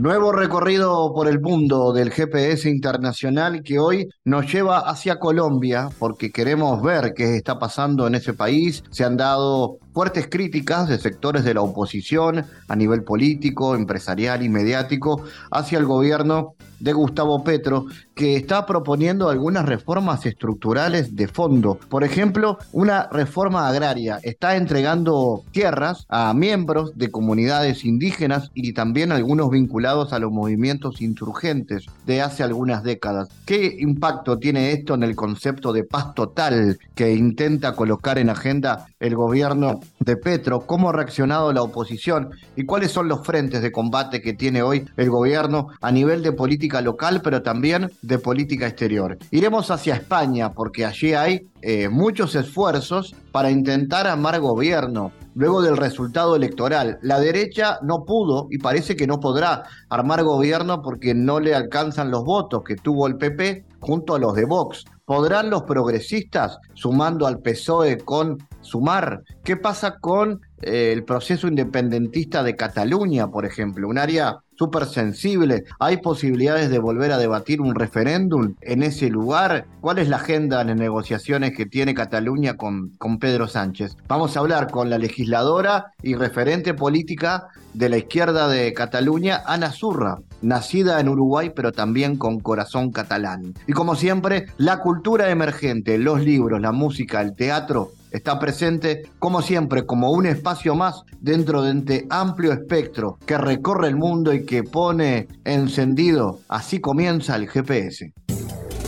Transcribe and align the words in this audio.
Nuevo 0.00 0.32
recorrido 0.32 1.12
por 1.12 1.28
el 1.28 1.42
mundo 1.42 1.92
del 1.92 2.10
GPS 2.10 2.70
internacional 2.70 3.62
que 3.62 3.78
hoy 3.78 4.08
nos 4.24 4.50
lleva 4.50 4.78
hacia 4.78 5.18
Colombia 5.18 5.90
porque 5.98 6.32
queremos 6.32 6.80
ver 6.82 7.12
qué 7.14 7.36
está 7.36 7.58
pasando 7.58 8.06
en 8.06 8.14
ese 8.14 8.32
país. 8.32 8.82
Se 8.90 9.04
han 9.04 9.18
dado 9.18 9.76
fuertes 9.92 10.26
críticas 10.30 10.88
de 10.88 10.96
sectores 10.96 11.44
de 11.44 11.52
la 11.52 11.60
oposición 11.60 12.46
a 12.66 12.76
nivel 12.76 13.04
político, 13.04 13.74
empresarial 13.74 14.42
y 14.42 14.48
mediático 14.48 15.22
hacia 15.50 15.76
el 15.76 15.84
gobierno 15.84 16.54
de 16.78 16.94
Gustavo 16.94 17.44
Petro, 17.44 17.84
que 18.20 18.36
está 18.36 18.66
proponiendo 18.66 19.30
algunas 19.30 19.64
reformas 19.64 20.26
estructurales 20.26 21.16
de 21.16 21.26
fondo. 21.26 21.78
Por 21.88 22.04
ejemplo, 22.04 22.58
una 22.70 23.08
reforma 23.10 23.66
agraria. 23.66 24.20
Está 24.22 24.56
entregando 24.56 25.42
tierras 25.52 26.04
a 26.10 26.34
miembros 26.34 26.98
de 26.98 27.10
comunidades 27.10 27.82
indígenas 27.82 28.50
y 28.52 28.74
también 28.74 29.10
algunos 29.10 29.48
vinculados 29.48 30.12
a 30.12 30.18
los 30.18 30.30
movimientos 30.30 31.00
insurgentes 31.00 31.86
de 32.04 32.20
hace 32.20 32.42
algunas 32.42 32.84
décadas. 32.84 33.30
¿Qué 33.46 33.76
impacto 33.78 34.38
tiene 34.38 34.72
esto 34.72 34.92
en 34.92 35.02
el 35.02 35.16
concepto 35.16 35.72
de 35.72 35.84
paz 35.84 36.12
total 36.14 36.78
que 36.94 37.14
intenta 37.14 37.74
colocar 37.74 38.18
en 38.18 38.28
agenda 38.28 38.86
el 39.00 39.16
gobierno 39.16 39.80
de 39.98 40.18
Petro? 40.18 40.66
¿Cómo 40.66 40.90
ha 40.90 40.92
reaccionado 40.92 41.54
la 41.54 41.62
oposición? 41.62 42.32
¿Y 42.54 42.66
cuáles 42.66 42.90
son 42.90 43.08
los 43.08 43.24
frentes 43.24 43.62
de 43.62 43.72
combate 43.72 44.20
que 44.20 44.34
tiene 44.34 44.60
hoy 44.60 44.84
el 44.98 45.08
gobierno 45.08 45.68
a 45.80 45.90
nivel 45.90 46.22
de 46.22 46.32
política 46.32 46.82
local, 46.82 47.22
pero 47.24 47.40
también 47.40 47.90
de 48.10 48.18
política 48.18 48.66
exterior. 48.66 49.16
Iremos 49.30 49.70
hacia 49.70 49.94
España 49.94 50.52
porque 50.52 50.84
allí 50.84 51.14
hay 51.14 51.48
eh, 51.62 51.88
muchos 51.88 52.34
esfuerzos 52.34 53.14
para 53.32 53.50
intentar 53.50 54.06
armar 54.06 54.40
gobierno. 54.40 55.12
Luego 55.34 55.62
del 55.62 55.76
resultado 55.76 56.34
electoral, 56.34 56.98
la 57.02 57.20
derecha 57.20 57.78
no 57.82 58.04
pudo 58.04 58.48
y 58.50 58.58
parece 58.58 58.96
que 58.96 59.06
no 59.06 59.20
podrá 59.20 59.62
armar 59.88 60.24
gobierno 60.24 60.82
porque 60.82 61.14
no 61.14 61.38
le 61.38 61.54
alcanzan 61.54 62.10
los 62.10 62.24
votos 62.24 62.62
que 62.64 62.74
tuvo 62.76 63.06
el 63.06 63.16
PP 63.16 63.64
junto 63.78 64.16
a 64.16 64.18
los 64.18 64.34
de 64.34 64.44
Vox. 64.44 64.84
¿Podrán 65.04 65.50
los 65.50 65.62
progresistas, 65.62 66.58
sumando 66.74 67.26
al 67.26 67.40
PSOE 67.40 67.98
con 67.98 68.38
Sumar? 68.60 69.22
¿Qué 69.44 69.56
pasa 69.56 69.98
con 70.00 70.40
eh, 70.62 70.92
el 70.92 71.04
proceso 71.04 71.48
independentista 71.48 72.42
de 72.42 72.56
Cataluña, 72.56 73.28
por 73.28 73.44
ejemplo? 73.44 73.88
Un 73.88 73.98
área 73.98 74.38
súper 74.60 74.84
sensible. 74.84 75.64
¿Hay 75.78 76.02
posibilidades 76.02 76.68
de 76.68 76.78
volver 76.78 77.12
a 77.12 77.16
debatir 77.16 77.62
un 77.62 77.74
referéndum 77.74 78.56
en 78.60 78.82
ese 78.82 79.08
lugar? 79.08 79.64
¿Cuál 79.80 79.98
es 80.00 80.10
la 80.10 80.16
agenda 80.16 80.62
de 80.62 80.74
negociaciones 80.74 81.56
que 81.56 81.64
tiene 81.64 81.94
Cataluña 81.94 82.58
con, 82.58 82.90
con 82.98 83.18
Pedro 83.18 83.48
Sánchez? 83.48 83.96
Vamos 84.06 84.36
a 84.36 84.40
hablar 84.40 84.70
con 84.70 84.90
la 84.90 84.98
legisladora 84.98 85.94
y 86.02 86.14
referente 86.14 86.74
política 86.74 87.48
de 87.72 87.88
la 87.88 87.96
izquierda 87.96 88.48
de 88.48 88.74
Cataluña, 88.74 89.40
Ana 89.46 89.72
Zurra, 89.72 90.18
nacida 90.42 91.00
en 91.00 91.08
Uruguay 91.08 91.52
pero 91.56 91.72
también 91.72 92.18
con 92.18 92.38
corazón 92.40 92.90
catalán. 92.92 93.54
Y 93.66 93.72
como 93.72 93.94
siempre, 93.94 94.44
la 94.58 94.80
cultura 94.80 95.30
emergente, 95.30 95.96
los 95.96 96.20
libros, 96.20 96.60
la 96.60 96.72
música, 96.72 97.22
el 97.22 97.34
teatro 97.34 97.92
está 98.10 98.38
presente, 98.38 99.02
como 99.18 99.42
siempre, 99.42 99.86
como 99.86 100.10
un 100.10 100.26
espacio 100.26 100.74
más 100.74 101.02
dentro 101.20 101.62
de 101.62 101.78
este 101.78 102.06
amplio 102.10 102.52
espectro 102.52 103.18
que 103.26 103.38
recorre 103.38 103.88
el 103.88 103.96
mundo 103.96 104.32
y 104.32 104.44
que 104.44 104.62
pone 104.62 105.28
encendido. 105.44 106.40
Así 106.48 106.80
comienza 106.80 107.36
el 107.36 107.48
GPS. 107.48 108.12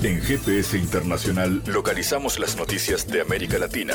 En 0.03 0.21
GPS 0.21 0.77
Internacional 0.77 1.63
localizamos 1.67 2.39
las 2.39 2.57
noticias 2.57 3.07
de 3.07 3.21
América 3.21 3.59
Latina. 3.59 3.95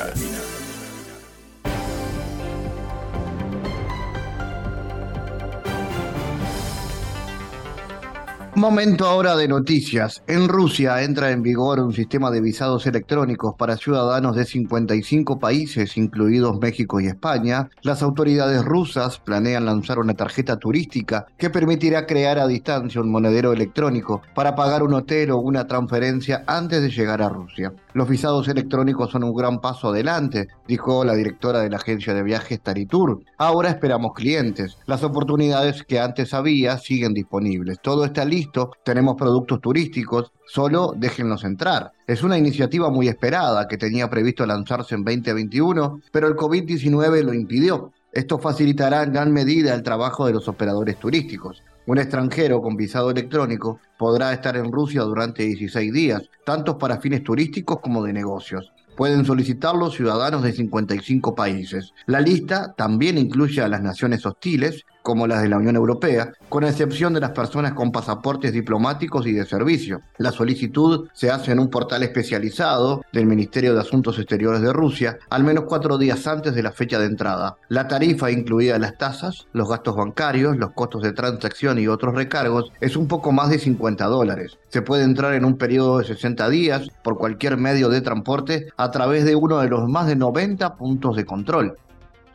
Momento 8.58 9.06
ahora 9.06 9.36
de 9.36 9.48
noticias. 9.48 10.24
En 10.26 10.48
Rusia 10.48 11.04
entra 11.04 11.30
en 11.30 11.44
vigor 11.44 11.80
un 11.80 11.94
sistema 11.94 12.32
de 12.32 12.42
visados 12.42 12.88
electrónicos 12.88 13.54
para 13.56 13.78
ciudadanos 13.78 14.36
de 14.36 14.46
55 14.46 15.38
países, 15.38 15.96
incluidos 15.96 16.58
México 16.60 17.00
y 17.00 17.06
España. 17.06 17.70
Las 17.84 18.02
autoridades 18.02 18.66
rusas 18.66 19.20
planean 19.20 19.66
lanzar 19.68 20.00
una 20.00 20.16
tarjeta 20.16 20.58
turística 20.58 21.28
que 21.38 21.52
permitirá 21.52 22.08
crear 22.08 22.40
a 22.40 22.48
distancia 22.48 23.00
un 23.00 23.12
monedero 23.12 23.54
electrónico 23.54 24.24
para 24.34 24.56
pagar 24.56 24.82
un 24.82 24.96
hotel 24.96 25.30
o 25.30 25.38
una 25.38 25.68
transferencia 25.68 26.44
antes 26.48 26.82
de 26.82 26.90
llegar 26.90 27.22
a 27.22 27.30
Rusia. 27.30 27.74
Los 27.94 28.10
visados 28.10 28.48
electrónicos 28.48 29.12
son 29.12 29.24
un 29.24 29.36
gran 29.36 29.60
paso 29.60 29.90
adelante, 29.90 30.48
dijo 30.68 31.06
la 31.06 31.14
directora 31.14 31.60
de 31.60 31.70
la 31.70 31.78
agencia 31.78 32.16
de 32.16 32.24
viajes 32.24 32.60
Taritur. 32.60 33.22
Ahora 33.38 33.70
esperamos 33.70 34.14
clientes. 34.14 34.78
Las 34.88 35.04
oportunidades 35.04 35.84
que 35.84 36.00
antes 36.00 36.34
había 36.34 36.80
siguen 36.80 37.14
disponibles. 37.14 37.80
Todo 37.82 38.04
está 38.04 38.26
listo, 38.26 38.47
tenemos 38.84 39.16
productos 39.16 39.62
turísticos, 39.62 40.32
solo 40.46 40.94
déjenlos 40.96 41.44
entrar. 41.44 41.92
Es 42.08 42.24
una 42.24 42.38
iniciativa 42.38 42.90
muy 42.90 43.08
esperada 43.08 43.68
que 43.68 43.78
tenía 43.78 44.10
previsto 44.10 44.46
lanzarse 44.46 44.96
en 44.96 45.04
2021, 45.04 46.02
pero 46.12 46.28
el 46.28 46.36
COVID-19 46.36 47.24
lo 47.24 47.34
impidió. 47.34 47.92
Esto 48.12 48.40
facilitará 48.40 49.04
en 49.04 49.14
gran 49.14 49.32
medida 49.32 49.74
el 49.74 49.84
trabajo 49.84 50.26
de 50.26 50.34
los 50.34 50.48
operadores 50.48 50.98
turísticos. 50.98 51.64
Un 51.86 52.00
extranjero 52.00 52.62
con 52.62 52.76
visado 52.76 53.12
electrónico 53.12 53.80
podrá 53.98 54.34
estar 54.34 54.58
en 54.58 54.72
Rusia 54.72 55.04
durante 55.04 55.44
16 55.44 55.94
días, 55.94 56.30
tanto 56.46 56.78
para 56.78 57.00
fines 57.00 57.24
turísticos 57.24 57.80
como 57.80 58.04
de 58.04 58.12
negocios. 58.14 58.74
Pueden 58.98 59.24
solicitarlo 59.24 59.92
ciudadanos 59.92 60.42
de 60.42 60.54
55 60.54 61.36
países. 61.36 61.94
La 62.08 62.20
lista 62.20 62.74
también 62.76 63.20
incluye 63.20 63.62
a 63.62 63.68
las 63.68 63.84
naciones 63.84 64.26
hostiles, 64.26 64.84
como 65.08 65.26
las 65.26 65.42
de 65.42 65.48
la 65.48 65.56
Unión 65.56 65.78
Europea, 65.78 66.34
con 66.50 66.66
excepción 66.66 67.14
de 67.14 67.22
las 67.22 67.30
personas 67.30 67.72
con 67.72 67.94
pasaportes 67.94 68.52
diplomáticos 68.52 69.26
y 69.26 69.32
de 69.32 69.46
servicio. 69.46 70.02
La 70.18 70.34
solicitud 70.34 71.08
se 71.14 71.32
hace 71.32 71.54
en 71.54 71.60
un 71.60 71.70
portal 71.70 72.04
especializado 72.04 73.06
del 73.14 73.26
Ministerio 73.26 73.74
de 73.74 73.80
Asuntos 73.80 74.20
Exteriores 74.20 74.62
de 74.62 74.74
Rusia, 74.74 75.18
al 75.30 75.46
menos 75.46 75.64
cuatro 75.64 75.98
días 75.98 76.28
antes 76.28 76.54
de 76.54 76.62
la 76.62 76.74
fecha 76.74 77.00
de 77.00 77.06
entrada. 77.06 77.56
La 77.70 77.88
tarifa 77.88 78.32
incluida 78.32 78.78
las 78.80 78.98
tasas, 78.98 79.48
los 79.54 79.70
gastos 79.70 79.96
bancarios, 79.96 80.58
los 80.58 80.72
costos 80.72 81.04
de 81.04 81.14
transacción 81.14 81.80
y 81.80 81.88
otros 81.88 82.14
recargos 82.14 82.74
es 82.82 82.98
un 82.98 83.08
poco 83.08 83.32
más 83.32 83.50
de 83.50 83.60
50 83.60 84.04
dólares. 84.08 84.58
Se 84.68 84.82
puede 84.82 85.06
entrar 85.06 85.36
en 85.36 85.46
un 85.46 85.58
periodo 85.58 86.00
de 86.00 86.06
60 86.06 86.50
días 86.50 86.90
por 87.02 87.18
cualquier 87.18 87.56
medio 87.56 87.88
de 87.88 88.02
transporte 88.02 88.68
a 88.76 88.92
través 88.92 89.24
de 89.24 89.38
uno 89.38 89.60
de 89.60 89.70
los 89.70 89.88
más 89.88 90.08
de 90.08 90.18
90 90.18 90.76
puntos 90.76 91.16
de 91.16 91.24
control. 91.24 91.78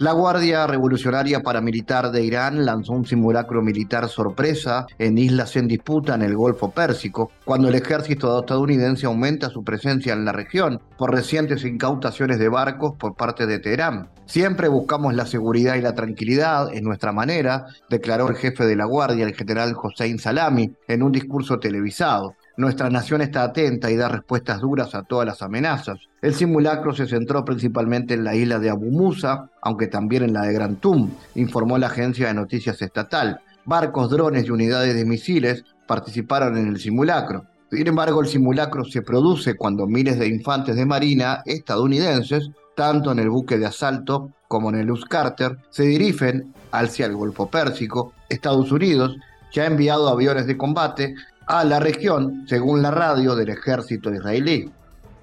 La 0.03 0.11
Guardia 0.11 0.67
Revolucionaria 0.67 1.45
Paramilitar 1.45 2.11
de 2.11 2.25
Irán 2.25 2.67
lanzó 2.67 2.93
un 2.93 3.07
simulacro 3.07 3.63
militar 3.63 4.09
sorpresa 4.09 4.85
en 4.99 5.17
islas 5.17 5.55
en 5.55 5.69
disputa 5.69 6.17
en 6.17 6.23
el 6.23 6.35
Golfo 6.35 6.73
Pérsico, 6.73 7.31
cuando 7.45 7.69
el 7.69 7.77
ejército 7.77 8.41
estadounidense 8.41 9.07
aumenta 9.07 9.49
su 9.49 9.63
presencia 9.63 10.13
en 10.13 10.25
la 10.25 10.33
región 10.33 10.81
por 10.99 11.13
recientes 11.13 11.65
incautaciones 11.65 12.41
de 12.41 12.49
barcos 12.49 12.95
por 12.99 13.15
parte 13.15 13.47
de 13.47 13.61
Teherán. 13.61 14.09
Siempre 14.27 14.67
buscamos 14.67 15.15
la 15.15 15.25
seguridad 15.25 15.77
y 15.77 15.83
la 15.83 15.95
tranquilidad 15.95 16.75
en 16.75 16.83
nuestra 16.83 17.13
manera, 17.13 17.67
declaró 17.89 18.29
el 18.29 18.35
jefe 18.35 18.67
de 18.67 18.75
la 18.75 18.87
Guardia, 18.87 19.25
el 19.25 19.37
general 19.37 19.77
Hossein 19.81 20.19
Salami, 20.19 20.73
en 20.89 21.05
un 21.05 21.13
discurso 21.13 21.61
televisado. 21.61 22.35
Nuestra 22.57 22.91
nación 22.91 23.23
está 23.23 23.45
atenta 23.45 23.91
y 23.91 23.97
da 23.97 24.09
respuestas 24.09 24.61
duras 24.61 24.95
a 24.95 25.03
todas 25.03 25.27
las 25.27 25.41
amenazas. 25.41 25.99
El 26.21 26.35
simulacro 26.35 26.93
se 26.93 27.07
centró 27.07 27.45
principalmente 27.45 28.13
en 28.13 28.25
la 28.25 28.35
isla 28.35 28.59
de 28.59 28.69
Abu 28.69 28.91
Musa, 28.91 29.49
aunque 29.63 29.87
también 29.87 30.23
en 30.25 30.35
la 30.35 30.43
de 30.43 30.53
Gran 30.53 30.77
Tum, 30.77 31.11
informó 31.35 31.79
la 31.79 31.87
agencia 31.87 32.27
de 32.27 32.35
noticias 32.35 32.83
estatal. 32.83 33.41
Barcos, 33.65 34.11
drones 34.11 34.47
y 34.47 34.51
unidades 34.51 34.95
de 34.95 35.07
misiles 35.07 35.65
participaron 35.87 36.59
en 36.59 36.69
el 36.69 36.79
simulacro. 36.79 37.47
Sin 37.71 37.87
embargo, 37.87 38.21
el 38.21 38.29
simulacro 38.29 38.85
se 38.85 39.01
produce 39.01 39.55
cuando 39.55 39.87
miles 39.87 40.19
de 40.19 40.29
infantes 40.29 40.77
de 40.77 40.85
marina 40.85 41.43
estadounidenses, 41.47 42.51
tanto 42.77 43.13
en 43.13 43.19
el 43.19 43.31
buque 43.31 43.57
de 43.57 43.65
asalto 43.65 44.31
como 44.47 44.69
en 44.69 44.77
el 44.77 44.87
Luz 44.89 45.07
Carter, 45.07 45.57
se 45.71 45.85
dirigen 45.85 46.53
hacia 46.71 47.07
el 47.07 47.17
Golfo 47.17 47.49
Pérsico. 47.49 48.13
Estados 48.29 48.71
Unidos 48.73 49.17
ya 49.53 49.63
ha 49.63 49.67
enviado 49.67 50.09
aviones 50.09 50.47
de 50.47 50.59
combate 50.59 51.15
a 51.53 51.65
la 51.65 51.79
región, 51.81 52.47
según 52.49 52.81
la 52.81 52.91
radio 52.91 53.37
del 53.37 53.51
ejército 53.51 54.11
israelí. 54.11 54.73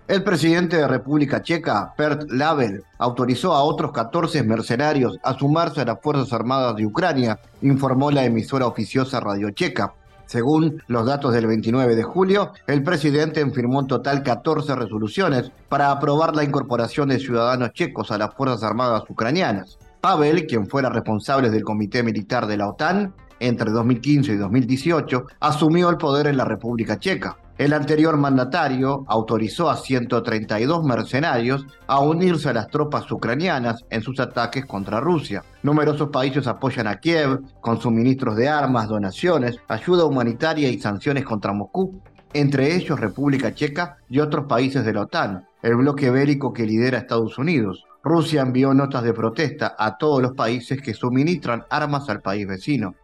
El 0.08 0.22
presidente 0.24 0.78
de 0.78 0.88
República 0.88 1.42
Checa, 1.42 1.92
Pert 1.98 2.30
Lavel, 2.30 2.84
autorizó 3.00 3.54
a 3.54 3.64
otros 3.64 3.92
14 3.92 4.44
mercenarios 4.44 5.18
a 5.24 5.34
sumarse 5.34 5.82
a 5.82 5.86
las 5.86 6.00
Fuerzas 6.00 6.32
Armadas 6.32 6.76
de 6.76 6.86
Ucrania, 6.86 7.40
informó 7.64 8.12
la 8.12 8.26
emisora 8.26 8.68
oficiosa 8.68 9.20
Radio 9.20 9.50
Checa. 9.50 9.96
Según 10.28 10.84
los 10.86 11.08
datos 11.08 11.34
del 11.34 11.48
29 11.48 11.96
de 11.96 12.04
julio, 12.04 12.52
el 12.68 12.84
presidente 12.84 13.44
firmó 13.50 13.80
en 13.80 13.88
total 13.88 14.22
14 14.22 14.76
resoluciones 14.76 15.52
para 15.68 15.90
aprobar 15.90 16.36
la 16.36 16.44
incorporación 16.44 17.10
de 17.10 17.18
ciudadanos 17.18 17.74
checos 17.74 18.12
a 18.12 18.20
las 18.20 18.36
Fuerzas 18.36 18.62
Armadas 18.62 19.02
ucranianas. 19.10 19.80
Pavel, 20.00 20.46
quien 20.46 20.68
fuera 20.68 20.90
responsable 20.90 21.50
del 21.50 21.64
Comité 21.64 22.04
Militar 22.04 22.46
de 22.46 22.58
la 22.58 22.70
OTAN 22.70 23.16
entre 23.40 23.72
2015 23.72 24.34
y 24.34 24.38
2018, 24.38 25.26
asumió 25.40 25.90
el 25.90 25.98
poder 25.98 26.28
en 26.28 26.38
la 26.38 26.46
República 26.46 27.00
Checa. 27.00 27.38
El 27.60 27.74
anterior 27.74 28.16
mandatario 28.16 29.04
autorizó 29.08 29.70
a 29.70 29.76
132 29.76 30.82
mercenarios 30.86 31.66
a 31.88 32.00
unirse 32.00 32.48
a 32.48 32.54
las 32.54 32.70
tropas 32.70 33.12
ucranianas 33.12 33.84
en 33.90 34.02
sus 34.02 34.18
ataques 34.22 34.66
contra 34.66 35.02
Rusia. 35.02 35.44
Numerosos 35.62 36.08
países 36.08 36.48
apoyan 36.48 36.88
a 36.88 37.00
Kiev 37.00 37.42
con 37.60 37.82
suministros 37.82 38.38
de 38.38 38.48
armas, 38.48 38.88
donaciones, 38.88 39.58
ayuda 39.68 40.06
humanitaria 40.06 40.70
y 40.70 40.80
sanciones 40.80 41.26
contra 41.26 41.52
Moscú, 41.52 42.02
entre 42.34 42.76
ellos 42.76 42.98
República 42.98 43.54
Checa 43.54 43.98
y 44.08 44.20
otros 44.20 44.46
países 44.46 44.86
de 44.86 44.94
la 44.94 45.02
OTAN, 45.02 45.46
el 45.62 45.76
bloque 45.76 46.10
bélico 46.12 46.54
que 46.54 46.66
lidera 46.66 47.00
Estados 47.00 47.38
Unidos. 47.38 47.84
Rusia 48.04 48.42
envió 48.42 48.74
notas 48.74 49.04
de 49.04 49.14
protesta 49.14 49.76
a 49.78 49.98
todos 49.98 50.22
los 50.22 50.32
países 50.32 50.82
que 50.82 50.94
suministran 50.94 51.66
armas 51.70 52.08
al 52.10 52.22
país 52.22 52.48
vecino. 52.48 52.96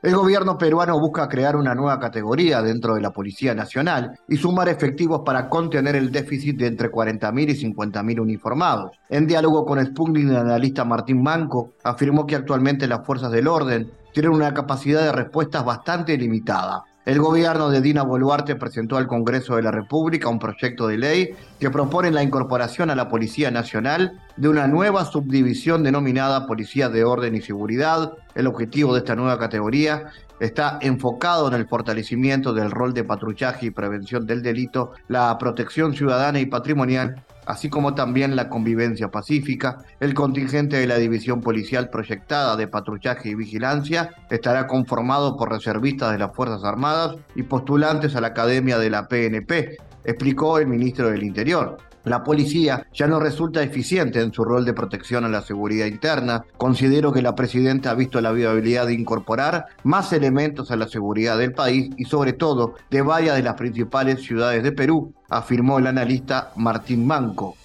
El 0.00 0.14
gobierno 0.14 0.56
peruano 0.56 1.00
busca 1.00 1.28
crear 1.28 1.56
una 1.56 1.74
nueva 1.74 1.98
categoría 1.98 2.62
dentro 2.62 2.94
de 2.94 3.00
la 3.00 3.10
Policía 3.10 3.52
Nacional 3.52 4.16
y 4.28 4.36
sumar 4.36 4.68
efectivos 4.68 5.22
para 5.26 5.48
contener 5.48 5.96
el 5.96 6.12
déficit 6.12 6.56
de 6.56 6.68
entre 6.68 6.88
40.000 6.88 7.50
y 7.50 7.72
50.000 7.74 8.20
uniformados. 8.20 8.92
En 9.08 9.26
diálogo 9.26 9.66
con 9.66 9.84
Sputnik, 9.84 10.28
el 10.28 10.36
analista 10.36 10.84
Martín 10.84 11.20
Manco 11.20 11.72
afirmó 11.82 12.28
que 12.28 12.36
actualmente 12.36 12.86
las 12.86 13.04
fuerzas 13.04 13.32
del 13.32 13.48
orden 13.48 13.90
tienen 14.12 14.30
una 14.30 14.54
capacidad 14.54 15.02
de 15.02 15.10
respuestas 15.10 15.64
bastante 15.64 16.16
limitada 16.16 16.84
el 17.08 17.20
gobierno 17.20 17.70
de 17.70 17.80
Dina 17.80 18.02
Boluarte 18.02 18.54
presentó 18.54 18.98
al 18.98 19.06
Congreso 19.06 19.56
de 19.56 19.62
la 19.62 19.70
República 19.70 20.28
un 20.28 20.38
proyecto 20.38 20.86
de 20.86 20.98
ley 20.98 21.30
que 21.58 21.70
propone 21.70 22.10
la 22.10 22.22
incorporación 22.22 22.90
a 22.90 22.94
la 22.94 23.08
Policía 23.08 23.50
Nacional 23.50 24.20
de 24.36 24.50
una 24.50 24.66
nueva 24.66 25.06
subdivisión 25.06 25.82
denominada 25.82 26.46
Policía 26.46 26.90
de 26.90 27.04
Orden 27.04 27.34
y 27.34 27.40
Seguridad. 27.40 28.12
El 28.34 28.46
objetivo 28.46 28.92
de 28.92 28.98
esta 28.98 29.16
nueva 29.16 29.38
categoría 29.38 30.10
está 30.38 30.78
enfocado 30.82 31.48
en 31.48 31.54
el 31.54 31.66
fortalecimiento 31.66 32.52
del 32.52 32.70
rol 32.70 32.92
de 32.92 33.04
patrullaje 33.04 33.64
y 33.64 33.70
prevención 33.70 34.26
del 34.26 34.42
delito, 34.42 34.92
la 35.08 35.38
protección 35.38 35.94
ciudadana 35.94 36.40
y 36.40 36.44
patrimonial 36.44 37.24
así 37.48 37.70
como 37.70 37.94
también 37.94 38.36
la 38.36 38.50
convivencia 38.50 39.10
pacífica. 39.10 39.78
El 40.00 40.12
contingente 40.12 40.76
de 40.76 40.86
la 40.86 40.98
División 40.98 41.40
Policial 41.40 41.88
Proyectada 41.88 42.56
de 42.56 42.68
Patrullaje 42.68 43.30
y 43.30 43.34
Vigilancia 43.34 44.10
estará 44.30 44.66
conformado 44.66 45.36
por 45.38 45.50
reservistas 45.50 46.12
de 46.12 46.18
las 46.18 46.36
Fuerzas 46.36 46.62
Armadas 46.62 47.16
y 47.34 47.44
postulantes 47.44 48.14
a 48.14 48.20
la 48.20 48.28
Academia 48.28 48.78
de 48.78 48.90
la 48.90 49.08
PNP, 49.08 49.78
explicó 50.04 50.58
el 50.58 50.66
ministro 50.66 51.08
del 51.08 51.22
Interior. 51.22 51.78
La 52.04 52.24
policía 52.24 52.86
ya 52.92 53.06
no 53.06 53.20
resulta 53.20 53.62
eficiente 53.62 54.20
en 54.20 54.32
su 54.32 54.44
rol 54.44 54.64
de 54.64 54.72
protección 54.72 55.24
a 55.24 55.28
la 55.28 55.42
seguridad 55.42 55.86
interna. 55.86 56.44
Considero 56.56 57.12
que 57.12 57.22
la 57.22 57.34
presidenta 57.34 57.90
ha 57.90 57.94
visto 57.94 58.20
la 58.20 58.32
viabilidad 58.32 58.86
de 58.86 58.94
incorporar 58.94 59.66
más 59.82 60.12
elementos 60.12 60.70
a 60.70 60.76
la 60.76 60.88
seguridad 60.88 61.36
del 61.36 61.52
país 61.52 61.90
y 61.96 62.04
sobre 62.04 62.32
todo 62.32 62.74
de 62.90 63.02
varias 63.02 63.36
de 63.36 63.42
las 63.42 63.54
principales 63.54 64.22
ciudades 64.22 64.62
de 64.62 64.72
Perú, 64.72 65.12
afirmó 65.28 65.78
el 65.78 65.86
analista 65.86 66.52
Martín 66.56 67.06
Manco. 67.06 67.56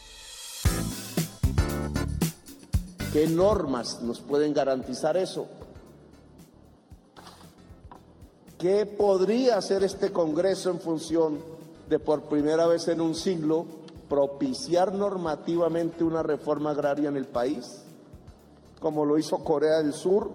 ¿Qué 3.13 3.27
normas 3.27 4.01
nos 4.01 4.19
pueden 4.19 4.53
garantizar 4.53 5.15
eso? 5.18 5.47
¿Qué 8.57 8.86
podría 8.86 9.57
hacer 9.57 9.83
este 9.83 10.12
Congreso 10.12 10.71
en 10.71 10.79
función 10.79 11.38
de 11.89 12.00
por 12.00 12.24
primera 12.24 12.65
vez 12.65 12.88
en 12.88 13.01
un 13.01 13.13
siglo 13.13 13.82
propiciar 14.13 14.94
normativamente 14.94 16.04
una 16.04 16.21
reforma 16.21 16.69
agraria 16.69 17.10
en 17.10 17.18
el 17.18 17.25
país, 17.25 17.81
como 18.80 19.06
lo 19.06 19.18
hizo 19.18 19.44
Corea 19.44 19.81
del 19.81 19.92
Sur 19.92 20.30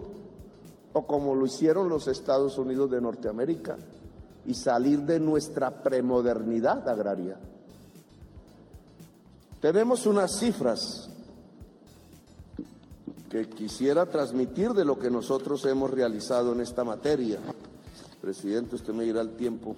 o 0.95 1.07
como 1.07 1.37
lo 1.37 1.47
hicieron 1.47 1.89
los 1.89 2.09
Estados 2.09 2.59
Unidos 2.59 2.91
de 2.91 3.01
Norteamérica, 3.01 3.77
y 4.47 4.55
salir 4.55 5.03
de 5.03 5.21
nuestra 5.21 5.71
premodernidad 5.81 6.89
agraria. 6.89 7.37
Tenemos 9.61 10.07
unas 10.07 10.37
cifras 10.37 11.09
que 13.31 13.49
quisiera 13.49 14.07
transmitir 14.07 14.73
de 14.73 14.85
lo 14.85 14.99
que 14.99 15.09
nosotros 15.09 15.65
hemos 15.67 15.93
realizado 15.93 16.53
en 16.53 16.63
esta 16.63 16.83
materia. 16.83 17.39
Presidente, 18.21 18.75
usted 18.75 18.93
me 18.93 19.05
dirá 19.05 19.21
el 19.21 19.37
tiempo. 19.37 19.77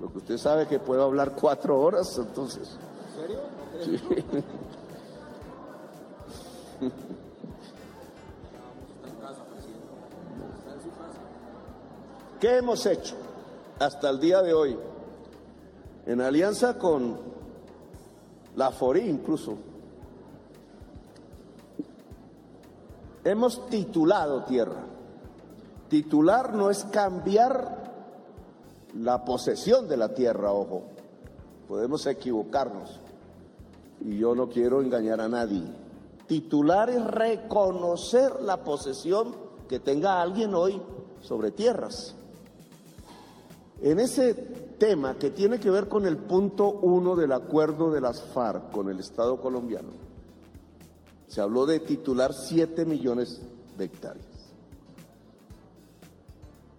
Lo 0.00 0.12
que 0.12 0.18
usted 0.18 0.38
sabe 0.38 0.66
que 0.66 0.78
puedo 0.78 1.02
hablar 1.02 1.32
cuatro 1.32 1.80
horas, 1.80 2.16
entonces 2.18 2.78
serio? 3.18 3.40
¿Qué 12.40 12.58
hemos 12.58 12.86
hecho 12.86 13.16
hasta 13.80 14.10
el 14.10 14.20
día 14.20 14.42
de 14.42 14.54
hoy? 14.54 14.78
En 16.06 16.20
alianza 16.20 16.78
con 16.78 17.18
la 18.54 18.70
FORI 18.70 19.08
incluso. 19.08 19.56
Hemos 23.24 23.66
titulado 23.68 24.44
tierra. 24.44 24.84
Titular 25.88 26.54
no 26.54 26.70
es 26.70 26.84
cambiar 26.84 27.77
la 28.94 29.24
posesión 29.24 29.88
de 29.88 29.96
la 29.96 30.14
tierra, 30.14 30.52
ojo. 30.52 30.82
Podemos 31.66 32.06
equivocarnos 32.06 32.98
y 34.00 34.18
yo 34.18 34.34
no 34.34 34.48
quiero 34.48 34.80
engañar 34.80 35.20
a 35.20 35.28
nadie. 35.28 35.62
Titular 36.26 36.90
es 36.90 37.04
reconocer 37.04 38.40
la 38.40 38.62
posesión 38.64 39.34
que 39.68 39.80
tenga 39.80 40.22
alguien 40.22 40.54
hoy 40.54 40.80
sobre 41.20 41.50
tierras. 41.50 42.14
En 43.80 44.00
ese 44.00 44.34
tema 44.78 45.18
que 45.18 45.30
tiene 45.30 45.60
que 45.60 45.70
ver 45.70 45.88
con 45.88 46.06
el 46.06 46.16
punto 46.16 46.70
uno 46.70 47.16
del 47.16 47.32
acuerdo 47.32 47.90
de 47.90 48.00
las 48.00 48.22
FARC 48.22 48.70
con 48.70 48.88
el 48.88 48.98
Estado 48.98 49.40
colombiano, 49.40 49.90
se 51.26 51.40
habló 51.40 51.66
de 51.66 51.80
titular 51.80 52.32
7 52.32 52.84
millones 52.86 53.40
de 53.76 53.84
hectáreas. 53.84 54.26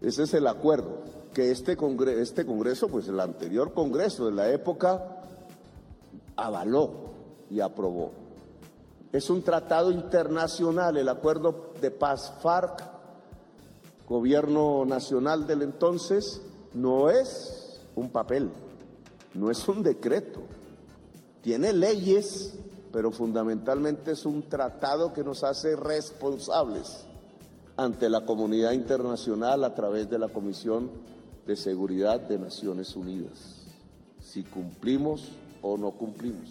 Ese 0.02 0.24
es 0.24 0.34
el 0.34 0.48
acuerdo 0.48 1.19
que 1.40 1.52
este 1.52 1.78
congreso, 1.78 2.20
este 2.20 2.46
congreso, 2.46 2.90
pues 2.90 3.08
el 3.08 3.18
anterior 3.18 3.74
congreso 3.74 4.26
de 4.26 4.34
la 4.34 4.52
época, 4.52 5.22
avaló 6.36 7.12
y 7.50 7.62
aprobó. 7.62 8.12
Es 9.14 9.30
un 9.30 9.42
tratado 9.42 9.90
internacional, 9.90 10.98
el 10.98 11.08
acuerdo 11.08 11.72
de 11.80 11.92
paz 11.92 12.34
FARC, 12.42 12.84
gobierno 14.06 14.84
nacional 14.84 15.48
del 15.48 15.62
entonces, 15.62 16.42
no 16.74 17.10
es 17.10 17.80
un 17.96 18.10
papel, 18.10 18.50
no 19.34 19.50
es 19.50 19.66
un 19.70 19.82
decreto. 19.82 20.42
Tiene 21.42 21.72
leyes, 21.72 22.60
pero 22.92 23.12
fundamentalmente 23.12 24.12
es 24.12 24.26
un 24.26 24.44
tratado 24.50 25.14
que 25.14 25.24
nos 25.24 25.46
hace 25.46 25.78
responsables 25.78 27.06
ante 27.78 28.10
la 28.10 28.26
comunidad 28.26 28.74
internacional 28.74 29.64
a 29.64 29.74
través 29.74 30.10
de 30.10 30.20
la 30.20 30.28
Comisión 30.28 31.18
de 31.50 31.56
Seguridad 31.56 32.20
de 32.20 32.38
Naciones 32.38 32.96
Unidas, 32.96 33.64
si 34.22 34.44
cumplimos 34.44 35.32
o 35.64 35.80
no 35.80 35.90
cumplimos. 35.90 36.48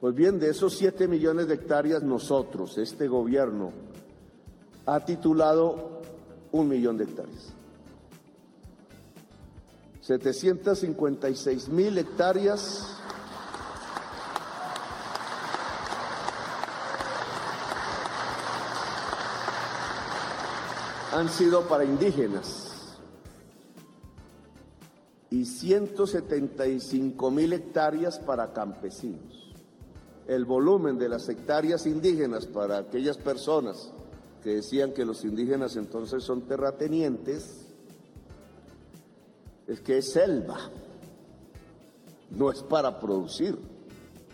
Pues 0.00 0.14
bien, 0.14 0.38
de 0.38 0.48
esos 0.48 0.74
7 0.74 1.08
millones 1.08 1.48
de 1.48 1.54
hectáreas, 1.54 2.04
nosotros, 2.04 2.78
este 2.78 3.08
gobierno, 3.08 3.72
ha 4.86 5.04
titulado 5.04 6.02
un 6.52 6.68
millón 6.68 6.96
de 6.98 7.04
hectáreas. 7.04 7.52
756 10.02 11.68
mil 11.68 11.98
hectáreas 11.98 12.96
han 21.12 21.28
sido 21.28 21.62
para 21.62 21.84
indígenas 21.84 22.71
y 25.42 25.44
175 25.44 27.30
mil 27.32 27.52
hectáreas 27.52 28.20
para 28.20 28.52
campesinos 28.52 29.52
el 30.28 30.44
volumen 30.44 30.98
de 30.98 31.08
las 31.08 31.28
hectáreas 31.28 31.84
indígenas 31.84 32.46
para 32.46 32.78
aquellas 32.78 33.18
personas 33.18 33.90
que 34.44 34.54
decían 34.54 34.92
que 34.92 35.04
los 35.04 35.24
indígenas 35.24 35.74
entonces 35.74 36.22
son 36.22 36.42
terratenientes, 36.42 37.66
es 39.66 39.80
que 39.80 39.98
es 39.98 40.12
selva, 40.12 40.70
no 42.30 42.52
es 42.52 42.62
para 42.62 43.00
producir, 43.00 43.58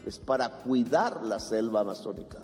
es 0.05 0.19
para 0.19 0.61
cuidar 0.61 1.25
la 1.25 1.41
selva 1.41 1.81
amazónica. 1.81 2.43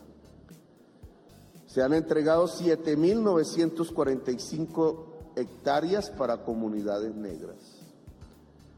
Se 1.66 1.82
han 1.82 1.92
entregado 1.92 2.48
7.945 2.48 5.04
hectáreas 5.36 6.08
para 6.08 6.44
comunidades 6.44 7.14
negras. 7.14 7.73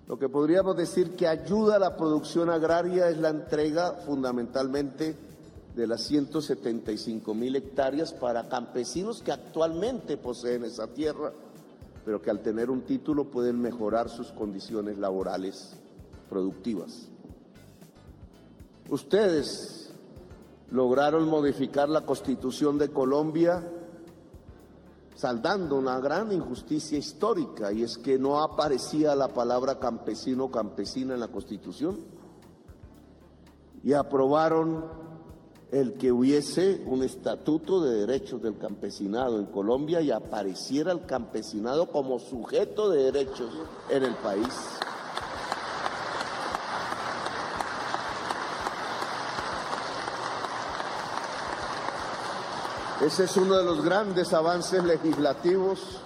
Lo 0.08 0.18
que 0.18 0.28
podríamos 0.28 0.76
decir 0.76 1.16
que 1.16 1.26
ayuda 1.26 1.76
a 1.76 1.80
la 1.80 1.96
producción 1.96 2.48
agraria 2.48 3.08
es 3.08 3.18
la 3.18 3.30
entrega 3.30 3.92
fundamentalmente 3.92 5.16
de 5.74 5.86
las 5.86 6.02
175 6.02 7.34
mil 7.34 7.56
hectáreas 7.56 8.12
para 8.12 8.48
campesinos 8.48 9.20
que 9.20 9.32
actualmente 9.32 10.16
poseen 10.16 10.64
esa 10.64 10.86
tierra, 10.86 11.32
pero 12.04 12.22
que 12.22 12.30
al 12.30 12.40
tener 12.40 12.70
un 12.70 12.82
título 12.82 13.24
pueden 13.24 13.60
mejorar 13.60 14.08
sus 14.08 14.28
condiciones 14.28 14.96
laborales 14.96 15.76
productivas. 16.30 17.08
Ustedes 18.88 19.90
lograron 20.70 21.28
modificar 21.28 21.88
la 21.88 22.06
constitución 22.06 22.78
de 22.78 22.90
Colombia 22.90 23.62
saldando 25.16 25.76
una 25.76 25.98
gran 25.98 26.30
injusticia 26.30 26.98
histórica 26.98 27.72
y 27.72 27.82
es 27.82 27.96
que 27.98 28.18
no 28.18 28.42
aparecía 28.42 29.14
la 29.16 29.28
palabra 29.28 29.78
campesino 29.78 30.50
campesina 30.50 31.14
en 31.14 31.20
la 31.20 31.28
constitución 31.28 31.98
y 33.82 33.94
aprobaron 33.94 34.84
el 35.72 35.94
que 35.94 36.12
hubiese 36.12 36.82
un 36.86 37.02
estatuto 37.02 37.82
de 37.82 38.06
derechos 38.06 38.42
del 38.42 38.58
campesinado 38.58 39.38
en 39.38 39.46
Colombia 39.46 40.00
y 40.00 40.10
apareciera 40.10 40.92
el 40.92 41.06
campesinado 41.06 41.90
como 41.90 42.18
sujeto 42.18 42.90
de 42.90 43.10
derechos 43.10 43.50
en 43.90 44.04
el 44.04 44.14
país. 44.16 44.46
Ese 53.02 53.24
es 53.24 53.36
uno 53.36 53.58
de 53.58 53.64
los 53.64 53.84
grandes 53.84 54.32
avances 54.32 54.82
legislativos. 54.82 56.00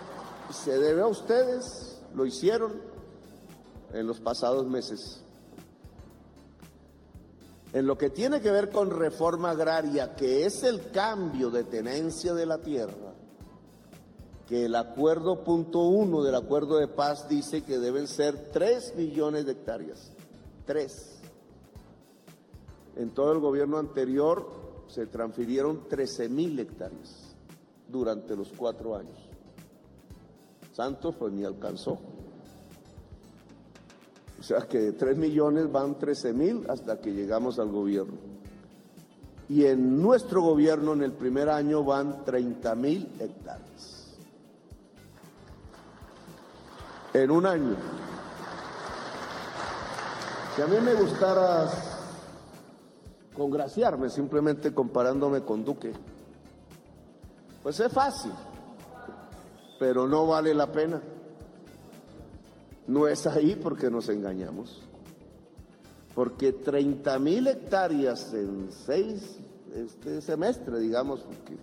Se 0.50 0.76
debe 0.76 1.02
a 1.02 1.06
ustedes, 1.06 2.02
lo 2.16 2.26
hicieron 2.26 2.72
en 3.92 4.08
los 4.08 4.18
pasados 4.18 4.66
meses. 4.66 5.22
En 7.72 7.86
lo 7.86 7.96
que 7.96 8.10
tiene 8.10 8.40
que 8.40 8.50
ver 8.50 8.70
con 8.70 8.90
reforma 8.90 9.50
agraria, 9.50 10.16
que 10.16 10.44
es 10.44 10.64
el 10.64 10.90
cambio 10.90 11.50
de 11.50 11.62
tenencia 11.62 12.34
de 12.34 12.46
la 12.46 12.58
tierra, 12.58 13.14
que 14.48 14.64
el 14.64 14.74
acuerdo 14.74 15.44
punto 15.44 15.82
uno 15.82 16.24
del 16.24 16.34
acuerdo 16.34 16.76
de 16.78 16.88
paz 16.88 17.28
dice 17.28 17.62
que 17.62 17.78
deben 17.78 18.08
ser 18.08 18.50
tres 18.52 18.96
millones 18.96 19.46
de 19.46 19.52
hectáreas. 19.52 20.10
Tres. 20.66 21.20
En 22.96 23.10
todo 23.10 23.30
el 23.30 23.38
gobierno 23.38 23.78
anterior 23.78 24.59
se 24.90 25.06
transfirieron 25.06 25.88
13 25.88 26.28
mil 26.28 26.58
hectáreas 26.58 27.34
durante 27.88 28.34
los 28.34 28.52
cuatro 28.56 28.96
años. 28.96 29.18
Santos 30.72 31.14
pues 31.16 31.32
ni 31.32 31.44
alcanzó. 31.44 31.98
O 34.38 34.42
sea 34.42 34.62
que 34.62 34.78
de 34.78 34.92
3 34.92 35.16
millones 35.16 35.70
van 35.70 35.98
13 35.98 36.32
mil 36.32 36.64
hasta 36.68 37.00
que 37.00 37.12
llegamos 37.12 37.58
al 37.58 37.68
gobierno. 37.68 38.18
Y 39.48 39.66
en 39.66 40.00
nuestro 40.00 40.42
gobierno 40.42 40.92
en 40.92 41.02
el 41.02 41.12
primer 41.12 41.48
año 41.48 41.84
van 41.84 42.24
30 42.24 42.74
mil 42.74 43.08
hectáreas. 43.18 44.16
En 47.12 47.30
un 47.30 47.46
año. 47.46 47.76
Si 50.56 50.62
a 50.62 50.66
mí 50.66 50.76
me 50.80 50.94
gustara 50.94 51.68
congraciarme 53.40 54.10
simplemente 54.10 54.74
comparándome 54.74 55.40
con 55.40 55.64
Duque. 55.64 55.94
Pues 57.62 57.80
es 57.80 57.90
fácil, 57.90 58.32
pero 59.78 60.06
no 60.06 60.26
vale 60.26 60.52
la 60.52 60.70
pena. 60.70 61.00
No 62.86 63.08
es 63.08 63.26
ahí 63.26 63.56
porque 63.56 63.90
nos 63.90 64.10
engañamos. 64.10 64.82
Porque 66.14 66.52
30 66.52 67.18
mil 67.18 67.46
hectáreas 67.46 68.34
en 68.34 68.68
seis, 68.70 69.38
este 69.74 70.20
semestre, 70.20 70.78
digamos, 70.78 71.20
porque 71.20 71.56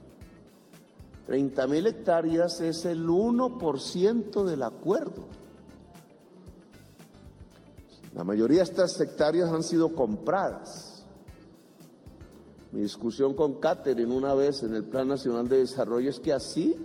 30 1.28 1.68
mil 1.68 1.86
hectáreas 1.86 2.60
es 2.60 2.86
el 2.86 3.08
1% 3.08 4.46
del 4.46 4.64
acuerdo. 4.64 5.28
La 8.16 8.24
mayoría 8.24 8.58
de 8.58 8.64
estas 8.64 9.00
hectáreas 9.00 9.52
han 9.52 9.62
sido 9.62 9.94
compradas. 9.94 10.87
Mi 12.72 12.82
discusión 12.82 13.34
con 13.34 13.56
Catherine 13.56 14.14
una 14.14 14.34
vez 14.34 14.64
en 14.64 14.76
el 14.76 14.84
Plan 14.84 15.08
Nacional 15.08 15.48
de 15.48 15.60
Desarrollo 15.60 16.10
es 16.10 16.20
que 16.20 16.34
así, 16.34 16.76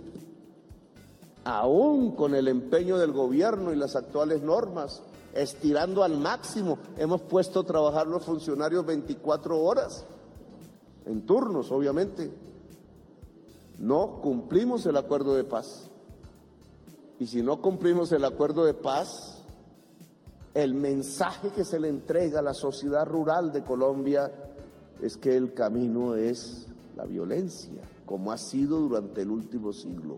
aún 1.43 2.15
con 2.15 2.35
el 2.35 2.47
empeño 2.47 2.97
del 2.97 3.11
gobierno 3.11 3.73
y 3.73 3.75
las 3.75 3.95
actuales 3.95 4.41
normas, 4.41 5.01
estirando 5.33 6.03
al 6.03 6.17
máximo, 6.17 6.77
hemos 6.97 7.21
puesto 7.21 7.61
a 7.61 7.65
trabajar 7.65 8.07
los 8.07 8.23
funcionarios 8.23 8.85
24 8.85 9.59
horas, 9.59 10.05
en 11.05 11.25
turnos, 11.25 11.69
obviamente. 11.71 12.31
No 13.79 14.21
cumplimos 14.21 14.85
el 14.85 14.95
acuerdo 14.95 15.35
de 15.35 15.43
paz. 15.43 15.89
Y 17.19 17.27
si 17.27 17.41
no 17.41 17.61
cumplimos 17.61 18.11
el 18.13 18.23
acuerdo 18.23 18.63
de 18.63 18.73
paz, 18.73 19.43
el 20.53 20.73
mensaje 20.73 21.49
que 21.49 21.65
se 21.65 21.79
le 21.79 21.89
entrega 21.89 22.39
a 22.39 22.43
la 22.43 22.53
sociedad 22.53 23.05
rural 23.05 23.51
de 23.51 23.63
Colombia 23.63 24.31
es 25.01 25.17
que 25.17 25.35
el 25.35 25.53
camino 25.53 26.15
es 26.15 26.67
la 26.95 27.05
violencia, 27.05 27.81
como 28.05 28.31
ha 28.31 28.37
sido 28.37 28.79
durante 28.79 29.21
el 29.21 29.31
último 29.31 29.73
siglo. 29.73 30.17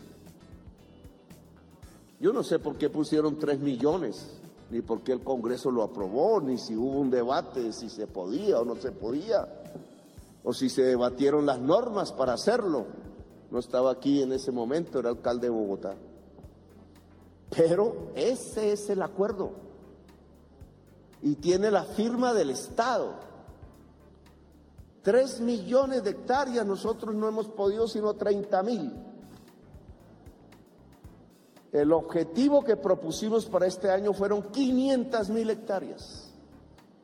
Yo 2.19 2.33
no 2.33 2.43
sé 2.43 2.59
por 2.59 2.77
qué 2.77 2.89
pusieron 2.89 3.37
tres 3.37 3.59
millones, 3.59 4.39
ni 4.71 4.81
por 4.81 5.01
qué 5.01 5.11
el 5.11 5.21
Congreso 5.21 5.69
lo 5.69 5.83
aprobó, 5.83 6.41
ni 6.41 6.57
si 6.57 6.75
hubo 6.75 6.99
un 6.99 7.09
debate 7.09 7.61
de 7.61 7.73
si 7.73 7.89
se 7.89 8.07
podía 8.07 8.59
o 8.59 8.65
no 8.65 8.75
se 8.75 8.91
podía, 8.91 9.47
o 10.43 10.53
si 10.53 10.69
se 10.69 10.83
debatieron 10.83 11.45
las 11.45 11.59
normas 11.59 12.11
para 12.11 12.33
hacerlo. 12.33 12.85
No 13.51 13.59
estaba 13.59 13.91
aquí 13.91 14.21
en 14.21 14.31
ese 14.33 14.51
momento, 14.51 14.99
era 14.99 15.09
alcalde 15.09 15.47
de 15.47 15.53
Bogotá. 15.53 15.95
Pero 17.55 18.11
ese 18.15 18.71
es 18.73 18.89
el 18.89 19.01
acuerdo. 19.01 19.51
Y 21.21 21.35
tiene 21.35 21.71
la 21.71 21.83
firma 21.83 22.33
del 22.33 22.49
Estado. 22.49 23.13
Tres 25.05 25.39
millones 25.39 26.03
de 26.03 26.09
hectáreas, 26.09 26.65
nosotros 26.65 27.13
no 27.13 27.27
hemos 27.27 27.47
podido 27.47 27.87
sino 27.87 28.15
30 28.15 28.63
mil. 28.63 28.91
El 31.71 31.93
objetivo 31.93 32.63
que 32.63 32.75
propusimos 32.75 33.45
para 33.45 33.67
este 33.67 33.91
año 33.91 34.13
fueron 34.13 34.41
500 34.51 35.29
mil 35.29 35.47
hectáreas. 35.51 36.33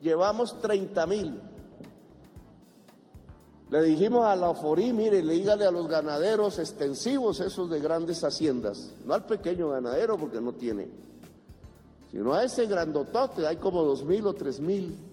Llevamos 0.00 0.60
30 0.60 1.06
mil. 1.06 1.40
Le 3.70 3.82
dijimos 3.82 4.26
a 4.26 4.34
la 4.34 4.50
Oforí, 4.50 4.92
mire, 4.92 5.22
le 5.22 5.34
dígale 5.34 5.64
a 5.64 5.70
los 5.70 5.86
ganaderos 5.86 6.58
extensivos, 6.58 7.38
esos 7.38 7.70
de 7.70 7.78
grandes 7.78 8.24
haciendas, 8.24 8.92
no 9.04 9.14
al 9.14 9.26
pequeño 9.26 9.68
ganadero 9.68 10.18
porque 10.18 10.40
no 10.40 10.54
tiene, 10.54 10.88
sino 12.10 12.34
a 12.34 12.42
ese 12.42 12.66
grandotote, 12.66 13.46
hay 13.46 13.58
como 13.58 13.84
dos 13.84 14.04
mil 14.04 14.26
o 14.26 14.34
tres 14.34 14.58
mil 14.58 15.11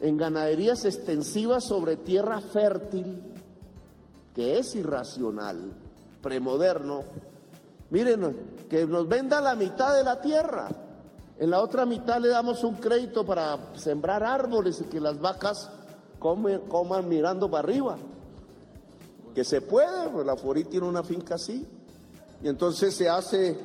en 0.00 0.16
ganaderías 0.16 0.84
extensivas 0.84 1.64
sobre 1.64 1.96
tierra 1.96 2.40
fértil, 2.40 3.22
que 4.34 4.58
es 4.58 4.74
irracional, 4.74 5.72
premoderno. 6.22 7.02
Miren, 7.90 8.66
que 8.68 8.86
nos 8.86 9.08
venda 9.08 9.40
la 9.40 9.54
mitad 9.54 9.94
de 9.94 10.04
la 10.04 10.20
tierra. 10.20 10.68
En 11.38 11.50
la 11.50 11.60
otra 11.60 11.86
mitad 11.86 12.20
le 12.20 12.28
damos 12.28 12.64
un 12.64 12.76
crédito 12.76 13.24
para 13.24 13.74
sembrar 13.74 14.22
árboles 14.22 14.80
y 14.80 14.84
que 14.84 15.00
las 15.00 15.20
vacas 15.20 15.70
coman 16.18 17.08
mirando 17.08 17.50
para 17.50 17.64
arriba. 17.64 17.96
Que 19.34 19.44
se 19.44 19.60
puede, 19.60 20.08
pues 20.10 20.26
la 20.26 20.36
Forí 20.36 20.64
tiene 20.64 20.86
una 20.86 21.02
finca 21.02 21.34
así. 21.34 21.66
Y 22.42 22.48
entonces 22.48 22.94
se 22.94 23.08
hace 23.08 23.50
eh, 23.50 23.56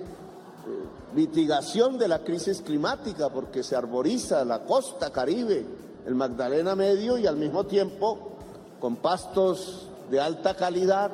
mitigación 1.14 1.98
de 1.98 2.08
la 2.08 2.24
crisis 2.24 2.62
climática 2.62 3.30
porque 3.30 3.64
se 3.64 3.76
arboriza 3.76 4.44
la 4.44 4.64
costa 4.66 5.12
caribe 5.12 5.85
el 6.06 6.16
Magdalena 6.16 6.76
Medio 6.76 7.18
y 7.18 7.28
al 7.28 7.38
mismo 7.38 7.66
tiempo 7.66 8.38
con 8.80 8.98
pastos 8.98 9.90
de 10.12 10.22
alta 10.22 10.56
calidad, 10.56 11.12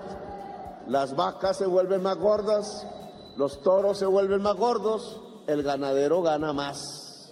las 0.87 1.15
vacas 1.15 1.57
se 1.57 1.65
vuelven 1.65 2.03
más 2.03 2.17
gordas, 2.17 2.85
los 3.37 3.61
toros 3.61 3.97
se 3.97 4.05
vuelven 4.05 4.41
más 4.41 4.55
gordos, 4.55 5.21
el 5.47 5.63
ganadero 5.63 6.21
gana 6.21 6.51
más. 6.53 7.31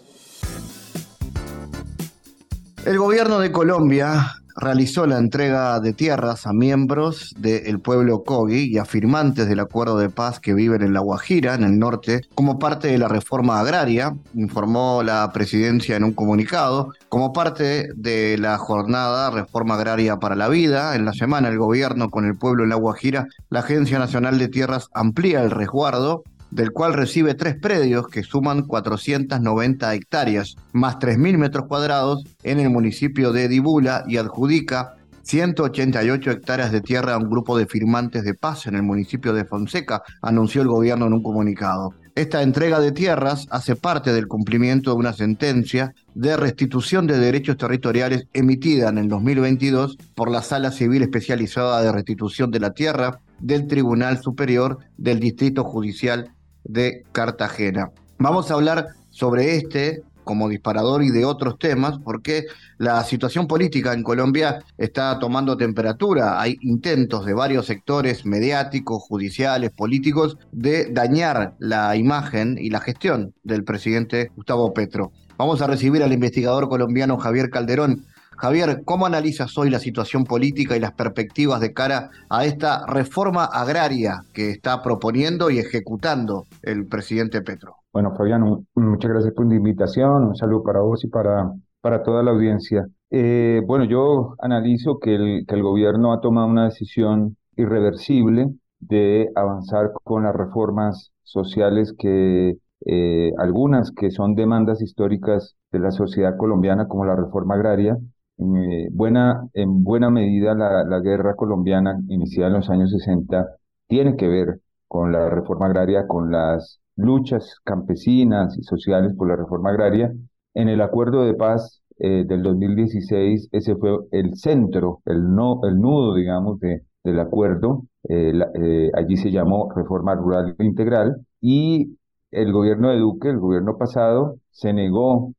El 2.85 2.97
gobierno 2.97 3.39
de 3.39 3.51
Colombia 3.51 4.35
realizó 4.59 5.05
la 5.07 5.17
entrega 5.17 5.79
de 5.79 5.93
tierras 5.93 6.45
a 6.45 6.53
miembros 6.53 7.33
del 7.37 7.79
pueblo 7.79 8.23
Kogi 8.23 8.71
y 8.71 8.77
afirmantes 8.77 9.47
del 9.47 9.59
acuerdo 9.59 9.97
de 9.97 10.09
paz 10.09 10.39
que 10.39 10.53
viven 10.53 10.81
en 10.81 10.93
La 10.93 10.99
Guajira, 10.99 11.55
en 11.55 11.63
el 11.63 11.79
norte, 11.79 12.21
como 12.35 12.59
parte 12.59 12.89
de 12.89 12.97
la 12.97 13.07
reforma 13.07 13.59
agraria, 13.59 14.15
informó 14.33 15.01
la 15.03 15.31
presidencia 15.31 15.95
en 15.95 16.03
un 16.03 16.13
comunicado. 16.13 16.93
Como 17.07 17.33
parte 17.33 17.89
de 17.95 18.37
la 18.37 18.57
jornada 18.57 19.31
Reforma 19.31 19.75
Agraria 19.75 20.17
para 20.17 20.35
la 20.35 20.47
Vida, 20.47 20.95
en 20.95 21.05
la 21.05 21.13
semana 21.13 21.47
el 21.47 21.57
gobierno 21.57 22.09
con 22.09 22.25
el 22.25 22.37
pueblo 22.37 22.63
en 22.63 22.69
La 22.69 22.75
Guajira, 22.75 23.27
la 23.49 23.59
Agencia 23.59 23.99
Nacional 23.99 24.37
de 24.37 24.47
Tierras 24.47 24.89
amplía 24.93 25.41
el 25.41 25.51
resguardo 25.51 26.23
del 26.51 26.71
cual 26.71 26.93
recibe 26.93 27.33
tres 27.33 27.55
predios 27.55 28.07
que 28.07 28.23
suman 28.23 28.63
490 28.63 29.93
hectáreas, 29.93 30.55
más 30.73 30.97
3.000 30.97 31.37
metros 31.37 31.67
cuadrados 31.67 32.23
en 32.43 32.59
el 32.59 32.69
municipio 32.69 33.31
de 33.31 33.47
Dibula 33.47 34.03
y 34.07 34.17
adjudica 34.17 34.95
188 35.23 36.31
hectáreas 36.31 36.71
de 36.71 36.81
tierra 36.81 37.13
a 37.13 37.17
un 37.17 37.29
grupo 37.29 37.55
de 37.57 37.67
firmantes 37.67 38.23
de 38.23 38.33
paz 38.33 38.65
en 38.65 38.75
el 38.75 38.83
municipio 38.83 39.31
de 39.31 39.45
Fonseca, 39.45 40.01
anunció 40.23 40.63
el 40.63 40.67
gobierno 40.67 41.05
en 41.05 41.13
un 41.13 41.21
comunicado. 41.21 41.93
Esta 42.15 42.41
entrega 42.41 42.79
de 42.79 42.91
tierras 42.91 43.47
hace 43.51 43.75
parte 43.75 44.11
del 44.11 44.27
cumplimiento 44.27 44.91
de 44.91 44.97
una 44.97 45.13
sentencia 45.13 45.93
de 46.15 46.35
restitución 46.35 47.05
de 47.05 47.19
derechos 47.19 47.57
territoriales 47.57 48.27
emitida 48.33 48.89
en 48.89 48.97
el 48.97 49.07
2022 49.07 49.97
por 50.15 50.31
la 50.31 50.41
Sala 50.41 50.71
Civil 50.71 51.03
Especializada 51.03 51.81
de 51.81 51.91
Restitución 51.91 52.49
de 52.49 52.59
la 52.59 52.71
Tierra 52.71 53.21
del 53.39 53.67
Tribunal 53.67 54.21
Superior 54.21 54.79
del 54.97 55.19
Distrito 55.19 55.63
Judicial 55.63 56.33
de 56.63 57.03
Cartagena. 57.11 57.91
Vamos 58.17 58.51
a 58.51 58.55
hablar 58.55 58.87
sobre 59.09 59.55
este 59.55 60.03
como 60.29 60.47
disparador 60.47 61.01
y 61.01 61.09
de 61.09 61.25
otros 61.25 61.57
temas, 61.57 61.97
porque 62.03 62.45
la 62.77 63.03
situación 63.03 63.47
política 63.47 63.93
en 63.93 64.03
Colombia 64.03 64.63
está 64.77 65.17
tomando 65.17 65.57
temperatura. 65.57 66.39
Hay 66.39 66.59
intentos 66.61 67.25
de 67.25 67.33
varios 67.33 67.65
sectores 67.65 68.27
mediáticos, 68.27 69.01
judiciales, 69.01 69.71
políticos, 69.71 70.37
de 70.51 70.85
dañar 70.91 71.55
la 71.57 71.95
imagen 71.95 72.59
y 72.61 72.69
la 72.69 72.79
gestión 72.79 73.33
del 73.43 73.63
presidente 73.63 74.29
Gustavo 74.35 74.71
Petro. 74.71 75.11
Vamos 75.35 75.63
a 75.63 75.67
recibir 75.67 76.03
al 76.03 76.13
investigador 76.13 76.69
colombiano 76.69 77.17
Javier 77.17 77.49
Calderón. 77.49 78.05
Javier, 78.41 78.83
¿cómo 78.85 79.05
analizas 79.05 79.57
hoy 79.57 79.69
la 79.69 79.79
situación 79.79 80.23
política 80.23 80.77
y 80.77 80.79
las 80.79 80.93
perspectivas 80.93 81.59
de 81.59 81.73
cara 81.73 82.09
a 82.29 82.45
esta 82.45 82.85
reforma 82.87 83.43
agraria 83.43 84.21
que 84.33 84.49
está 84.51 84.81
proponiendo 84.81 85.49
y 85.49 85.59
ejecutando 85.59 86.45
el 86.63 86.87
presidente 86.87 87.41
Petro? 87.41 87.75
Bueno, 87.91 88.13
Fabián, 88.15 88.65
muchas 88.75 89.11
gracias 89.11 89.33
por 89.33 89.45
la 89.45 89.55
invitación, 89.55 90.27
un 90.27 90.35
saludo 90.37 90.63
para 90.63 90.79
vos 90.79 91.03
y 91.03 91.09
para, 91.09 91.51
para 91.81 92.01
toda 92.01 92.23
la 92.23 92.31
audiencia. 92.31 92.85
Eh, 93.11 93.61
bueno, 93.67 93.83
yo 93.83 94.35
analizo 94.39 94.99
que 94.99 95.15
el, 95.15 95.45
que 95.45 95.55
el 95.55 95.63
gobierno 95.63 96.13
ha 96.13 96.21
tomado 96.21 96.47
una 96.47 96.65
decisión 96.65 97.35
irreversible 97.57 98.47
de 98.79 99.29
avanzar 99.35 99.91
con 100.03 100.23
las 100.23 100.33
reformas 100.33 101.11
sociales 101.23 101.93
que 101.97 102.55
eh, 102.85 103.31
algunas 103.37 103.91
que 103.91 104.11
son 104.11 104.35
demandas 104.35 104.81
históricas 104.81 105.57
de 105.73 105.79
la 105.79 105.91
sociedad 105.91 106.37
colombiana, 106.37 106.87
como 106.87 107.03
la 107.05 107.17
reforma 107.17 107.55
agraria. 107.55 107.97
Eh, 108.39 108.87
buena, 108.91 109.47
en 109.53 109.83
buena 109.83 110.09
medida 110.09 110.55
la, 110.55 110.99
guerra 111.01 111.35
colombiana 111.35 111.99
iniciada 112.07 112.47
en 112.47 112.53
los 112.55 112.69
años 112.69 112.91
60 112.91 113.45
tiene 113.87 114.15
que 114.15 114.27
ver 114.27 114.61
con 114.87 115.11
la 115.11 115.29
reforma 115.29 115.65
agraria, 115.65 116.07
con 116.07 116.31
las 116.31 116.79
luchas 116.95 117.57
campesinas 117.63 118.57
y 118.57 118.63
sociales 118.63 119.13
por 119.15 119.27
la 119.27 119.35
reforma 119.35 119.71
agraria. 119.71 120.13
En 120.53 120.69
el 120.69 120.81
acuerdo 120.81 121.25
de 121.25 121.33
paz 121.33 121.81
eh, 121.99 122.23
del 122.25 122.43
2016, 122.43 123.49
ese 123.51 123.75
fue 123.75 123.97
el 124.11 124.35
centro, 124.35 125.01
el, 125.05 125.33
no, 125.35 125.59
el 125.63 125.79
nudo, 125.79 126.15
digamos, 126.15 126.59
de, 126.59 126.83
del 127.03 127.19
acuerdo. 127.19 127.83
Eh, 128.07 128.33
eh, 128.55 128.91
allí 128.95 129.17
se 129.17 129.31
llamó 129.31 129.71
Reforma 129.75 130.15
Rural 130.15 130.55
Integral 130.59 131.17
y 131.41 131.97
el 132.31 132.53
gobierno 132.53 132.89
de 132.89 132.99
Duque, 132.99 133.29
el 133.29 133.39
gobierno 133.39 133.77
pasado, 133.77 134.37
se 134.51 134.71
negó 134.73 135.33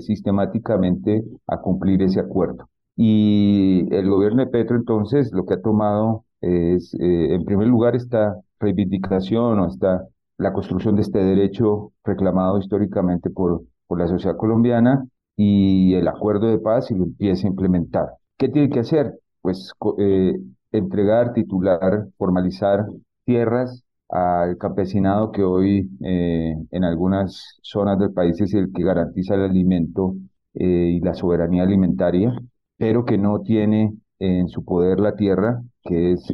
sistemáticamente 0.00 1.24
a 1.46 1.58
cumplir 1.58 2.02
ese 2.02 2.20
acuerdo. 2.20 2.68
Y 2.96 3.86
el 3.90 4.08
gobierno 4.08 4.44
de 4.44 4.50
Petro 4.50 4.76
entonces 4.76 5.32
lo 5.32 5.46
que 5.46 5.54
ha 5.54 5.62
tomado 5.62 6.24
es, 6.40 6.94
en 6.98 7.44
primer 7.44 7.68
lugar, 7.68 7.96
esta 7.96 8.36
reivindicación 8.60 9.58
o 9.60 9.66
esta 9.68 10.06
la 10.42 10.52
construcción 10.52 10.96
de 10.96 11.02
este 11.02 11.18
derecho 11.18 11.92
reclamado 12.04 12.58
históricamente 12.58 13.30
por, 13.30 13.62
por 13.86 13.98
la 13.98 14.08
sociedad 14.08 14.36
colombiana 14.36 15.06
y 15.36 15.94
el 15.94 16.08
acuerdo 16.08 16.48
de 16.48 16.58
paz 16.58 16.90
y 16.90 16.94
lo 16.94 17.04
empieza 17.04 17.46
a 17.46 17.50
implementar. 17.50 18.08
¿Qué 18.36 18.48
tiene 18.48 18.68
que 18.68 18.80
hacer? 18.80 19.18
Pues 19.40 19.72
eh, 19.98 20.34
entregar, 20.72 21.32
titular, 21.32 22.08
formalizar 22.18 22.86
tierras 23.24 23.84
al 24.12 24.58
campesinado 24.58 25.32
que 25.32 25.42
hoy 25.42 25.90
eh, 26.04 26.54
en 26.70 26.84
algunas 26.84 27.58
zonas 27.62 27.98
del 27.98 28.12
país 28.12 28.40
es 28.40 28.54
el 28.54 28.72
que 28.72 28.84
garantiza 28.84 29.34
el 29.34 29.42
alimento 29.42 30.14
eh, 30.54 30.96
y 30.96 31.00
la 31.00 31.14
soberanía 31.14 31.62
alimentaria, 31.64 32.32
pero 32.76 33.04
que 33.04 33.18
no 33.18 33.40
tiene 33.40 33.94
en 34.18 34.48
su 34.48 34.64
poder 34.64 35.00
la 35.00 35.16
tierra, 35.16 35.62
que 35.82 36.12
es 36.12 36.32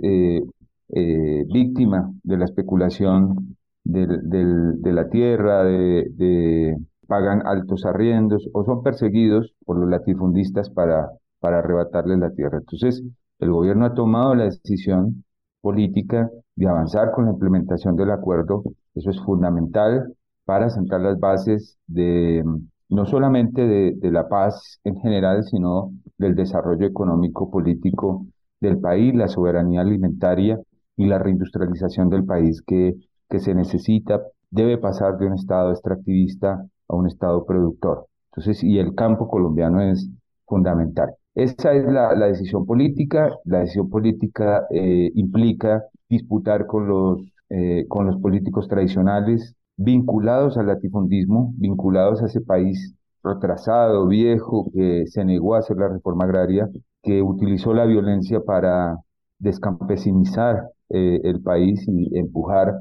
víctima 1.48 2.12
de 2.22 2.36
la 2.36 2.44
especulación 2.44 3.56
de 3.84 4.92
la 4.92 5.08
tierra, 5.08 5.64
de, 5.64 6.76
pagan 7.06 7.46
altos 7.46 7.86
arriendos 7.86 8.48
o 8.52 8.64
son 8.64 8.82
perseguidos 8.82 9.54
por 9.64 9.78
los 9.78 9.88
latifundistas 9.88 10.68
para, 10.70 11.08
para 11.40 11.60
arrebatarles 11.60 12.18
la 12.18 12.30
tierra. 12.30 12.58
Entonces, 12.58 13.02
el 13.40 13.50
gobierno 13.50 13.86
ha 13.86 13.94
tomado 13.94 14.34
la 14.34 14.44
decisión 14.44 15.24
política 15.62 16.30
de 16.58 16.68
avanzar 16.68 17.12
con 17.12 17.26
la 17.26 17.32
implementación 17.32 17.96
del 17.96 18.10
acuerdo. 18.10 18.62
Eso 18.94 19.10
es 19.10 19.20
fundamental 19.20 20.12
para 20.44 20.70
sentar 20.70 21.00
las 21.00 21.18
bases 21.18 21.78
de 21.86 22.44
no 22.88 23.06
solamente 23.06 23.66
de, 23.66 24.10
la 24.10 24.28
paz 24.28 24.80
en 24.84 24.96
general, 25.00 25.44
sino 25.44 25.92
del 26.16 26.34
desarrollo 26.34 26.86
económico, 26.86 27.50
político 27.50 28.26
del 28.60 28.78
país, 28.78 29.14
la 29.14 29.28
soberanía 29.28 29.82
alimentaria 29.82 30.58
y 30.96 31.06
la 31.06 31.18
reindustrialización 31.18 32.08
del 32.08 32.24
país 32.24 32.62
que 32.62 32.96
que 33.28 33.38
se 33.40 33.54
necesita 33.54 34.22
debe 34.50 34.78
pasar 34.78 35.18
de 35.18 35.26
un 35.26 35.34
estado 35.34 35.70
extractivista 35.72 36.64
a 36.88 36.96
un 36.96 37.06
estado 37.06 37.44
productor. 37.44 38.06
Entonces, 38.30 38.62
y 38.64 38.78
el 38.78 38.94
campo 38.94 39.28
colombiano 39.28 39.80
es 39.82 40.08
fundamental. 40.46 41.14
Esa 41.38 41.72
es 41.72 41.84
la, 41.86 42.16
decisión 42.16 42.66
política. 42.66 43.30
La 43.44 43.60
decisión 43.60 43.88
política 43.88 44.66
eh, 44.70 45.12
implica 45.14 45.84
disputar 46.08 46.66
con 46.66 46.88
los, 46.88 47.20
eh, 47.48 47.84
con 47.88 48.06
los 48.06 48.16
políticos 48.20 48.66
tradicionales 48.66 49.54
vinculados 49.76 50.58
al 50.58 50.66
latifundismo, 50.66 51.54
vinculados 51.56 52.22
a 52.22 52.26
ese 52.26 52.40
país 52.40 52.92
retrasado, 53.22 54.08
viejo, 54.08 54.68
que 54.74 55.06
se 55.06 55.24
negó 55.24 55.54
a 55.54 55.60
hacer 55.60 55.76
la 55.76 55.86
reforma 55.88 56.24
agraria, 56.24 56.68
que 57.04 57.22
utilizó 57.22 57.72
la 57.72 57.84
violencia 57.86 58.40
para 58.40 58.96
descampesinizar 59.38 60.70
eh, 60.88 61.20
el 61.22 61.40
país 61.40 61.86
y 61.86 62.18
empujar 62.18 62.74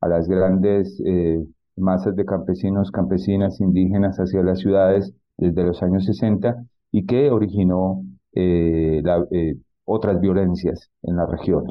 a 0.00 0.06
las 0.06 0.28
grandes 0.28 1.02
eh, 1.04 1.44
masas 1.76 2.14
de 2.14 2.24
campesinos, 2.24 2.92
campesinas, 2.92 3.60
indígenas 3.60 4.18
hacia 4.18 4.44
las 4.44 4.60
ciudades 4.60 5.12
desde 5.36 5.64
los 5.64 5.82
años 5.82 6.04
60 6.04 6.64
y 6.94 7.06
que 7.06 7.28
originó 7.32 8.04
eh, 8.34 9.02
eh, 9.32 9.56
otras 9.84 10.20
violencias 10.20 10.90
en 11.02 11.16
la 11.16 11.26
región. 11.26 11.64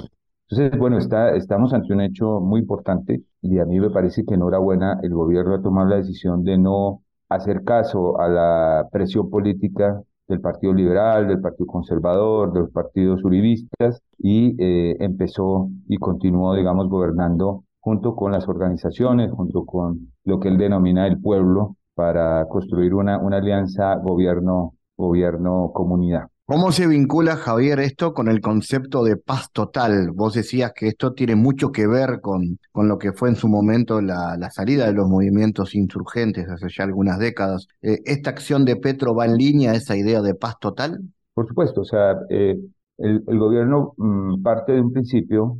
Entonces, 0.50 0.78
bueno, 0.78 0.98
está, 0.98 1.34
estamos 1.38 1.74
ante 1.74 1.94
un 1.94 2.02
hecho 2.02 2.42
muy 2.42 2.60
importante 2.60 3.24
y 3.42 3.58
a 3.60 3.66
mí 3.66 3.80
me 3.80 3.90
parece 3.90 4.26
que 4.26 4.34
enhorabuena 4.34 5.00
el 5.02 5.14
gobierno 5.14 5.56
ha 5.56 5.62
tomado 5.62 5.88
la 5.88 5.96
decisión 5.96 6.44
de 6.44 6.58
no 6.58 7.04
hacer 7.30 7.64
caso 7.64 8.20
a 8.20 8.28
la 8.28 8.90
presión 8.92 9.30
política 9.30 10.04
del 10.28 10.42
Partido 10.42 10.74
Liberal, 10.74 11.30
del 11.30 11.40
Partido 11.40 11.68
Conservador, 11.68 12.52
de 12.52 12.60
los 12.60 12.72
partidos 12.72 13.24
uribistas 13.24 14.02
y 14.18 14.56
empezó 14.60 15.70
y 15.88 15.98
continuó, 16.00 16.54
digamos, 16.54 16.90
gobernando 16.90 17.64
junto 17.80 18.14
con 18.14 18.34
las 18.34 18.50
organizaciones, 18.50 19.32
junto 19.32 19.66
con 19.66 20.12
lo 20.26 20.42
que 20.42 20.50
él 20.50 20.58
denomina 20.58 21.08
el 21.08 21.22
pueblo, 21.22 21.78
para 21.96 22.46
construir 22.48 22.94
una, 22.94 23.20
una 23.20 23.38
alianza 23.38 23.96
gobierno, 23.96 24.74
gobierno, 24.98 25.72
comunidad. 25.74 26.28
¿Cómo 26.46 26.72
se 26.72 26.88
vincula, 26.88 27.38
Javier, 27.38 27.80
esto 27.80 28.14
con 28.14 28.28
el 28.28 28.42
concepto 28.42 29.04
de 29.04 29.16
paz 29.16 29.50
total? 29.54 30.12
Vos 30.14 30.34
decías 30.34 30.74
que 30.76 30.90
esto 30.90 31.14
tiene 31.14 31.36
mucho 31.36 31.72
que 31.72 31.88
ver 31.88 32.20
con, 32.22 32.60
con 32.72 32.90
lo 32.90 32.98
que 32.98 33.14
fue 33.14 33.30
en 33.30 33.36
su 33.36 33.48
momento 33.48 34.02
la, 34.02 34.36
la 34.38 34.50
salida 34.52 34.86
de 34.86 34.94
los 34.94 35.08
movimientos 35.08 35.74
insurgentes 35.74 36.50
hace 36.50 36.68
ya 36.70 36.84
algunas 36.84 37.18
décadas. 37.18 37.68
Eh, 37.82 38.00
¿Esta 38.06 38.32
acción 38.32 38.66
de 38.66 38.76
Petro 38.76 39.16
va 39.16 39.26
en 39.26 39.38
línea 39.38 39.72
a 39.72 39.76
esa 39.76 39.96
idea 39.96 40.22
de 40.22 40.36
paz 40.36 40.56
total? 40.60 41.00
Por 41.34 41.48
supuesto, 41.48 41.82
o 41.82 41.86
sea, 41.86 42.18
eh, 42.30 42.60
el, 42.98 43.24
el, 43.26 43.40
gobierno 43.40 43.94
mm, 43.98 44.44
parte 44.44 44.74
de 44.74 44.82
un 44.82 44.92
principio 44.92 45.58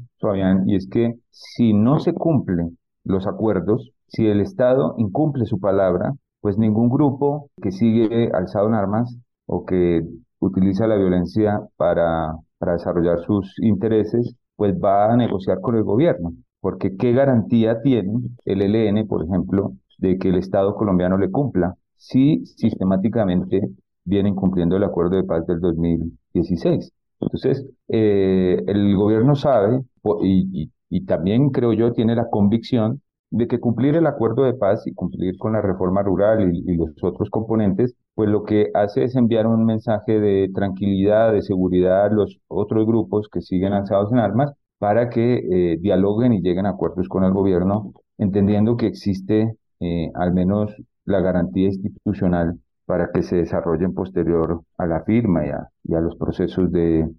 y 0.66 0.76
es 0.76 0.88
que 0.88 1.16
si 1.32 1.74
no 1.74 2.00
se 2.00 2.14
cumplen 2.14 2.78
los 3.04 3.28
acuerdos, 3.28 3.92
si 4.08 4.28
el 4.28 4.40
Estado 4.40 4.96
incumple 4.98 5.46
su 5.46 5.60
palabra, 5.60 6.14
pues 6.40 6.58
ningún 6.58 6.90
grupo 6.90 7.50
que 7.62 7.72
sigue 7.72 8.32
alzado 8.34 8.68
en 8.68 8.76
armas 8.76 9.18
o 9.46 9.66
que 9.66 10.04
utiliza 10.40 10.88
la 10.88 10.96
violencia 10.96 11.62
para, 11.78 12.36
para 12.58 12.74
desarrollar 12.74 13.20
sus 13.26 13.54
intereses, 13.60 14.36
pues 14.56 14.76
va 14.76 15.12
a 15.12 15.18
negociar 15.18 15.62
con 15.62 15.76
el 15.76 15.84
gobierno. 15.84 16.34
Porque 16.60 16.96
¿qué 16.96 17.12
garantía 17.12 17.82
tiene 17.82 18.14
el 18.46 18.62
ELN, 18.62 19.08
por 19.08 19.24
ejemplo, 19.24 19.74
de 19.98 20.18
que 20.18 20.30
el 20.30 20.36
Estado 20.36 20.76
colombiano 20.76 21.18
le 21.18 21.32
cumpla 21.32 21.76
si 21.98 22.46
sistemáticamente 22.46 23.62
viene 24.06 24.30
incumpliendo 24.30 24.78
el 24.78 24.84
acuerdo 24.84 25.18
de 25.18 25.24
paz 25.24 25.46
del 25.48 25.60
2016? 25.60 26.92
Entonces, 27.20 27.66
eh, 27.88 28.62
el 28.68 28.96
gobierno 28.96 29.36
sabe 29.36 29.82
y, 30.22 30.70
también 31.06 31.50
creo 31.50 31.74
yo 31.74 31.92
tiene 31.92 32.16
la 32.16 32.30
convicción 32.30 33.02
de 33.32 33.48
que 33.48 33.60
cumplir 33.60 33.96
el 33.96 34.06
acuerdo 34.06 34.44
de 34.44 34.54
paz 34.54 34.86
y 34.86 34.94
cumplir 34.94 35.38
con 35.38 35.54
la 35.54 35.62
reforma 35.62 36.04
rural 36.04 36.54
y, 36.56 36.78
los 36.78 36.92
otros 37.02 37.30
componentes, 37.30 37.96
pues 38.16 38.30
lo 38.30 38.44
que 38.44 38.70
hace 38.74 39.04
es 39.04 39.16
enviar 39.16 39.48
un 39.48 39.66
mensaje 39.66 40.20
de 40.20 40.50
tranquilidad, 40.54 41.34
de 41.34 41.42
seguridad 41.42 42.06
a 42.06 42.10
los 42.10 42.40
otros 42.48 42.86
grupos 42.86 43.28
que 43.32 43.42
siguen 43.42 43.74
alzados 43.74 44.12
en 44.12 44.20
armas 44.20 44.54
para 44.78 45.10
que 45.10 45.36
eh, 45.74 45.78
dialoguen 45.80 46.34
y 46.34 46.42
lleguen 46.42 46.66
a 46.66 46.72
acuerdos 46.72 47.08
con 47.08 47.24
el 47.24 47.32
gobierno, 47.32 47.94
entendiendo 48.18 48.78
que 48.78 48.88
existe 48.88 49.58
eh, 49.80 50.12
al 50.16 50.34
menos 50.34 50.76
la 51.06 51.22
garantía 51.22 51.68
institucional 51.68 52.60
para 52.86 53.12
que 53.12 53.24
se 53.24 53.38
desarrollen 53.38 53.94
posterior 53.94 54.62
a 54.78 54.86
la 54.86 55.04
firma 55.04 55.46
y 55.46 55.94
a, 55.94 56.02
los 56.02 56.16
procesos 56.18 56.72
de, 56.72 57.10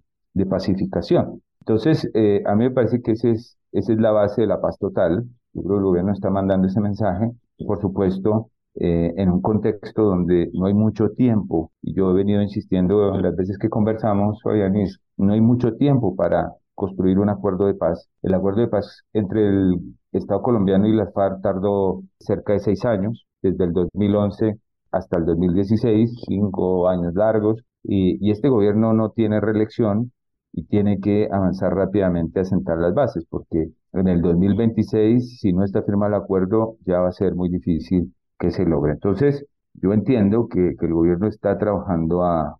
pacificación. 0.49 1.41
Entonces, 1.61 2.09
eh, 2.13 2.43
a 2.45 2.55
mí 2.55 2.65
me 2.65 2.71
parece 2.71 3.01
que 3.01 3.13
ese 3.13 3.31
es, 3.31 3.57
esa 3.71 3.93
es 3.93 3.99
la 3.99 4.11
base 4.11 4.41
de 4.41 4.47
la 4.47 4.61
paz 4.61 4.77
total. 4.77 5.25
Yo 5.53 5.63
creo 5.63 5.75
que 5.75 5.77
el 5.77 5.83
gobierno 5.83 6.11
está 6.11 6.29
mandando 6.29 6.67
ese 6.67 6.81
mensaje, 6.81 7.31
por 7.65 7.79
supuesto, 7.81 8.49
eh, 8.75 9.13
en 9.17 9.29
un 9.29 9.41
contexto 9.41 10.03
donde 10.03 10.49
no 10.53 10.65
hay 10.65 10.73
mucho 10.73 11.09
tiempo, 11.11 11.71
y 11.81 11.93
yo 11.93 12.11
he 12.11 12.13
venido 12.15 12.41
insistiendo 12.41 13.11
las 13.19 13.35
veces 13.35 13.57
que 13.57 13.69
conversamos, 13.69 14.41
Fabianis, 14.43 14.99
no 15.17 15.33
hay 15.33 15.41
mucho 15.41 15.75
tiempo 15.75 16.15
para 16.15 16.53
construir 16.73 17.19
un 17.19 17.29
acuerdo 17.29 17.67
de 17.67 17.73
paz. 17.75 18.09
El 18.21 18.33
acuerdo 18.33 18.61
de 18.61 18.67
paz 18.67 19.03
entre 19.13 19.47
el 19.47 19.95
Estado 20.11 20.41
colombiano 20.41 20.87
y 20.87 20.93
las 20.93 21.13
FARC 21.13 21.41
tardó 21.41 22.03
cerca 22.19 22.53
de 22.53 22.59
seis 22.59 22.83
años, 22.85 23.25
desde 23.41 23.63
el 23.65 23.73
2011 23.73 24.59
hasta 24.91 25.17
el 25.17 25.25
2016, 25.25 26.23
cinco 26.27 26.87
años 26.89 27.13
largos, 27.15 27.61
y, 27.83 28.17
y 28.25 28.31
este 28.31 28.49
gobierno 28.49 28.93
no 28.93 29.11
tiene 29.11 29.39
reelección 29.41 30.11
y 30.53 30.63
tiene 30.65 30.99
que 30.99 31.27
avanzar 31.31 31.73
rápidamente 31.75 32.39
a 32.39 32.45
sentar 32.45 32.77
las 32.77 32.93
bases, 32.93 33.25
porque 33.29 33.69
en 33.93 34.07
el 34.07 34.21
2026, 34.21 35.39
si 35.39 35.53
no 35.53 35.63
está 35.63 35.83
firmado 35.83 36.15
el 36.15 36.21
acuerdo, 36.23 36.77
ya 36.85 36.99
va 36.99 37.09
a 37.09 37.11
ser 37.11 37.35
muy 37.35 37.49
difícil 37.49 38.13
que 38.39 38.51
se 38.51 38.65
logre. 38.65 38.93
Entonces, 38.93 39.45
yo 39.73 39.93
entiendo 39.93 40.47
que, 40.47 40.75
que 40.79 40.85
el 40.85 40.93
gobierno 40.93 41.27
está 41.27 41.57
trabajando 41.57 42.23
a, 42.23 42.57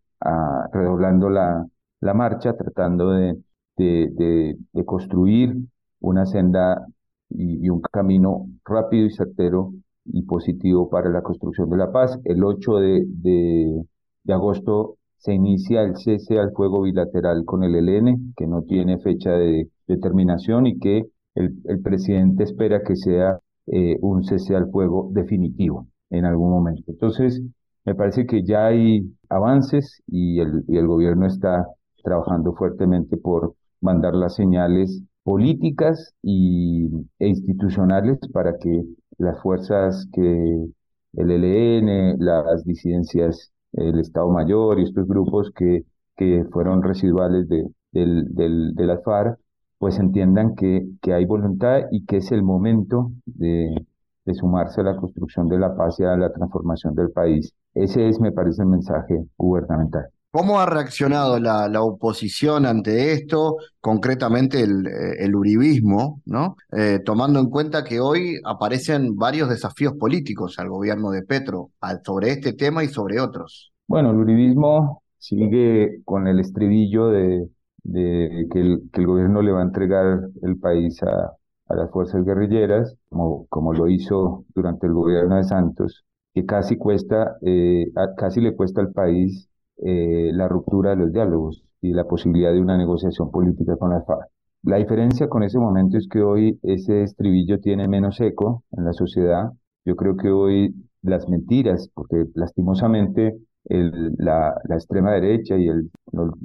redoblando 0.74 1.30
la, 1.30 1.66
la 2.02 2.14
marcha, 2.14 2.56
tratando 2.56 3.12
de, 3.12 3.38
de, 3.78 4.58
de, 4.74 4.86
construir 4.86 5.56
una 6.00 6.26
senda 6.26 6.86
y, 7.30 7.70
un 7.70 7.82
camino 7.82 8.48
rápido 8.66 9.06
y 9.06 9.12
certero 9.12 9.74
y 10.06 10.24
positivo 10.24 10.90
para 10.90 11.10
la 11.10 11.22
construcción 11.22 11.70
de 11.70 11.78
la 11.78 11.92
paz. 11.92 12.20
El 12.24 12.44
8 12.44 12.78
de, 12.78 13.04
de, 13.08 14.34
agosto 14.34 14.98
se 15.18 15.34
inicia 15.34 15.82
el 15.82 15.96
cese 15.98 16.40
al 16.40 16.52
fuego 16.52 16.82
bilateral 16.82 17.46
con 17.46 17.64
el 17.64 17.76
ELN, 17.76 18.34
que 18.36 18.48
no 18.48 18.64
tiene 18.64 19.00
fecha 19.00 19.32
de 19.32 19.70
determinación 19.88 20.68
y 20.68 20.80
que 20.80 21.06
el, 21.36 21.56
el 21.66 21.82
presidente 21.82 22.44
espera 22.44 22.82
que 22.84 22.96
sea 22.96 23.40
eh, 23.68 23.98
un 24.02 24.24
cese 24.24 24.56
al 24.56 24.70
fuego 24.72 25.10
definitivo 25.12 25.88
en 26.10 26.26
algún 26.26 26.52
momento. 26.52 26.84
Entonces, 26.88 27.42
me 27.86 27.96
parece 27.96 28.26
que 28.26 28.44
ya 28.44 28.68
hay 28.68 29.04
avances 29.30 30.02
y 30.08 30.40
el, 30.40 30.64
y 30.68 30.78
el 30.78 30.88
gobierno 30.88 31.26
está 31.28 31.68
trabajando 32.04 32.54
fuertemente 32.54 33.18
por 33.18 33.56
mandar 33.82 34.16
las 34.16 34.36
señales 34.36 35.02
políticas 35.24 36.14
y, 36.22 36.88
e 37.20 37.28
institucionales 37.28 38.20
para 38.32 38.58
que 38.58 38.84
las 39.18 39.42
fuerzas 39.42 40.08
que 40.14 40.68
el 41.14 41.32
ELN, 41.32 42.18
las 42.20 42.64
disidencias, 42.66 43.52
el 43.74 44.00
Estado 44.00 44.30
Mayor 44.30 44.80
y 44.80 44.84
estos 44.84 45.08
grupos 45.08 45.52
que, 45.52 45.84
que 46.18 46.46
fueron 46.52 46.84
residuales 46.84 47.48
de, 47.50 47.68
del, 47.92 48.34
del, 48.36 48.76
de 48.76 48.86
la 48.86 49.00
FARC, 49.00 49.40
pues 49.86 50.00
entiendan 50.00 50.56
que, 50.56 50.84
que 51.00 51.14
hay 51.14 51.26
voluntad 51.26 51.82
y 51.92 52.06
que 52.06 52.18
es 52.18 52.32
el 52.32 52.42
momento 52.42 53.12
de, 53.24 53.86
de 54.26 54.34
sumarse 54.34 54.82
a 54.82 54.86
la 54.86 54.96
construcción 54.96 55.48
de 55.48 55.60
la 55.60 55.78
paz 55.78 56.00
y 56.00 56.04
a 56.04 56.18
la 56.18 56.34
transformación 56.34 56.96
del 56.96 57.12
país. 57.12 57.54
Ese 57.76 58.10
es, 58.10 58.20
me 58.20 58.32
parece, 58.32 58.64
el 58.64 58.70
mensaje 58.70 59.24
gubernamental. 59.38 60.08
¿Cómo 60.32 60.60
ha 60.60 60.66
reaccionado 60.66 61.40
la, 61.40 61.68
la, 61.70 61.84
oposición 61.84 62.66
ante 62.66 63.14
esto, 63.14 63.58
concretamente 63.80 64.62
el, 64.62 64.88
el 65.20 65.36
uribismo, 65.36 66.20
¿no? 66.26 66.56
Eh, 66.72 67.02
tomando 67.06 67.40
en 67.40 67.52
cuenta 67.52 67.84
que 67.84 68.00
hoy 68.00 68.40
aparecen 68.44 69.16
varios 69.16 69.50
desafíos 69.50 69.94
políticos 70.00 70.58
al 70.58 70.70
gobierno 70.70 71.12
de 71.12 71.22
Petro 71.22 71.70
sobre 72.04 72.32
este 72.32 72.54
tema 72.54 72.84
y 72.84 72.88
sobre 72.88 73.20
otros? 73.20 73.72
Bueno, 73.88 74.10
el 74.10 74.18
uribismo 74.18 75.04
sigue 75.20 76.02
con 76.06 76.28
el 76.28 76.40
estribillo 76.40 77.10
de, 77.10 77.48
de 77.86 78.48
que, 78.52 78.60
el, 78.60 78.90
que, 78.92 79.02
el, 79.02 79.08
gobierno 79.08 79.42
le 79.42 79.52
va 79.52 79.60
a 79.62 79.64
entregar 79.64 80.30
el 80.42 80.58
país 80.60 81.02
a, 81.04 81.34
a 81.68 81.76
las 81.76 81.92
fuerzas 81.92 82.26
guerrilleras, 82.26 82.98
como, 83.10 83.46
como 83.48 83.74
lo 83.74 83.88
hizo 83.88 84.46
durante 84.54 84.88
el 84.88 84.94
gobierno 84.94 85.38
de 85.38 85.44
Santos, 85.44 86.06
que 86.34 86.46
casi 86.46 86.78
cuesta, 86.78 87.38
eh, 87.42 87.86
casi 88.18 88.42
le 88.42 88.56
cuesta 88.56 88.82
al 88.82 88.92
país 88.92 89.50
eh, 89.78 90.32
la 90.34 90.48
ruptura 90.48 90.92
de 90.92 90.98
los 90.98 91.14
diálogos 91.14 91.64
y 91.82 91.94
la 91.94 92.06
posibilidad 92.06 92.52
de 92.52 92.62
una 92.62 92.78
negociación 92.78 93.32
política 93.32 93.78
con 93.78 93.92
la 93.92 94.02
FARC. 94.04 94.30
La 94.64 94.78
diferencia 94.78 95.30
con 95.30 95.44
ese 95.44 95.60
momento 95.60 95.98
es 95.98 96.08
que 96.08 96.22
hoy 96.22 96.60
ese 96.64 97.04
estribillo 97.04 97.60
tiene 97.60 97.88
menos 97.88 98.20
eco 98.20 98.64
en 98.72 98.86
la 98.86 98.94
sociedad. 98.94 99.52
Yo 99.86 99.96
creo 99.96 100.18
que 100.18 100.30
hoy 100.30 100.76
las 101.04 101.30
mentiras, 101.30 101.90
porque 101.94 102.26
lastimosamente 102.34 103.38
el, 103.66 104.14
la, 104.18 104.54
la, 104.66 104.76
extrema 104.76 105.12
derecha 105.14 105.58
y 105.58 105.68
el, 105.68 105.90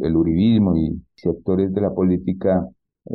el 0.01 0.17
uribismo 0.17 0.77
y 0.77 1.01
sectores 1.15 1.73
de 1.75 1.81
la 1.81 1.91
política 1.95 2.67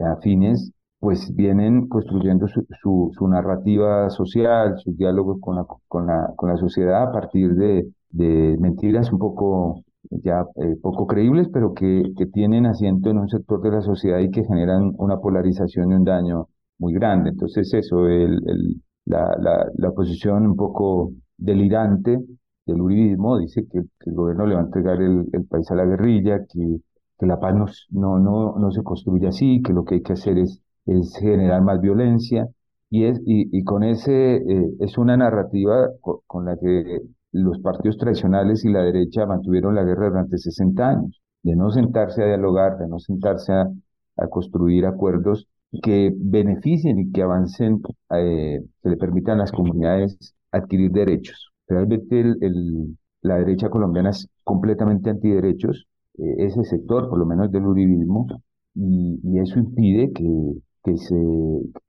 afines, 0.06 0.72
pues 1.00 1.34
vienen 1.36 1.88
construyendo 1.88 2.48
su, 2.48 2.66
su, 2.82 3.12
su 3.18 3.28
narrativa 3.28 4.10
social, 4.10 4.78
sus 4.80 4.98
diálogos 4.98 5.38
con 5.40 5.56
la, 5.58 5.66
con 5.88 6.08
la, 6.08 6.34
con 6.36 6.50
la 6.50 6.58
sociedad 6.58 7.04
a 7.04 7.12
partir 7.12 7.54
de, 7.56 7.88
de 8.10 8.58
mentiras 8.60 9.12
un 9.12 9.20
poco 9.20 9.84
ya 10.10 10.46
eh, 10.56 10.76
poco 10.82 11.08
creíbles, 11.08 11.48
pero 11.52 11.74
que, 11.74 12.04
que 12.18 12.26
tienen 12.28 12.66
asiento 12.66 13.10
en 13.10 13.18
un 13.20 13.30
sector 13.30 13.62
de 13.62 13.72
la 13.72 13.82
sociedad 13.82 14.20
y 14.20 14.32
que 14.32 14.44
generan 14.46 14.94
una 14.98 15.18
polarización 15.20 15.92
y 15.92 15.96
un 15.96 16.04
daño 16.04 16.48
muy 16.80 16.94
grande. 16.94 17.30
Entonces 17.32 17.74
eso, 17.74 18.08
el, 18.08 18.34
el, 18.48 18.82
la, 19.06 19.36
la, 19.40 19.66
la 19.76 19.92
posición 19.92 20.46
un 20.48 20.56
poco 20.56 21.12
delirante 21.38 22.20
del 22.66 22.82
uribismo 22.82 23.40
dice 23.40 23.66
que, 23.72 23.80
el 23.80 24.14
gobierno 24.14 24.46
le 24.48 24.56
va 24.56 24.62
a 24.62 24.66
entregar 24.66 25.02
el, 25.02 25.28
país 25.50 25.70
a 25.72 25.76
la 25.76 25.86
guerrilla, 25.86 26.46
que, 26.46 26.78
que 27.20 27.26
la 27.26 27.40
paz 27.40 27.56
no, 27.56 27.66
no, 27.92 28.20
no, 28.20 28.60
no 28.60 28.72
se 28.72 28.84
construye 28.84 29.28
así, 29.28 29.62
que 29.62 29.74
lo 29.74 29.86
que 29.86 29.96
hay 29.96 30.02
que 30.02 30.14
hacer 30.14 30.38
es, 30.38 30.62
generar 31.20 31.62
más 31.64 31.82
violencia. 31.82 32.48
Y, 32.90 33.06
es, 33.06 33.20
y, 33.26 33.58
y 33.58 33.64
con 33.64 33.84
ese 33.84 34.36
eh, 34.38 34.72
es 34.80 34.98
una 34.98 35.18
narrativa 35.18 35.90
con, 36.02 36.18
con 36.28 36.46
la 36.46 36.56
que 36.58 37.02
los 37.36 37.60
partidos 37.60 37.98
tradicionales 37.98 38.64
y 38.64 38.70
la 38.70 38.82
derecha 38.82 39.26
mantuvieron 39.26 39.76
la 39.76 39.84
guerra 39.84 40.10
durante 40.10 40.38
60 40.38 40.88
años, 40.88 41.22
de 41.44 41.56
no 41.56 41.70
sentarse 41.70 42.24
a 42.24 42.28
dialogar, 42.28 42.78
de 42.78 42.88
no 42.88 43.00
sentarse 43.00 43.54
a, 43.54 43.68
construir 44.30 44.86
acuerdos 44.86 45.48
que 45.84 46.14
beneficien 46.16 47.00
y 47.00 47.12
que 47.12 47.22
avancen, 47.22 47.82
eh, 48.12 48.62
que 48.82 48.90
le 48.90 48.96
permitan 48.98 49.36
a 49.36 49.42
las 49.42 49.52
comunidades 49.52 50.34
adquirir 50.52 50.92
derechos. 50.92 51.52
Realmente 51.68 52.20
el, 52.20 52.98
la 53.26 53.38
derecha 53.38 53.70
colombiana 53.70 54.12
es 54.12 54.28
completamente 54.44 55.10
antiderechos, 55.10 55.88
eh, 56.18 56.36
ese 56.40 56.64
sector, 56.64 57.10
por 57.10 57.18
lo 57.18 57.26
menos 57.26 57.52
del 57.52 57.66
uribismo, 57.66 58.28
y, 58.76 59.40
eso 59.40 59.60
impide 59.60 60.12
que, 60.14 60.98
se, 60.98 61.16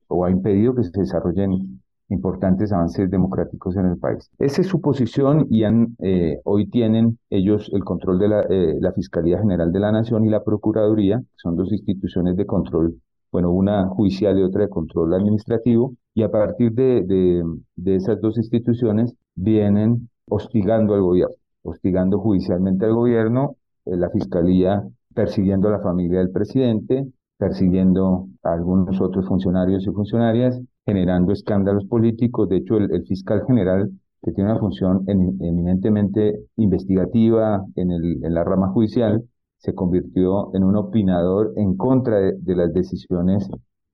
o 0.08 0.24
ha 0.24 0.30
impedido 0.30 0.74
que 0.74 0.84
se 0.84 1.00
desarrollen 1.00 1.80
importantes 2.08 2.72
avances 2.72 3.10
democráticos 3.10 3.76
en 3.76 3.86
el 3.86 3.98
país. 3.98 4.30
Esa 4.38 4.62
es 4.62 4.68
su 4.68 4.80
posición 4.80 5.46
y 5.50 5.64
eh, 5.64 6.40
hoy 6.44 6.70
tienen 6.70 7.18
ellos 7.30 7.70
el 7.72 7.84
control 7.84 8.18
de 8.18 8.28
la, 8.28 8.40
eh, 8.48 8.76
la, 8.80 8.92
Fiscalía 8.92 9.38
General 9.38 9.72
de 9.72 9.80
la 9.80 9.92
Nación 9.92 10.24
y 10.24 10.30
la 10.30 10.44
Procuraduría, 10.44 11.22
son 11.36 11.56
dos 11.56 11.72
instituciones 11.72 12.36
de 12.36 12.46
control, 12.46 13.00
bueno, 13.32 13.50
una 13.50 13.86
judicial 13.88 14.38
y 14.38 14.42
otra 14.42 14.62
de 14.62 14.70
control 14.70 15.14
administrativo, 15.14 15.94
y 16.14 16.22
a 16.22 16.30
partir 16.30 16.72
de, 16.72 17.44
de 17.74 17.94
esas 17.94 18.20
dos 18.20 18.38
instituciones 18.38 19.14
vienen 19.36 20.08
hostigando 20.28 20.94
al 20.94 21.02
gobierno, 21.02 21.34
hostigando 21.62 22.18
judicialmente 22.18 22.86
al 22.86 22.94
gobierno, 22.94 23.56
eh, 23.84 23.96
la 23.96 24.10
Fiscalía 24.10 24.82
persiguiendo 25.14 25.68
a 25.68 25.72
la 25.72 25.80
familia 25.80 26.18
del 26.18 26.30
presidente, 26.30 27.06
persiguiendo 27.38 28.28
a 28.42 28.52
algunos 28.52 29.00
otros 29.00 29.26
funcionarios 29.26 29.86
y 29.86 29.90
funcionarias, 29.90 30.60
generando 30.84 31.32
escándalos 31.32 31.84
políticos. 31.86 32.48
De 32.48 32.56
hecho, 32.58 32.76
el, 32.76 33.06
fiscal 33.06 33.44
general, 33.46 33.90
que 34.22 34.32
tiene 34.32 34.50
una 34.50 34.60
función 34.60 35.04
eminentemente 35.06 36.38
investigativa 36.56 37.64
en, 37.76 37.92
el, 37.92 38.24
en 38.24 38.34
la 38.34 38.44
rama 38.44 38.68
judicial, 38.68 39.22
se 39.58 39.74
convirtió 39.74 40.54
en 40.54 40.64
un 40.64 40.76
opinador 40.76 41.52
en 41.56 41.76
contra 41.76 42.18
de, 42.18 42.54
las 42.54 42.72
decisiones 42.72 43.48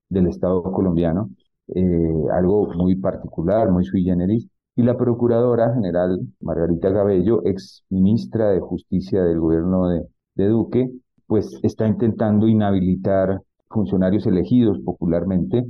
del 0.09 0.27
Estado 0.27 0.61
colombiano, 0.63 1.29
eh, 1.73 2.23
algo 2.33 2.67
muy 2.75 2.95
particular, 2.95 3.71
muy 3.71 3.85
sui. 3.85 4.03
Y 4.75 4.83
la 4.83 4.97
Procuradora 4.97 5.73
General 5.73 6.19
Margarita 6.41 6.89
Gabello, 6.89 7.41
ex 7.45 7.83
ministra 7.89 8.49
de 8.49 8.59
Justicia 8.59 9.23
del 9.23 9.39
gobierno 9.39 9.87
de, 9.87 10.47
Duque, 10.47 10.91
pues 11.27 11.59
está 11.63 11.87
intentando 11.87 12.47
inhabilitar 12.47 13.41
funcionarios 13.69 14.25
elegidos 14.25 14.79
popularmente 14.83 15.65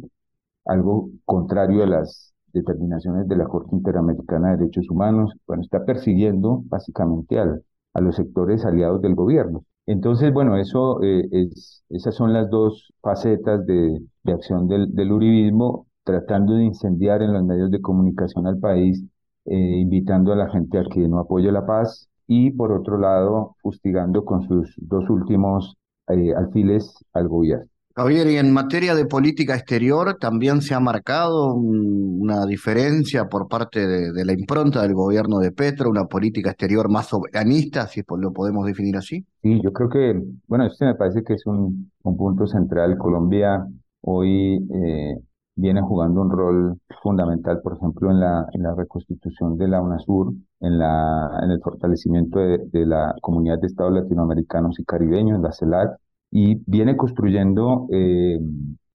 algo 0.65 1.09
contrario 1.25 1.83
a 1.83 1.87
las, 1.87 2.33
determinaciones 2.53 3.27
de 3.27 3.35
la 3.35 3.45
Corte 3.45 3.75
Interamericana 3.75 4.51
de 4.51 4.57
Derechos 4.57 4.89
Humanos, 4.89 5.33
bueno, 5.47 5.63
está 5.63 5.83
persiguiendo 5.85 6.61
básicamente 6.65 7.39
a 7.39 8.01
los 8.01 8.15
sectores 8.15 8.63
aliados 8.63 9.01
del 9.01 9.15
gobierno. 9.15 9.65
Entonces, 9.85 10.31
bueno, 10.31 10.55
eso 10.57 11.01
eh, 11.03 11.27
es, 11.31 11.83
esas 11.89 12.15
son 12.15 12.31
las 12.31 12.49
dos 12.49 12.93
facetas 13.01 13.65
de, 13.65 14.01
de 14.23 14.33
acción 14.33 14.67
del, 14.67 14.93
del, 14.95 15.11
uribismo, 15.11 15.87
tratando 16.03 16.53
de 16.55 16.65
incendiar 16.65 17.21
en 17.21 17.33
los 17.33 17.43
medios 17.43 17.71
de 17.71 17.81
comunicación 17.81 18.47
al 18.47 18.59
país, 18.59 19.03
eh, 19.45 19.55
invitando 19.55 20.33
a 20.33 20.35
la 20.35 20.49
gente 20.49 20.79
a 20.79 20.83
que 20.85 21.07
no 21.07 21.19
apoye 21.19 21.51
la 21.51 21.65
paz 21.65 22.07
y, 22.27 22.51
por 22.51 22.71
otro 22.71 22.97
lado, 22.97 23.55
fustigando 23.61 24.23
con 24.25 24.47
sus 24.47 24.73
dos 24.77 25.09
últimos 25.09 25.75
eh, 26.07 26.33
alfiles 26.35 27.03
al 27.13 27.27
gobierno. 27.27 27.67
Javier, 27.95 28.25
y 28.27 28.37
en 28.37 28.51
materia 28.51 28.95
de 28.95 29.05
política 29.05 29.53
exterior 29.53 30.17
también 30.19 30.63
se 30.63 30.73
ha 30.73 30.79
marcado 30.79 31.53
una 31.53 32.43
diferencia 32.47 33.29
por 33.29 33.47
parte 33.47 33.85
de, 33.85 34.25
la 34.25 34.33
impronta 34.33 34.81
del 34.81 34.95
gobierno 34.95 35.37
de 35.37 35.51
Petro, 35.51 35.91
una 35.91 36.05
política 36.05 36.49
exterior 36.49 36.89
más 36.89 37.09
soberanista, 37.09 37.85
si 37.85 38.01
lo 38.17 38.33
podemos 38.33 38.65
definir 38.65 38.97
así. 38.97 39.23
Sí, 39.43 39.61
yo 39.63 39.71
creo 39.71 39.89
que, 39.89 40.23
bueno, 40.47 40.65
este 40.65 40.85
me 40.85 40.95
parece 40.95 41.23
que 41.23 41.33
es 41.33 41.45
un, 41.45 41.91
punto 42.01 42.47
central. 42.47 42.97
Colombia 42.97 43.63
hoy 44.01 44.55
eh, 44.73 45.19
viene 45.55 45.81
jugando 45.81 46.21
un 46.21 46.31
rol 46.31 46.79
fundamental, 47.01 47.61
por 47.61 47.77
ejemplo, 47.77 48.11
en 48.11 48.19
la, 48.19 48.47
en 48.53 48.63
la 48.63 48.75
reconstitución 48.75 49.57
de 49.57 49.67
la 49.67 49.81
UNASUR, 49.81 50.33
en, 50.61 50.79
la, 50.79 51.39
el 51.43 51.59
fortalecimiento 51.61 52.39
de, 52.39 52.85
la 52.85 53.13
comunidad 53.21 53.59
de 53.59 53.67
estados 53.67 53.93
latinoamericanos 53.93 54.79
y 54.79 54.85
caribeños, 54.85 55.41
la 55.41 55.51
CELAC, 55.51 55.97
y 56.31 56.55
viene 56.65 56.97
construyendo, 56.97 57.87
eh, 57.91 58.39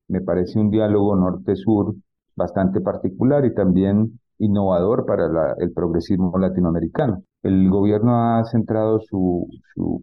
me 0.08 0.20
parece, 0.20 0.58
un 0.58 0.70
diálogo 0.70 1.14
norte-sur 1.16 1.94
bastante 2.34 2.80
particular 2.80 3.44
y 3.44 3.54
también 3.54 4.18
innovador 4.38 5.06
para 5.06 5.54
el 5.58 5.72
progresismo 5.72 6.36
latinoamericano. 6.38 7.22
El 7.42 7.70
gobierno 7.70 8.14
ha 8.16 8.44
centrado 8.44 9.00
su 9.00 9.48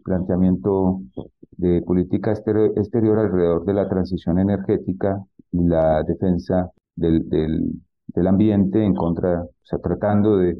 planteamiento 0.03 1.01
de 1.57 1.81
política 1.81 2.31
exterior, 2.31 3.19
alrededor 3.19 3.65
de 3.65 3.73
la 3.73 3.87
transición 3.87 4.39
energética 4.39 5.23
la 5.63 6.03
defensa 6.03 6.71
del, 6.95 7.27
del, 7.29 7.81
del 8.07 8.27
ambiente 8.27 8.83
en 8.83 8.93
contra, 8.93 9.43
o 9.43 9.49
sea, 9.63 9.79
tratando 9.79 10.37
de, 10.37 10.57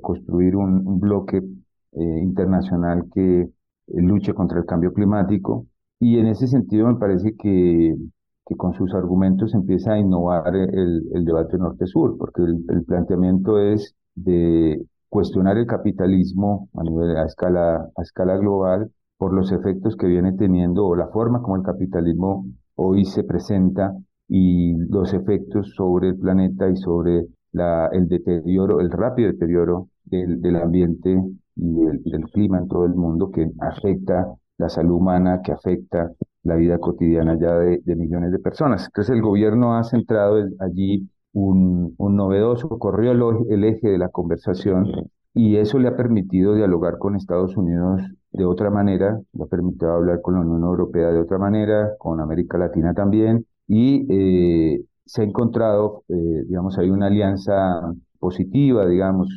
construir 0.00 0.56
un, 0.56 0.98
bloque 1.00 1.38
eh, 1.38 2.20
internacional 2.22 3.04
que 3.14 3.42
eh, 3.42 3.50
luche 3.86 4.34
contra 4.34 4.58
el 4.58 4.66
cambio 4.66 4.92
climático. 4.92 5.66
Y 6.00 6.18
en 6.18 6.26
ese 6.26 6.46
sentido 6.48 6.86
me 6.88 6.96
parece 6.96 7.34
que, 7.36 7.94
que 8.46 8.56
con 8.56 8.72
sus 8.74 8.94
argumentos 8.94 9.54
empieza 9.54 9.92
a 9.92 9.98
innovar 9.98 10.54
el, 10.56 11.04
el 11.12 11.24
debate 11.24 11.58
norte-sur, 11.58 12.16
porque 12.18 12.42
el, 12.42 12.84
planteamiento 12.84 13.58
es 13.58 13.94
de 14.14 14.84
cuestionar 15.08 15.58
el 15.58 15.66
capitalismo 15.66 16.68
a 16.74 16.82
nivel 16.82 17.16
a 17.16 17.24
escala 17.24 17.88
a 17.96 18.02
escala 18.02 18.36
global 18.36 18.90
por 19.16 19.32
los 19.32 19.52
efectos 19.52 19.96
que 19.96 20.06
viene 20.06 20.32
teniendo 20.32 20.86
o 20.86 20.96
la 20.96 21.08
forma 21.08 21.40
como 21.42 21.56
el 21.56 21.62
capitalismo 21.62 22.46
hoy 22.74 23.04
se 23.04 23.24
presenta 23.24 23.94
y 24.28 24.74
los 24.76 25.14
efectos 25.14 25.72
sobre 25.74 26.08
el 26.08 26.18
planeta 26.18 26.68
y 26.68 26.76
sobre 26.76 27.26
la, 27.52 27.88
el 27.92 28.08
deterioro, 28.08 28.80
el 28.80 28.90
rápido 28.90 29.32
deterioro 29.32 29.88
del, 30.04 30.56
ambiente 30.56 31.10
y 31.56 31.74
del, 31.74 32.02
del, 32.04 32.24
clima 32.30 32.58
en 32.58 32.68
todo 32.68 32.84
el 32.84 32.94
mundo 32.94 33.30
que 33.30 33.50
afecta 33.60 34.26
la 34.58 34.68
salud 34.68 34.96
humana, 34.96 35.40
que 35.42 35.52
afecta 35.52 36.12
la 36.42 36.56
vida 36.56 36.78
cotidiana 36.78 37.38
ya 37.38 37.54
de, 37.58 37.96
millones 37.96 38.32
de 38.32 38.38
personas. 38.38 38.86
Entonces 38.86 39.14
el 39.14 39.22
gobierno 39.22 39.76
ha 39.76 39.84
centrado 39.84 40.44
allí 40.60 41.08
un, 41.32 41.94
un 41.98 42.16
novedoso, 42.16 42.68
corrió 42.78 43.12
el, 43.48 43.64
eje 43.64 43.88
de 43.88 43.98
la 43.98 44.08
conversación 44.08 45.10
y 45.34 45.56
eso 45.56 45.78
le 45.78 45.88
ha 45.88 45.96
permitido 45.96 46.54
dialogar 46.54 46.98
con 46.98 47.16
Estados 47.16 47.56
Unidos 47.56 48.02
de 48.32 48.44
otra 48.44 48.70
manera, 48.70 49.20
le 49.32 49.44
ha 49.44 49.46
permitido 49.46 49.92
hablar 49.92 50.20
con 50.20 50.34
la 50.34 50.40
Unión 50.40 50.62
Europea 50.62 51.10
de 51.10 51.20
otra 51.20 51.38
manera, 51.38 51.92
con 51.98 52.20
América 52.20 52.58
Latina 52.58 52.94
también, 52.94 53.46
y 53.68 54.06
eh, 54.10 54.84
se 55.04 55.22
ha 55.22 55.24
encontrado, 55.24 56.02
eh, 56.08 56.44
digamos, 56.48 56.78
hay 56.78 56.90
una 56.90 57.06
alianza 57.06 57.94
positiva, 58.18 58.86
digamos, 58.86 59.28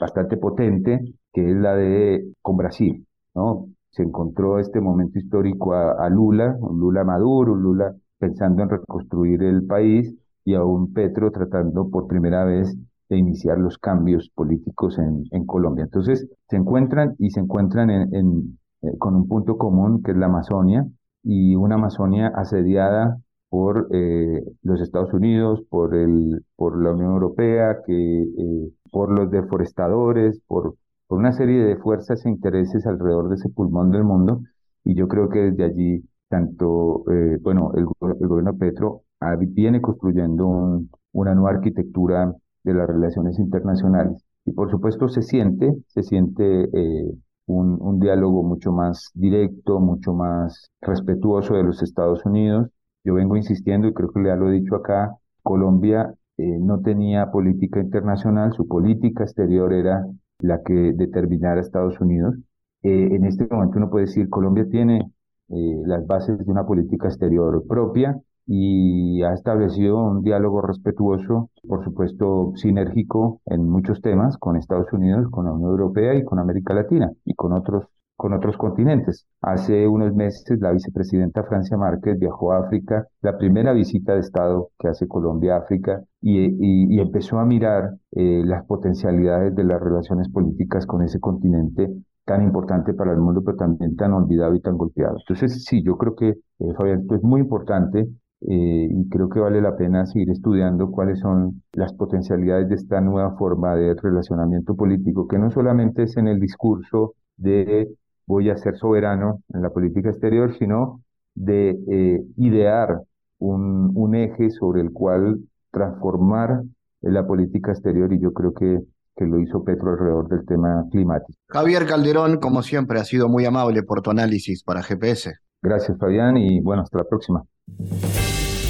bastante 0.00 0.36
potente, 0.38 1.14
que 1.32 1.50
es 1.50 1.56
la 1.56 1.76
de 1.76 2.32
con 2.40 2.56
Brasil, 2.56 3.06
¿no? 3.34 3.66
se 3.90 4.02
encontró 4.02 4.58
este 4.58 4.80
momento 4.80 5.18
histórico 5.18 5.74
a, 5.74 6.08
Lula, 6.10 6.56
un 6.60 6.78
Lula 6.78 7.04
maduro, 7.04 7.52
un 7.52 7.62
Lula 7.62 7.94
pensando 8.18 8.62
en 8.62 8.70
reconstruir 8.70 9.42
el 9.42 9.66
país 9.66 10.14
y 10.44 10.54
a 10.54 10.64
un 10.64 10.92
Petro 10.92 11.30
tratando 11.30 11.88
por 11.90 12.06
primera 12.06 12.44
vez 12.44 12.76
de 13.08 13.18
iniciar 13.18 13.58
los 13.58 13.78
cambios 13.78 14.30
políticos 14.34 14.98
en, 14.98 15.24
en 15.32 15.44
Colombia. 15.44 15.84
Entonces 15.84 16.28
se 16.48 16.56
encuentran 16.56 17.16
y 17.18 17.30
se 17.30 17.40
encuentran 17.40 17.90
en, 17.90 18.58
eh, 18.82 18.96
con 18.98 19.16
un 19.16 19.26
punto 19.26 19.58
común 19.58 20.02
que 20.02 20.12
es 20.12 20.16
la 20.16 20.26
Amazonia 20.26 20.86
y 21.24 21.56
una 21.56 21.74
Amazonia 21.74 22.28
asediada 22.28 23.18
por 23.50 23.88
eh, 23.92 24.42
los 24.62 24.80
Estados 24.80 25.12
Unidos, 25.12 25.62
por, 25.68 25.94
el, 25.94 26.44
por 26.56 26.82
la 26.82 26.92
Unión 26.92 27.12
Europea, 27.12 27.82
que, 27.86 28.22
eh, 28.22 28.72
por 28.90 29.10
los 29.12 29.30
deforestadores, 29.30 30.40
por 30.46 30.76
por 31.10 31.18
una 31.18 31.32
serie 31.32 31.64
de 31.64 31.76
fuerzas 31.76 32.24
e 32.24 32.28
intereses 32.30 32.86
alrededor 32.86 33.28
de 33.30 33.34
ese 33.34 33.48
pulmón 33.48 33.90
del 33.90 34.04
mundo 34.04 34.42
y 34.84 34.94
yo 34.94 35.08
creo 35.08 35.28
que 35.28 35.40
desde 35.40 35.64
allí 35.64 36.04
tanto, 36.28 37.02
eh, 37.10 37.36
bueno, 37.42 37.72
el, 37.74 37.86
gobierno 38.28 38.56
Petro 38.56 39.02
viene 39.48 39.80
construyendo 39.80 40.82
una 41.10 41.34
nueva 41.34 41.50
arquitectura 41.50 42.32
de 42.62 42.74
las 42.74 42.86
relaciones 42.86 43.40
internacionales 43.40 44.24
y 44.44 44.52
por 44.52 44.70
supuesto 44.70 45.08
se 45.08 45.22
siente, 45.22 45.74
se 45.88 46.04
siente 46.04 46.68
eh, 46.72 47.12
un, 47.46 47.78
un, 47.80 47.98
diálogo 47.98 48.44
mucho 48.44 48.70
más 48.70 49.10
directo, 49.12 49.80
mucho 49.80 50.12
más 50.14 50.70
respetuoso 50.80 51.54
de 51.54 51.64
los 51.64 51.82
Estados 51.82 52.24
Unidos. 52.24 52.68
Yo 53.04 53.14
vengo 53.14 53.36
insistiendo 53.36 53.88
y 53.88 53.94
creo 53.94 54.10
que 54.10 54.22
ya 54.24 54.36
lo 54.36 54.48
he 54.48 54.52
dicho 54.52 54.76
acá, 54.76 55.16
Colombia 55.42 56.14
eh, 56.36 56.58
no 56.60 56.80
tenía 56.80 57.30
política 57.30 57.80
internacional, 57.80 58.52
su 58.52 58.66
política 58.66 59.24
exterior 59.24 59.72
era 59.72 60.06
la 60.38 60.62
que 60.62 60.92
determinara 60.94 61.60
Estados 61.60 62.00
Unidos. 62.00 62.34
Eh, 62.82 63.08
en 63.12 63.24
este 63.26 63.46
momento 63.50 63.78
uno 63.78 63.90
puede 63.90 64.06
decir 64.06 64.28
Colombia 64.30 64.66
tiene 64.70 65.10
eh, 65.48 65.82
las 65.86 66.06
bases 66.06 66.38
de 66.38 66.50
una 66.50 66.64
política 66.66 67.08
exterior 67.08 67.64
propia 67.66 68.18
y 68.46 69.22
ha 69.22 69.32
establecido 69.34 70.02
un 70.02 70.22
diálogo 70.22 70.62
respetuoso, 70.62 71.50
por 71.68 71.84
supuesto 71.84 72.52
sinérgico 72.56 73.40
en 73.46 73.68
muchos 73.68 74.00
temas 74.00 74.38
con 74.38 74.56
Estados 74.56 74.92
Unidos, 74.92 75.28
con 75.30 75.46
la 75.46 75.52
Unión 75.52 75.70
Europea 75.70 76.14
y 76.14 76.24
con 76.24 76.38
América 76.38 76.74
Latina 76.74 77.12
y 77.24 77.34
con 77.34 77.52
otros 77.52 77.84
con 78.20 78.34
otros 78.34 78.58
continentes. 78.58 79.26
Hace 79.40 79.88
unos 79.88 80.14
meses 80.14 80.60
la 80.60 80.72
vicepresidenta 80.72 81.42
Francia 81.44 81.78
Márquez 81.78 82.18
viajó 82.18 82.52
a 82.52 82.58
África, 82.58 83.06
la 83.22 83.38
primera 83.38 83.72
visita 83.72 84.12
de 84.12 84.20
Estado 84.20 84.68
que 84.78 84.88
hace 84.88 85.08
Colombia 85.08 85.54
a 85.54 85.60
África, 85.60 86.02
y, 86.20 87.00
empezó 87.00 87.38
a 87.38 87.46
mirar 87.46 87.94
eh, 88.12 88.42
las 88.44 88.66
potencialidades 88.66 89.54
de 89.54 89.64
las 89.64 89.80
relaciones 89.80 90.28
políticas 90.28 90.84
con 90.84 91.02
ese 91.02 91.18
continente 91.18 91.88
tan 92.26 92.42
importante 92.42 92.92
para 92.92 93.12
el 93.12 93.20
mundo, 93.20 93.40
pero 93.42 93.56
también 93.56 93.96
tan 93.96 94.12
olvidado 94.12 94.54
y 94.54 94.60
tan 94.60 94.76
golpeado. 94.76 95.16
Entonces, 95.18 95.64
sí, 95.64 95.82
yo 95.82 95.96
creo 95.96 96.14
que, 96.14 96.28
eh, 96.28 96.74
Fabián, 96.76 97.00
esto 97.00 97.14
es 97.14 97.22
muy 97.22 97.40
importante 97.40 98.00
eh, 98.00 98.88
y 98.90 99.08
creo 99.08 99.30
que 99.30 99.40
vale 99.40 99.62
la 99.62 99.76
pena 99.76 100.04
seguir 100.04 100.28
estudiando 100.28 100.90
cuáles 100.90 101.20
son 101.20 101.62
las 101.72 101.94
potencialidades 101.94 102.68
de 102.68 102.74
esta 102.74 103.00
nueva 103.00 103.34
forma 103.38 103.74
de 103.76 103.94
relacionamiento 103.94 104.76
político, 104.76 105.26
que 105.26 105.38
no 105.38 105.50
solamente 105.50 106.02
es 106.02 106.18
en 106.18 106.28
el 106.28 106.38
discurso 106.38 107.14
de 107.40 107.88
voy 108.30 108.48
a 108.48 108.56
ser 108.56 108.76
soberano 108.76 109.42
en 109.52 109.60
la 109.60 109.70
política 109.70 110.10
exterior, 110.10 110.56
sino 110.56 111.02
de 111.34 111.70
eh, 111.70 112.22
idear 112.36 113.00
un, 113.40 113.90
un, 113.96 114.14
eje 114.14 114.50
sobre 114.50 114.82
el 114.82 114.92
cual 114.92 115.40
transformar 115.72 116.62
la 117.00 117.26
política 117.26 117.72
exterior 117.72 118.12
y 118.12 118.20
yo 118.20 118.32
creo 118.32 118.52
que, 118.52 118.78
que 119.16 119.24
lo 119.24 119.40
hizo 119.40 119.64
Petro 119.64 119.90
alrededor 119.90 120.28
del 120.28 120.46
tema 120.46 120.84
climático. 120.92 121.32
Javier 121.48 121.86
Calderón, 121.86 122.38
como 122.38 122.62
siempre, 122.62 123.00
ha 123.00 123.04
sido 123.04 123.28
muy 123.28 123.46
amable 123.46 123.82
por 123.82 124.00
tu 124.00 124.10
análisis 124.10 124.62
para 124.62 124.82
GPS. 124.84 125.32
Gracias, 125.60 125.98
Fabián, 125.98 126.36
y 126.36 126.60
bueno, 126.60 126.82
hasta 126.82 126.98
la 126.98 127.04
próxima. 127.04 127.42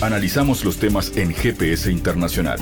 Analizamos 0.03 0.64
los 0.64 0.79
temas 0.79 1.14
en 1.18 1.33
GPS 1.33 1.92
Internacional. 1.92 2.59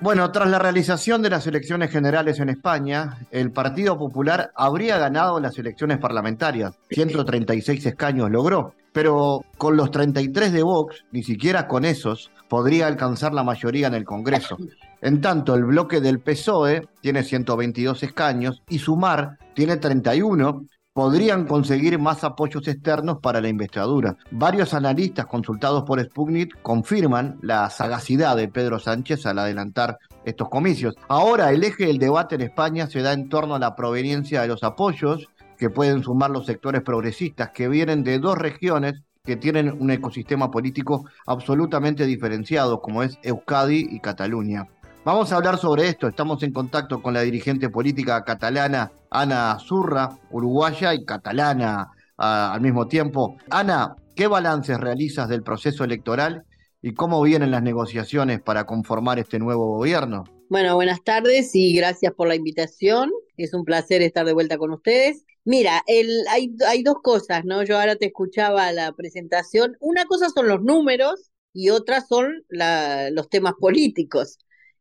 Bueno, 0.00 0.30
tras 0.30 0.48
la 0.48 0.60
realización 0.60 1.22
de 1.22 1.30
las 1.30 1.48
elecciones 1.48 1.90
generales 1.90 2.38
en 2.38 2.50
España, 2.50 3.18
el 3.32 3.50
Partido 3.50 3.98
Popular 3.98 4.52
habría 4.54 4.96
ganado 4.96 5.40
las 5.40 5.58
elecciones 5.58 5.98
parlamentarias. 5.98 6.78
136 6.90 7.84
escaños 7.84 8.30
logró, 8.30 8.74
pero 8.92 9.44
con 9.56 9.76
los 9.76 9.90
33 9.90 10.52
de 10.52 10.62
Vox, 10.62 11.04
ni 11.10 11.24
siquiera 11.24 11.66
con 11.66 11.84
esos, 11.84 12.30
podría 12.48 12.86
alcanzar 12.86 13.34
la 13.34 13.42
mayoría 13.42 13.88
en 13.88 13.94
el 13.94 14.04
Congreso. 14.04 14.56
En 15.00 15.20
tanto, 15.20 15.56
el 15.56 15.64
bloque 15.64 16.00
del 16.00 16.20
PSOE 16.20 16.86
tiene 17.00 17.24
122 17.24 18.00
escaños 18.04 18.62
y 18.68 18.78
Sumar 18.78 19.38
tiene 19.54 19.78
31, 19.78 20.64
podrían 20.98 21.46
conseguir 21.46 21.96
más 22.00 22.24
apoyos 22.24 22.66
externos 22.66 23.18
para 23.22 23.40
la 23.40 23.46
investidura. 23.46 24.16
Varios 24.32 24.74
analistas 24.74 25.26
consultados 25.26 25.84
por 25.84 26.02
Sputnik 26.02 26.60
confirman 26.60 27.38
la 27.40 27.70
sagacidad 27.70 28.36
de 28.36 28.48
Pedro 28.48 28.80
Sánchez 28.80 29.24
al 29.24 29.38
adelantar 29.38 30.00
estos 30.24 30.48
comicios. 30.48 30.96
Ahora 31.06 31.52
el 31.52 31.62
eje 31.62 31.86
del 31.86 31.98
debate 31.98 32.34
en 32.34 32.40
España 32.40 32.88
se 32.88 33.02
da 33.02 33.12
en 33.12 33.28
torno 33.28 33.54
a 33.54 33.60
la 33.60 33.76
proveniencia 33.76 34.42
de 34.42 34.48
los 34.48 34.64
apoyos 34.64 35.28
que 35.56 35.70
pueden 35.70 36.02
sumar 36.02 36.32
los 36.32 36.46
sectores 36.46 36.82
progresistas 36.82 37.50
que 37.50 37.68
vienen 37.68 38.02
de 38.02 38.18
dos 38.18 38.36
regiones 38.36 39.00
que 39.24 39.36
tienen 39.36 39.76
un 39.78 39.92
ecosistema 39.92 40.50
político 40.50 41.04
absolutamente 41.26 42.06
diferenciado, 42.06 42.80
como 42.80 43.04
es 43.04 43.20
Euskadi 43.22 43.86
y 43.88 44.00
Cataluña. 44.00 44.66
Vamos 45.04 45.32
a 45.32 45.36
hablar 45.36 45.58
sobre 45.58 45.88
esto. 45.88 46.08
Estamos 46.08 46.42
en 46.42 46.52
contacto 46.52 47.00
con 47.00 47.14
la 47.14 47.22
dirigente 47.22 47.70
política 47.70 48.24
catalana 48.24 48.92
Ana 49.10 49.58
Zurra, 49.58 50.18
uruguaya 50.30 50.92
y 50.92 51.04
catalana 51.04 51.90
al 52.16 52.60
mismo 52.60 52.88
tiempo. 52.88 53.36
Ana, 53.48 53.94
¿qué 54.14 54.26
balances 54.26 54.78
realizas 54.78 55.28
del 55.28 55.42
proceso 55.42 55.84
electoral 55.84 56.44
y 56.82 56.92
cómo 56.94 57.22
vienen 57.22 57.50
las 57.50 57.62
negociaciones 57.62 58.42
para 58.42 58.64
conformar 58.64 59.18
este 59.18 59.38
nuevo 59.38 59.76
gobierno? 59.76 60.24
Bueno, 60.50 60.74
buenas 60.74 61.02
tardes 61.04 61.54
y 61.54 61.74
gracias 61.74 62.12
por 62.14 62.28
la 62.28 62.34
invitación. 62.34 63.10
Es 63.36 63.54
un 63.54 63.64
placer 63.64 64.02
estar 64.02 64.26
de 64.26 64.32
vuelta 64.32 64.58
con 64.58 64.72
ustedes. 64.72 65.24
Mira, 65.44 65.82
el, 65.86 66.24
hay, 66.28 66.54
hay 66.66 66.82
dos 66.82 66.96
cosas, 67.02 67.44
¿no? 67.44 67.62
Yo 67.62 67.78
ahora 67.78 67.96
te 67.96 68.06
escuchaba 68.06 68.72
la 68.72 68.92
presentación. 68.92 69.76
Una 69.80 70.04
cosa 70.04 70.28
son 70.28 70.48
los 70.48 70.62
números 70.62 71.30
y 71.54 71.70
otra 71.70 72.02
son 72.02 72.44
la, 72.48 73.10
los 73.10 73.28
temas 73.28 73.54
políticos. 73.58 74.38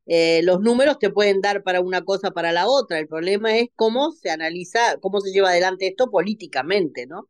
Eh, 0.08 0.42
los 0.44 0.62
números 0.62 1.00
te 1.00 1.10
pueden 1.10 1.42
dar 1.42 1.64
para 1.64 1.82
una 1.82 2.04
cosa, 2.04 2.32
para 2.32 2.52
la 2.52 2.68
otra. 2.68 3.00
El 3.00 3.08
problema 3.08 3.58
es 3.58 3.68
cómo 3.76 4.12
se 4.12 4.30
analiza, 4.30 4.98
cómo 5.02 5.22
se 5.22 5.32
lleva 5.32 5.50
adelante 5.50 5.88
esto 5.88 6.10
políticamente, 6.10 7.06
¿no? 7.08 7.28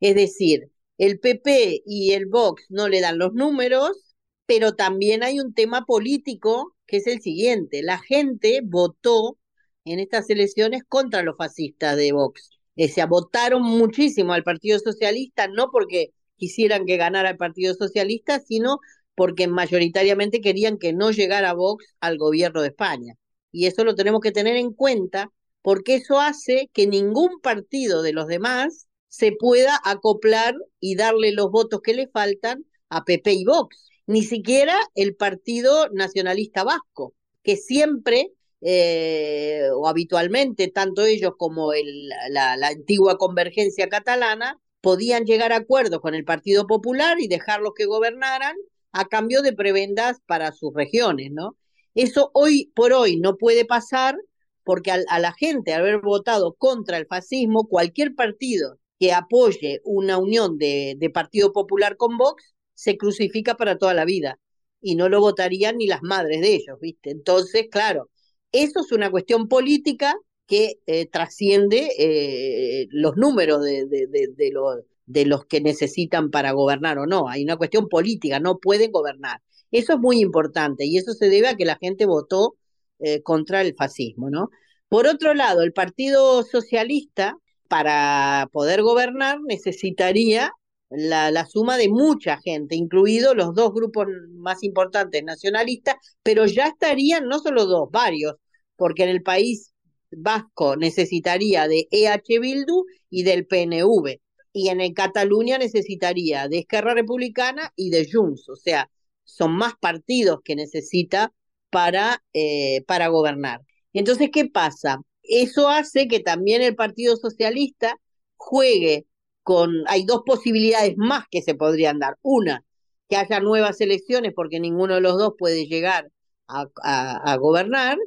Es 0.00 0.14
decir, 0.14 0.70
el 0.98 1.18
PP 1.20 1.82
y 1.86 2.12
el 2.12 2.26
Vox 2.26 2.64
no 2.68 2.88
le 2.88 3.00
dan 3.00 3.18
los 3.18 3.32
números, 3.34 4.14
pero 4.46 4.74
también 4.74 5.22
hay 5.22 5.40
un 5.40 5.54
tema 5.54 5.84
político 5.86 6.76
que 6.86 6.98
es 6.98 7.06
el 7.06 7.20
siguiente. 7.22 7.82
La 7.82 7.98
gente 7.98 8.60
votó 8.64 9.38
en 9.84 10.00
estas 10.00 10.28
elecciones 10.30 10.82
contra 10.88 11.22
los 11.22 11.36
fascistas 11.36 11.96
de 11.96 12.12
Vox. 12.12 12.50
O 12.76 12.88
sea, 12.88 13.06
votaron 13.06 13.62
muchísimo 13.62 14.32
al 14.32 14.44
Partido 14.44 14.78
Socialista, 14.78 15.48
no 15.48 15.70
porque 15.70 16.12
quisieran 16.36 16.86
que 16.86 16.96
ganara 16.96 17.30
el 17.30 17.36
Partido 17.36 17.74
Socialista, 17.74 18.40
sino 18.40 18.78
porque 19.14 19.48
mayoritariamente 19.48 20.40
querían 20.40 20.78
que 20.78 20.92
no 20.92 21.10
llegara 21.10 21.52
Vox 21.52 21.84
al 22.00 22.18
gobierno 22.18 22.62
de 22.62 22.68
España. 22.68 23.14
Y 23.52 23.66
eso 23.66 23.84
lo 23.84 23.94
tenemos 23.94 24.20
que 24.20 24.32
tener 24.32 24.56
en 24.56 24.72
cuenta 24.72 25.30
porque 25.62 25.96
eso 25.96 26.20
hace 26.20 26.70
que 26.72 26.86
ningún 26.86 27.40
partido 27.40 28.02
de 28.02 28.12
los 28.12 28.26
demás 28.26 28.86
se 29.08 29.32
pueda 29.32 29.78
acoplar 29.84 30.54
y 30.78 30.94
darle 30.94 31.32
los 31.32 31.50
votos 31.50 31.80
que 31.82 31.94
le 31.94 32.08
faltan 32.08 32.64
a 32.88 33.04
PP 33.04 33.32
y 33.32 33.44
Vox. 33.44 33.90
Ni 34.06 34.22
siquiera 34.22 34.78
el 34.94 35.14
Partido 35.16 35.88
Nacionalista 35.92 36.64
Vasco, 36.64 37.14
que 37.42 37.56
siempre 37.56 38.32
eh, 38.60 39.68
o 39.74 39.88
habitualmente, 39.88 40.68
tanto 40.68 41.04
ellos 41.04 41.32
como 41.38 41.72
el, 41.72 42.08
la, 42.30 42.56
la 42.56 42.68
antigua 42.68 43.16
convergencia 43.18 43.88
catalana, 43.88 44.58
podían 44.80 45.24
llegar 45.24 45.52
a 45.52 45.56
acuerdos 45.56 46.00
con 46.00 46.14
el 46.14 46.24
Partido 46.24 46.66
Popular 46.66 47.20
y 47.20 47.28
dejarlos 47.28 47.72
que 47.76 47.86
gobernaran 47.86 48.56
a 48.92 49.06
cambio 49.06 49.42
de 49.42 49.52
prebendas 49.52 50.18
para 50.26 50.52
sus 50.52 50.72
regiones, 50.74 51.30
¿no? 51.32 51.56
Eso 51.94 52.30
hoy 52.34 52.72
por 52.74 52.92
hoy 52.92 53.16
no 53.16 53.36
puede 53.36 53.64
pasar 53.64 54.16
porque 54.64 54.90
a, 54.92 55.18
la 55.18 55.32
gente 55.32 55.72
haber 55.72 56.00
votado 56.00 56.54
contra 56.54 56.96
el 56.98 57.06
fascismo, 57.06 57.66
cualquier 57.66 58.14
partido 58.14 58.78
que 58.98 59.12
apoye 59.12 59.80
una 59.84 60.18
unión 60.18 60.58
de, 60.58 61.10
Partido 61.12 61.52
Popular 61.52 61.96
con 61.96 62.16
Vox 62.18 62.54
se 62.74 62.96
crucifica 62.96 63.56
para 63.56 63.78
toda 63.78 63.94
la 63.94 64.04
vida 64.04 64.38
y 64.80 64.94
no 64.94 65.08
lo 65.08 65.20
votarían 65.20 65.78
ni 65.78 65.86
las 65.86 66.02
madres 66.02 66.40
de 66.40 66.54
ellos, 66.54 66.78
¿viste? 66.80 67.10
Entonces, 67.10 67.66
claro, 67.70 68.10
eso 68.52 68.80
es 68.80 68.92
una 68.92 69.10
cuestión 69.10 69.48
política 69.48 70.14
que 70.46 70.80
eh, 70.86 71.06
trasciende 71.06 71.90
eh, 71.98 72.86
los 72.90 73.16
números 73.16 73.62
de, 73.62 74.50
los, 74.52 74.80
de 75.10 75.26
los 75.26 75.44
que 75.46 75.60
necesitan 75.60 76.30
para 76.30 76.52
gobernar 76.52 76.98
o 76.98 77.06
no. 77.06 77.28
Hay 77.28 77.42
una 77.42 77.56
cuestión 77.56 77.88
política, 77.88 78.38
no 78.38 78.58
pueden 78.58 78.92
gobernar. 78.92 79.42
Eso 79.72 79.94
es 79.94 79.98
muy 79.98 80.20
importante 80.20 80.86
y 80.86 80.96
eso 80.98 81.12
se 81.14 81.28
debe 81.28 81.48
a 81.48 81.56
que 81.56 81.64
la 81.64 81.76
gente 81.76 82.06
votó 82.06 82.56
eh, 83.00 83.22
contra 83.22 83.60
el 83.62 83.74
fascismo, 83.74 84.30
¿no? 84.30 84.50
Por 84.88 85.06
otro 85.06 85.34
lado, 85.34 85.62
el 85.62 85.72
Partido 85.72 86.42
Socialista, 86.44 87.36
para 87.68 88.48
poder 88.52 88.82
gobernar, 88.82 89.40
necesitaría 89.42 90.52
la, 90.90 91.30
la, 91.30 91.46
suma 91.46 91.76
de 91.76 91.88
mucha 91.88 92.38
gente, 92.40 92.74
incluidos 92.76 93.36
los 93.36 93.54
dos 93.54 93.72
grupos 93.72 94.06
más 94.32 94.62
importantes 94.62 95.22
nacionalistas, 95.24 95.96
pero 96.22 96.46
ya 96.46 96.66
estarían 96.66 97.26
no 97.26 97.38
solo 97.40 97.66
dos, 97.66 97.90
varios, 97.90 98.34
porque 98.76 99.04
en 99.04 99.10
el 99.10 99.22
país 99.22 99.72
vasco 100.10 100.76
necesitaría 100.76 101.68
de 101.68 101.88
EH 101.90 102.40
Bildu 102.40 102.84
y 103.08 103.22
del 103.22 103.46
PNV 103.46 104.20
y 104.52 104.68
en 104.68 104.92
Cataluña 104.94 105.58
necesitaría 105.58 106.48
de 106.48 106.58
Esquerra 106.60 106.94
Republicana 106.94 107.72
y 107.76 107.90
de 107.90 108.08
Junts, 108.10 108.48
o 108.48 108.56
sea, 108.56 108.90
son 109.24 109.52
más 109.52 109.74
partidos 109.80 110.40
que 110.44 110.56
necesita 110.56 111.32
para, 111.70 112.22
eh, 112.32 112.82
para 112.86 113.08
gobernar. 113.08 113.60
Entonces, 113.92 114.30
¿qué 114.32 114.46
pasa? 114.46 115.00
Eso 115.22 115.68
hace 115.68 116.08
que 116.08 116.20
también 116.20 116.62
el 116.62 116.74
Partido 116.74 117.16
Socialista 117.16 117.96
juegue 118.36 119.06
con, 119.42 119.84
hay 119.88 120.04
dos 120.04 120.22
posibilidades 120.26 120.94
más 120.96 121.24
que 121.30 121.42
se 121.42 121.54
podrían 121.54 121.98
dar. 121.98 122.16
Una, 122.22 122.64
que 123.08 123.16
haya 123.16 123.40
nuevas 123.40 123.80
elecciones 123.80 124.32
porque 124.34 124.60
ninguno 124.60 124.94
de 124.94 125.00
los 125.00 125.18
dos 125.18 125.34
puede 125.38 125.66
llegar 125.66 126.10
a, 126.48 126.66
a 126.84 127.36
gobernar, 127.36 127.98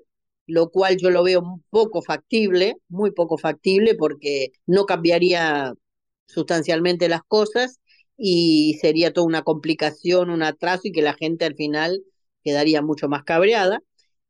lo 0.45 0.69
cual 0.69 0.97
yo 0.97 1.09
lo 1.09 1.23
veo 1.23 1.61
poco 1.69 2.01
factible, 2.01 2.75
muy 2.89 3.11
poco 3.11 3.37
factible, 3.37 3.95
porque 3.95 4.51
no 4.65 4.85
cambiaría 4.85 5.73
sustancialmente 6.25 7.09
las 7.09 7.21
cosas 7.23 7.79
y 8.17 8.77
sería 8.81 9.13
toda 9.13 9.27
una 9.27 9.43
complicación, 9.43 10.29
un 10.29 10.43
atraso 10.43 10.81
y 10.85 10.91
que 10.91 11.01
la 11.01 11.13
gente 11.13 11.45
al 11.45 11.55
final 11.55 12.03
quedaría 12.43 12.81
mucho 12.81 13.07
más 13.09 13.23
cabreada. 13.23 13.79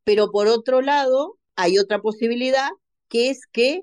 Pero 0.04 0.32
por 0.32 0.48
otro 0.48 0.82
lado, 0.82 1.38
hay 1.56 1.78
otra 1.78 2.02
posibilidad 2.02 2.70
que 3.10 3.30
es 3.30 3.42
que 3.52 3.82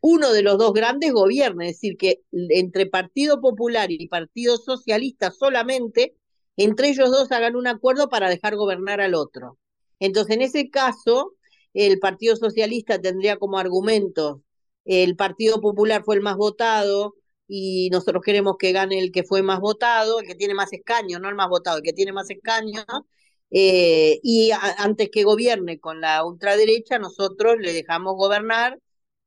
uno 0.00 0.32
de 0.32 0.42
los 0.42 0.58
dos 0.58 0.72
grandes 0.72 1.12
gobierne, 1.12 1.68
es 1.68 1.76
decir, 1.76 1.96
que 1.96 2.22
entre 2.32 2.86
Partido 2.86 3.40
Popular 3.40 3.90
y 3.90 4.08
Partido 4.08 4.56
Socialista 4.56 5.30
solamente, 5.30 6.16
entre 6.56 6.88
ellos 6.88 7.10
dos 7.10 7.30
hagan 7.32 7.56
un 7.56 7.68
acuerdo 7.68 8.08
para 8.08 8.28
dejar 8.28 8.56
gobernar 8.56 9.00
al 9.00 9.14
otro. 9.14 9.58
Entonces, 10.00 10.34
en 10.34 10.42
ese 10.42 10.70
caso, 10.70 11.34
el 11.72 12.00
Partido 12.00 12.34
Socialista 12.36 13.00
tendría 13.00 13.36
como 13.36 13.58
argumento 13.58 14.42
el 14.84 15.16
Partido 15.16 15.60
Popular 15.60 16.02
fue 16.04 16.16
el 16.16 16.22
más 16.22 16.36
votado, 16.36 17.14
y 17.54 17.90
nosotros 17.90 18.22
queremos 18.24 18.56
que 18.58 18.72
gane 18.72 18.98
el 18.98 19.12
que 19.12 19.24
fue 19.24 19.42
más 19.42 19.60
votado, 19.60 20.20
el 20.20 20.26
que 20.26 20.34
tiene 20.34 20.54
más 20.54 20.72
escaños, 20.72 21.20
no 21.20 21.28
el 21.28 21.34
más 21.34 21.50
votado, 21.50 21.76
el 21.76 21.82
que 21.82 21.92
tiene 21.92 22.10
más 22.10 22.30
escaños, 22.30 22.86
eh, 23.50 24.20
y 24.22 24.52
antes 24.78 25.10
que 25.12 25.22
gobierne 25.24 25.78
con 25.78 26.00
la 26.00 26.24
ultraderecha, 26.24 26.98
nosotros 26.98 27.56
le 27.60 27.74
dejamos 27.74 28.14
gobernar, 28.16 28.78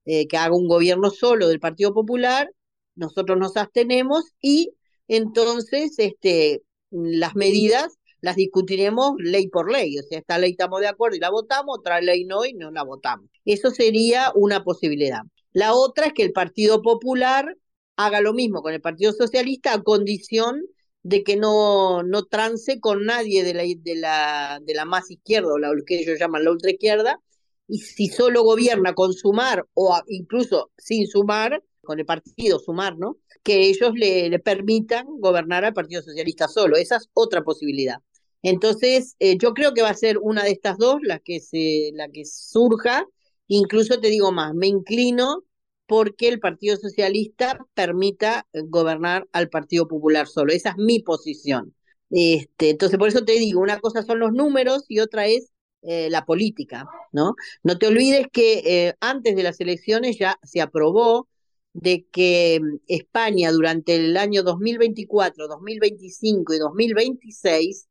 eh, 0.05 0.27
que 0.27 0.37
haga 0.37 0.55
un 0.55 0.67
gobierno 0.67 1.11
solo 1.11 1.47
del 1.49 1.59
Partido 1.59 1.93
Popular, 1.93 2.49
nosotros 2.95 3.37
nos 3.37 3.57
abstenemos 3.57 4.33
y 4.41 4.73
entonces 5.07 5.93
este, 5.99 6.63
las 6.89 7.35
medidas 7.35 7.99
las 8.21 8.37
discutiremos 8.37 9.13
ley 9.19 9.49
por 9.49 9.71
ley, 9.71 9.99
o 9.99 10.01
sea, 10.01 10.17
esta 10.17 10.39
ley 10.39 10.51
estamos 10.51 10.81
de 10.81 10.87
acuerdo 10.87 11.15
y 11.15 11.19
la 11.19 11.29
votamos, 11.29 11.77
otra 11.77 12.01
ley 12.01 12.25
no 12.25 12.43
y 12.43 12.53
no 12.53 12.71
la 12.71 12.81
votamos. 12.81 13.29
Eso 13.45 13.69
sería 13.69 14.31
una 14.33 14.63
posibilidad. 14.63 15.21
La 15.53 15.75
otra 15.75 16.07
es 16.07 16.13
que 16.13 16.23
el 16.23 16.31
Partido 16.31 16.81
Popular 16.81 17.55
haga 17.95 18.21
lo 18.21 18.33
mismo 18.33 18.61
con 18.61 18.73
el 18.73 18.81
Partido 18.81 19.11
Socialista 19.13 19.73
a 19.73 19.83
condición 19.83 20.61
de 21.03 21.23
que 21.23 21.35
no, 21.35 22.03
no 22.03 22.25
trance 22.25 22.79
con 22.79 23.05
nadie 23.05 23.43
de 23.43 23.53
la, 23.53 23.63
de 23.63 23.95
la, 23.95 24.59
de 24.63 24.73
la 24.73 24.85
más 24.85 25.11
izquierda 25.11 25.53
o 25.53 25.57
lo 25.57 25.71
que 25.85 25.99
ellos 25.99 26.19
llaman 26.19 26.43
la 26.43 26.51
ultraizquierda, 26.51 27.21
y 27.67 27.79
si 27.79 28.07
solo 28.07 28.43
gobierna 28.43 28.93
con 28.93 29.13
sumar 29.13 29.65
o 29.73 29.99
incluso 30.07 30.71
sin 30.77 31.07
sumar, 31.07 31.63
con 31.81 31.99
el 31.99 32.05
partido 32.05 32.59
sumar, 32.59 32.97
¿no? 32.97 33.17
Que 33.43 33.67
ellos 33.67 33.91
le, 33.95 34.29
le 34.29 34.39
permitan 34.39 35.05
gobernar 35.19 35.63
al 35.63 35.73
Partido 35.73 36.01
Socialista 36.01 36.47
solo. 36.47 36.75
Esa 36.75 36.97
es 36.97 37.09
otra 37.13 37.43
posibilidad. 37.43 37.97
Entonces, 38.41 39.15
eh, 39.19 39.37
yo 39.37 39.53
creo 39.53 39.73
que 39.73 39.81
va 39.81 39.89
a 39.89 39.95
ser 39.95 40.17
una 40.19 40.43
de 40.43 40.51
estas 40.51 40.77
dos 40.77 40.97
la 41.01 41.19
que, 41.19 41.39
se, 41.39 41.91
la 41.93 42.09
que 42.09 42.25
surja. 42.25 43.07
Incluso 43.47 43.99
te 43.99 44.09
digo 44.09 44.31
más, 44.31 44.53
me 44.53 44.67
inclino 44.67 45.43
porque 45.87 46.27
el 46.27 46.39
Partido 46.39 46.77
Socialista 46.77 47.59
permita 47.73 48.47
eh, 48.53 48.61
gobernar 48.65 49.27
al 49.31 49.49
Partido 49.49 49.87
Popular 49.87 50.27
solo. 50.27 50.53
Esa 50.53 50.69
es 50.69 50.77
mi 50.77 50.99
posición. 51.01 51.75
Este, 52.09 52.71
entonces, 52.71 52.97
por 52.97 53.09
eso 53.09 53.25
te 53.25 53.33
digo, 53.33 53.61
una 53.61 53.79
cosa 53.79 54.03
son 54.03 54.19
los 54.19 54.31
números 54.33 54.85
y 54.87 54.99
otra 54.99 55.27
es 55.27 55.51
eh, 55.81 56.09
la 56.09 56.25
política, 56.25 56.87
¿no? 57.11 57.35
No 57.63 57.77
te 57.77 57.87
olvides 57.87 58.27
que 58.31 58.87
eh, 58.87 58.95
antes 59.01 59.35
de 59.35 59.43
las 59.43 59.59
elecciones 59.59 60.17
ya 60.17 60.39
se 60.43 60.61
aprobó 60.61 61.27
de 61.73 62.07
que 62.11 62.59
mm, 62.61 62.77
España 62.87 63.51
durante 63.51 63.95
el 63.95 64.17
año 64.17 64.43
2024, 64.43 65.47
2025 65.47 66.53
y 66.53 66.59
2026 66.59 67.87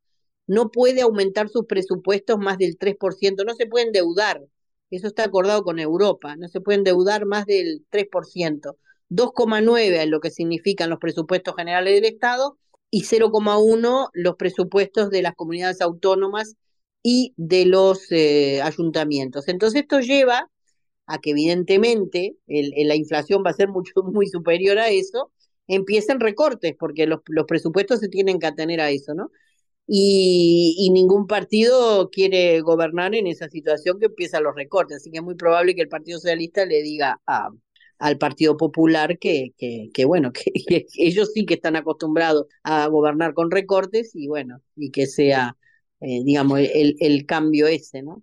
no 0.46 0.70
puede 0.70 1.02
aumentar 1.02 1.48
sus 1.48 1.66
presupuestos 1.66 2.38
más 2.38 2.58
del 2.58 2.78
3%, 2.78 3.44
no 3.44 3.54
se 3.54 3.66
puede 3.66 3.86
endeudar. 3.86 4.42
Eso 4.90 5.08
está 5.08 5.24
acordado 5.24 5.64
con 5.64 5.78
Europa, 5.78 6.36
no 6.36 6.48
se 6.48 6.60
puede 6.60 6.78
endeudar 6.78 7.26
más 7.26 7.46
del 7.46 7.84
3%. 7.90 8.76
2,9 9.10 10.02
es 10.02 10.08
lo 10.08 10.20
que 10.20 10.30
significan 10.30 10.90
los 10.90 10.98
presupuestos 10.98 11.54
generales 11.56 11.94
del 11.94 12.04
Estado 12.04 12.58
y 12.90 13.02
0,1 13.02 14.08
los 14.12 14.36
presupuestos 14.36 15.10
de 15.10 15.22
las 15.22 15.34
comunidades 15.34 15.80
autónomas 15.80 16.56
y 17.02 17.34
de 17.36 17.66
los 17.66 18.10
eh, 18.10 18.62
ayuntamientos. 18.62 19.48
Entonces 19.48 19.82
esto 19.82 20.00
lleva 20.00 20.50
a 21.06 21.18
que 21.18 21.30
evidentemente 21.30 22.36
la 22.46 22.96
inflación 22.96 23.42
va 23.44 23.50
a 23.50 23.54
ser 23.54 23.68
mucho, 23.68 23.92
muy 24.04 24.26
superior 24.28 24.78
a 24.78 24.88
eso, 24.88 25.32
empiecen 25.66 26.20
recortes, 26.20 26.74
porque 26.78 27.06
los, 27.06 27.20
los 27.26 27.46
presupuestos 27.46 28.00
se 28.00 28.08
tienen 28.08 28.38
que 28.38 28.46
atener 28.46 28.80
a 28.80 28.90
eso, 28.90 29.14
¿no? 29.14 29.30
Y, 29.86 30.76
y, 30.78 30.90
ningún 30.90 31.26
partido 31.26 32.08
quiere 32.10 32.60
gobernar 32.62 33.14
en 33.14 33.26
esa 33.26 33.50
situación 33.50 33.98
que 34.00 34.06
empieza 34.06 34.40
los 34.40 34.54
recortes, 34.54 34.96
así 34.96 35.10
que 35.10 35.18
es 35.18 35.22
muy 35.22 35.34
probable 35.34 35.74
que 35.74 35.82
el 35.82 35.88
Partido 35.88 36.18
Socialista 36.18 36.64
le 36.64 36.82
diga 36.82 37.20
a, 37.26 37.50
al 37.98 38.18
Partido 38.18 38.56
Popular 38.56 39.18
que, 39.18 39.52
que, 39.58 39.90
que 39.92 40.04
bueno, 40.04 40.32
que, 40.68 40.86
ellos 40.96 41.32
sí 41.34 41.44
que 41.46 41.54
están 41.54 41.76
acostumbrados 41.76 42.46
a 42.62 42.86
gobernar 42.86 43.34
con 43.34 43.50
recortes 43.50 44.12
y 44.14 44.28
bueno, 44.28 44.60
y 44.76 44.90
que 44.90 45.06
sea, 45.06 45.56
eh, 46.00 46.22
digamos, 46.24 46.60
el, 46.60 46.96
el 47.00 47.26
cambio 47.26 47.66
ese, 47.66 48.02
¿no? 48.02 48.22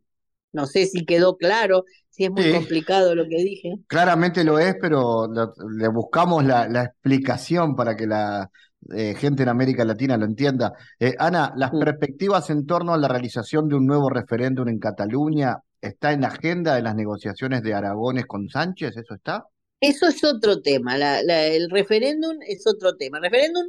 No 0.54 0.66
sé 0.66 0.86
si 0.86 1.06
quedó 1.06 1.38
claro, 1.38 1.86
si 2.10 2.26
es 2.26 2.32
muy 2.32 2.52
complicado 2.52 3.16
lo 3.16 3.24
que 3.28 3.38
dije. 3.38 3.78
Claramente 3.88 4.44
lo 4.44 4.60
es, 4.60 4.76
pero 4.82 5.30
le 5.78 5.88
buscamos 5.88 6.44
la, 6.44 6.68
la, 6.68 6.84
explicación 6.84 7.76
para 7.76 7.96
que 7.96 8.06
la 8.06 8.52
eh, 8.96 9.16
gente 9.16 9.44
en 9.44 9.50
América 9.50 9.86
Latina 9.86 10.18
lo 10.18 10.26
entienda. 10.26 10.74
Eh, 11.00 11.14
Ana, 11.18 11.54
las 11.56 11.72
perspectivas 11.72 12.50
en 12.50 12.66
torno 12.66 12.94
a 12.94 12.98
la 12.98 13.08
realización 13.08 13.68
de 13.68 13.76
un 13.76 13.86
nuevo 13.86 14.10
referéndum 14.10 14.68
en 14.68 14.80
Cataluña, 14.80 15.58
¿está 15.80 16.12
en 16.12 16.22
la 16.22 16.28
agenda 16.28 16.76
de 16.76 16.82
las 16.82 16.96
negociaciones 16.96 17.62
de 17.62 17.74
Aragones 17.74 18.26
con 18.26 18.50
Sánchez? 18.50 18.98
¿Eso 18.98 19.14
está? 19.14 19.46
Eso 19.80 20.08
es 20.08 20.24
otro 20.24 20.62
tema. 20.62 20.96
el 20.98 21.70
referéndum 21.70 22.38
es 22.48 22.66
otro 22.68 22.96
tema. 22.98 23.18
El 23.18 23.24
referéndum 23.24 23.66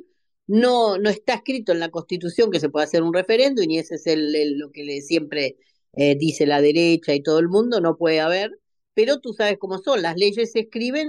no, 0.47 0.99
no 0.99 1.09
está 1.09 1.35
escrito 1.35 1.73
en 1.73 1.81
la 1.81 1.91
Constitución 1.91 2.51
que 2.51 2.61
se 2.61 2.69
pueda 2.69 2.85
hacer 2.85 3.03
un 3.03 3.15
referéndum 3.15 3.71
y 3.71 3.79
ese 3.79 3.95
es 3.95 4.07
el, 4.07 4.59
lo 4.59 4.71
que 4.71 4.85
le 4.85 5.01
siempre 5.01 5.57
eh, 5.95 6.17
dice 6.17 6.47
la 6.47 6.61
derecha 6.61 7.15
y 7.15 7.23
todo 7.23 7.39
el 7.39 7.49
mundo, 7.49 7.81
no 7.81 7.97
puede 7.97 8.21
haber, 8.21 8.51
pero 8.95 9.21
tú 9.21 9.33
sabes 9.35 9.59
cómo 9.59 9.79
son, 9.79 10.03
las 10.03 10.17
leyes 10.17 10.53
se 10.53 10.61
escriben 10.61 11.09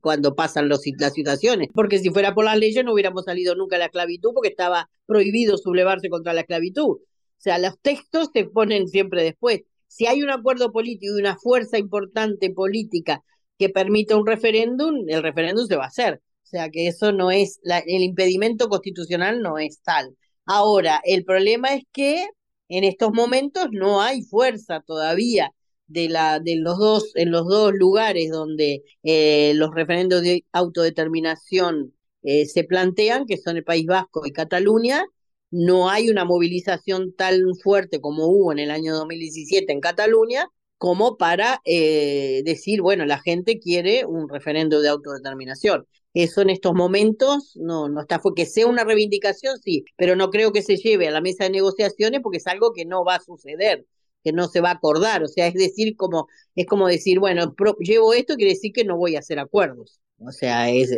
cuando 0.00 0.34
pasan 0.34 0.68
los, 0.68 0.82
las 0.98 1.14
situaciones, 1.14 1.68
porque 1.74 1.98
si 1.98 2.10
fuera 2.10 2.34
por 2.34 2.44
las 2.44 2.58
leyes 2.58 2.84
no 2.84 2.92
hubiéramos 2.92 3.24
salido 3.24 3.54
nunca 3.54 3.76
a 3.76 3.78
la 3.80 3.86
esclavitud 3.86 4.32
porque 4.34 4.50
estaba 4.50 4.88
prohibido 5.06 5.58
sublevarse 5.58 6.08
contra 6.08 6.32
la 6.32 6.42
esclavitud. 6.42 6.98
O 6.98 7.00
sea, 7.44 7.58
los 7.58 7.78
textos 7.80 8.28
se 8.32 8.44
ponen 8.44 8.88
siempre 8.88 9.22
después. 9.22 9.62
Si 9.86 10.06
hay 10.06 10.22
un 10.22 10.30
acuerdo 10.30 10.72
político 10.72 11.16
y 11.16 11.20
una 11.20 11.36
fuerza 11.36 11.78
importante 11.78 12.50
política 12.50 13.22
que 13.58 13.68
permita 13.68 14.16
un 14.16 14.26
referéndum, 14.26 15.04
el 15.08 15.22
referéndum 15.22 15.66
se 15.66 15.76
va 15.76 15.84
a 15.84 15.88
hacer. 15.88 16.22
O 16.42 16.46
sea 16.46 16.70
que 16.70 16.86
eso 16.86 17.12
no 17.12 17.30
es, 17.30 17.60
el 17.64 18.02
impedimento 18.02 18.68
constitucional 18.68 19.40
no 19.40 19.58
es 19.58 19.80
tal. 19.82 20.16
Ahora, 20.46 21.00
el 21.04 21.24
problema 21.24 21.74
es 21.74 21.84
que 21.92 22.26
en 22.68 22.84
estos 22.84 23.12
momentos 23.12 23.68
no 23.72 24.00
hay 24.00 24.22
fuerza 24.22 24.82
todavía 24.86 25.52
de, 25.86 26.08
la, 26.08 26.40
de 26.40 26.56
los 26.56 26.78
dos, 26.78 27.12
en 27.14 27.30
los 27.30 27.46
dos 27.46 27.72
lugares 27.74 28.30
donde 28.30 28.82
eh, 29.02 29.52
los 29.54 29.74
referendos 29.74 30.22
de 30.22 30.44
autodeterminación 30.52 31.94
eh, 32.22 32.46
se 32.46 32.64
plantean, 32.64 33.26
que 33.26 33.36
son 33.36 33.56
el 33.56 33.64
País 33.64 33.86
Vasco 33.86 34.26
y 34.26 34.32
Cataluña, 34.32 35.04
no 35.50 35.88
hay 35.88 36.10
una 36.10 36.24
movilización 36.24 37.14
tan 37.14 37.38
fuerte 37.62 38.00
como 38.00 38.26
hubo 38.26 38.52
en 38.52 38.58
el 38.58 38.70
año 38.70 38.94
2017 38.94 39.72
en 39.72 39.80
Cataluña, 39.80 40.48
como 40.78 41.16
para 41.16 41.60
eh, 41.64 42.42
decir, 42.44 42.82
bueno, 42.82 43.06
la 43.06 43.18
gente 43.18 43.58
quiere 43.60 44.04
un 44.04 44.28
referendo 44.28 44.80
de 44.80 44.88
autodeterminación. 44.88 45.86
Eso 46.12 46.42
en 46.42 46.50
estos 46.50 46.74
momentos 46.74 47.56
no, 47.56 47.88
no 47.88 48.00
está, 48.02 48.20
fue 48.20 48.34
que 48.34 48.46
sea 48.46 48.66
una 48.66 48.84
reivindicación, 48.84 49.58
sí, 49.58 49.84
pero 49.96 50.16
no 50.16 50.30
creo 50.30 50.52
que 50.52 50.62
se 50.62 50.76
lleve 50.76 51.08
a 51.08 51.10
la 51.10 51.20
mesa 51.20 51.44
de 51.44 51.50
negociaciones 51.50 52.20
porque 52.22 52.38
es 52.38 52.46
algo 52.46 52.72
que 52.72 52.84
no 52.84 53.04
va 53.04 53.16
a 53.16 53.20
suceder, 53.20 53.86
que 54.24 54.32
no 54.32 54.48
se 54.48 54.60
va 54.60 54.70
a 54.70 54.74
acordar. 54.74 55.22
O 55.22 55.28
sea, 55.28 55.46
es 55.46 55.54
decir, 55.54 55.96
como, 55.96 56.26
es 56.54 56.66
como 56.66 56.88
decir, 56.88 57.20
bueno, 57.20 57.54
llevo 57.78 58.14
esto, 58.14 58.36
quiere 58.36 58.54
decir 58.54 58.72
que 58.72 58.84
no 58.84 58.96
voy 58.96 59.16
a 59.16 59.20
hacer 59.20 59.38
acuerdos. 59.38 60.00
O 60.18 60.32
sea, 60.32 60.70
es, 60.70 60.90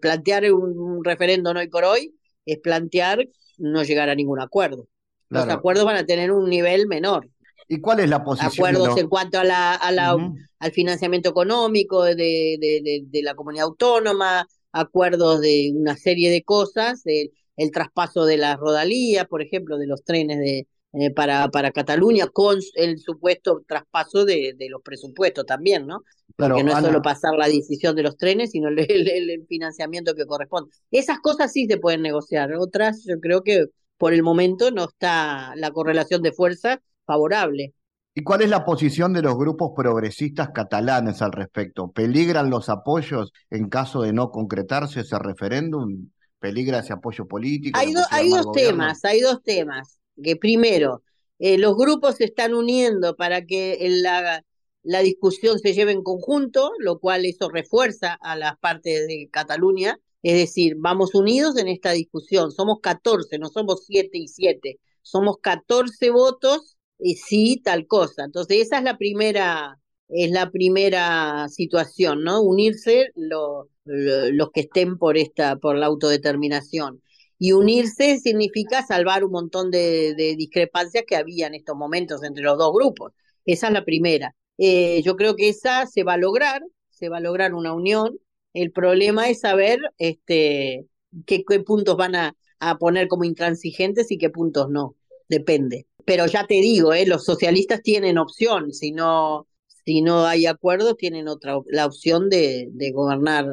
plantear 0.00 0.50
un, 0.52 1.04
referendo 1.04 1.50
hoy 1.50 1.68
por 1.68 1.84
hoy, 1.84 2.14
es 2.46 2.58
plantear 2.58 3.28
no 3.58 3.82
llegar 3.82 4.08
a 4.08 4.14
ningún 4.14 4.40
acuerdo. 4.40 4.88
Los 5.28 5.46
acuerdos 5.48 5.84
van 5.84 5.96
a 5.96 6.06
tener 6.06 6.32
un 6.32 6.48
nivel 6.48 6.88
menor. 6.88 7.28
¿Y 7.68 7.80
cuál 7.80 8.00
es 8.00 8.08
la 8.08 8.24
posición? 8.24 8.52
Acuerdos 8.52 8.98
en 8.98 9.08
cuanto 9.08 9.38
a 9.38 9.44
la, 9.44 9.74
a 9.74 9.92
la 9.92 10.16
al 10.58 10.72
financiamiento 10.72 11.30
económico 11.30 12.02
de, 12.02 12.14
de, 12.16 13.02
de, 13.06 13.22
la 13.22 13.34
comunidad 13.34 13.66
autónoma, 13.66 14.46
acuerdos 14.72 15.40
de 15.40 15.72
una 15.74 15.96
serie 15.96 16.30
de 16.30 16.42
cosas, 16.42 17.02
el, 17.04 17.30
el 17.56 17.70
traspaso 17.70 18.24
de 18.24 18.38
las 18.38 18.58
rodalías, 18.58 19.26
por 19.26 19.40
ejemplo, 19.40 19.78
de 19.78 19.86
los 19.86 20.02
trenes 20.02 20.38
de, 20.38 20.66
eh, 20.92 21.12
para, 21.12 21.48
para 21.48 21.70
Cataluña, 21.70 22.26
con 22.26 22.58
el 22.74 22.98
supuesto 22.98 23.62
traspaso 23.66 24.24
de, 24.24 24.54
de 24.58 24.68
los 24.68 24.82
presupuestos 24.82 25.46
también, 25.46 25.86
¿no? 25.86 26.02
Porque 26.36 26.64
no 26.64 26.72
es 26.72 26.84
solo 26.84 27.00
pasar 27.00 27.34
la 27.36 27.46
decisión 27.46 27.94
de 27.94 28.02
los 28.02 28.16
trenes, 28.16 28.50
sino 28.50 28.68
el, 28.68 28.78
el, 28.78 29.46
financiamiento 29.46 30.14
que 30.14 30.26
corresponde. 30.26 30.70
Esas 30.90 31.20
cosas 31.20 31.52
sí 31.52 31.66
se 31.66 31.78
pueden 31.78 32.02
negociar, 32.02 32.52
otras 32.54 33.04
yo 33.06 33.20
creo 33.20 33.42
que 33.42 33.66
por 33.98 34.14
el 34.14 34.22
momento 34.22 34.70
no 34.70 34.84
está 34.84 35.54
la 35.54 35.70
correlación 35.70 36.22
de 36.22 36.32
fuerza 36.32 36.80
favorable. 37.04 37.74
¿Y 38.12 38.24
cuál 38.24 38.42
es 38.42 38.48
la 38.48 38.64
posición 38.64 39.12
de 39.12 39.22
los 39.22 39.36
grupos 39.36 39.70
progresistas 39.76 40.50
catalanes 40.50 41.22
al 41.22 41.30
respecto? 41.30 41.92
¿Peligran 41.92 42.50
los 42.50 42.68
apoyos 42.68 43.32
en 43.50 43.68
caso 43.68 44.02
de 44.02 44.12
no 44.12 44.30
concretarse 44.30 45.00
ese 45.00 45.18
referéndum? 45.18 46.08
¿Peligra 46.40 46.80
ese 46.80 46.94
apoyo 46.94 47.28
político? 47.28 47.78
Hay, 47.78 47.94
hay 48.10 48.30
dos 48.30 48.50
temas, 48.52 49.04
hay 49.04 49.20
dos 49.20 49.40
temas. 49.42 49.99
Que 50.22 50.36
primero, 50.36 51.02
eh, 51.38 51.58
los 51.58 51.76
grupos 51.76 52.16
se 52.16 52.24
están 52.24 52.54
uniendo 52.54 53.16
para 53.16 53.44
que 53.46 53.78
la, 54.02 54.44
la 54.82 55.00
discusión 55.00 55.58
se 55.58 55.74
lleve 55.74 55.92
en 55.92 56.02
conjunto, 56.02 56.72
lo 56.78 56.98
cual 56.98 57.24
eso 57.24 57.48
refuerza 57.48 58.14
a 58.14 58.36
las 58.36 58.58
partes 58.58 59.06
de 59.06 59.28
Cataluña. 59.30 59.98
Es 60.22 60.34
decir, 60.34 60.74
vamos 60.78 61.14
unidos 61.14 61.56
en 61.56 61.68
esta 61.68 61.92
discusión. 61.92 62.52
Somos 62.52 62.80
14, 62.80 63.38
no 63.38 63.48
somos 63.48 63.84
7 63.86 64.18
y 64.18 64.28
7. 64.28 64.78
Somos 65.02 65.38
14 65.40 66.10
votos 66.10 66.76
y 66.98 67.14
sí, 67.16 67.60
tal 67.64 67.86
cosa. 67.86 68.24
Entonces, 68.24 68.58
esa 68.60 68.78
es 68.78 68.84
la 68.84 68.98
primera, 68.98 69.78
es 70.08 70.30
la 70.30 70.50
primera 70.50 71.48
situación, 71.48 72.22
¿no? 72.24 72.42
Unirse 72.42 73.10
los 73.14 74.50
que 74.52 74.60
estén 74.60 74.98
por 74.98 75.16
esta, 75.16 75.56
por 75.56 75.76
la 75.76 75.86
autodeterminación. 75.86 77.02
Y 77.42 77.52
unirse 77.52 78.18
significa 78.18 78.86
salvar 78.86 79.24
un 79.24 79.32
montón 79.32 79.70
de, 79.70 80.14
discrepancias 80.36 81.04
que 81.06 81.16
había 81.16 81.46
en 81.46 81.54
estos 81.54 81.74
momentos 81.74 82.22
entre 82.22 82.44
los 82.44 82.58
dos 82.58 82.70
grupos. 82.70 83.12
Esa 83.46 83.68
es 83.68 83.72
la 83.72 83.82
primera. 83.82 84.36
Eh, 84.58 85.00
yo 85.02 85.16
creo 85.16 85.34
que 85.36 85.48
esa 85.48 85.86
se 85.86 86.04
va 86.04 86.12
a 86.12 86.18
lograr, 86.18 86.62
se 86.90 87.08
va 87.08 87.16
a 87.16 87.20
lograr 87.20 87.54
una 87.54 87.72
unión. 87.72 88.18
El 88.52 88.72
problema 88.72 89.30
es 89.30 89.40
saber 89.40 89.80
este, 89.96 90.86
qué, 91.24 91.42
qué 91.48 91.60
puntos 91.60 91.96
van 91.96 92.14
a, 92.14 92.36
poner 92.78 93.08
como 93.08 93.24
intransigentes 93.24 94.10
y 94.10 94.18
qué 94.18 94.28
puntos 94.28 94.68
no. 94.68 94.94
Depende. 95.26 95.86
Pero 96.04 96.26
ya 96.26 96.46
te 96.46 96.56
digo, 96.56 96.92
¿eh? 96.92 97.06
los 97.06 97.24
socialistas 97.24 97.80
tienen 97.82 98.18
opción, 98.18 98.74
si 98.74 98.92
no, 98.92 99.46
si 99.86 100.02
no 100.02 100.26
hay 100.26 100.44
acuerdo, 100.44 100.94
tienen 100.94 101.26
otra 101.26 101.58
la 101.68 101.86
opción 101.86 102.28
de, 102.28 102.68
de 102.72 102.92
gobernar 102.92 103.46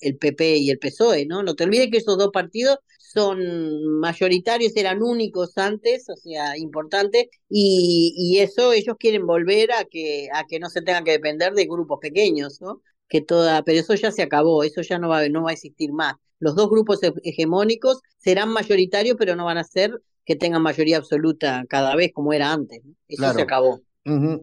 el 0.00 0.16
PP 0.16 0.56
y 0.58 0.70
el 0.70 0.78
PSOE, 0.78 1.26
¿no? 1.26 1.42
No 1.42 1.54
te 1.54 1.64
olvides 1.64 1.90
que 1.90 1.98
esos 1.98 2.18
dos 2.18 2.30
partidos 2.32 2.78
son 2.98 3.98
mayoritarios, 3.98 4.76
eran 4.76 5.02
únicos 5.02 5.58
antes, 5.58 6.08
o 6.08 6.16
sea, 6.16 6.56
importantes, 6.56 7.26
y, 7.48 8.14
y 8.16 8.38
eso 8.38 8.72
ellos 8.72 8.96
quieren 8.98 9.26
volver 9.26 9.72
a 9.72 9.84
que, 9.84 10.28
a 10.32 10.44
que 10.46 10.60
no 10.60 10.70
se 10.70 10.82
tengan 10.82 11.04
que 11.04 11.12
depender 11.12 11.52
de 11.54 11.64
grupos 11.64 11.98
pequeños, 12.00 12.60
¿no? 12.60 12.82
Que 13.08 13.20
toda, 13.20 13.62
pero 13.64 13.80
eso 13.80 13.94
ya 13.94 14.12
se 14.12 14.22
acabó, 14.22 14.62
eso 14.62 14.82
ya 14.82 14.98
no 14.98 15.08
va, 15.08 15.28
no 15.28 15.42
va 15.42 15.50
a 15.50 15.54
existir 15.54 15.92
más. 15.92 16.14
Los 16.38 16.54
dos 16.54 16.70
grupos 16.70 17.00
hegemónicos 17.24 18.00
serán 18.18 18.50
mayoritarios, 18.50 19.16
pero 19.18 19.34
no 19.34 19.44
van 19.44 19.58
a 19.58 19.64
ser 19.64 20.00
que 20.24 20.36
tengan 20.36 20.62
mayoría 20.62 20.96
absoluta 20.96 21.64
cada 21.68 21.96
vez 21.96 22.12
como 22.14 22.32
era 22.32 22.52
antes. 22.52 22.80
Eso 23.08 23.32
se 23.32 23.42
acabó. 23.42 23.80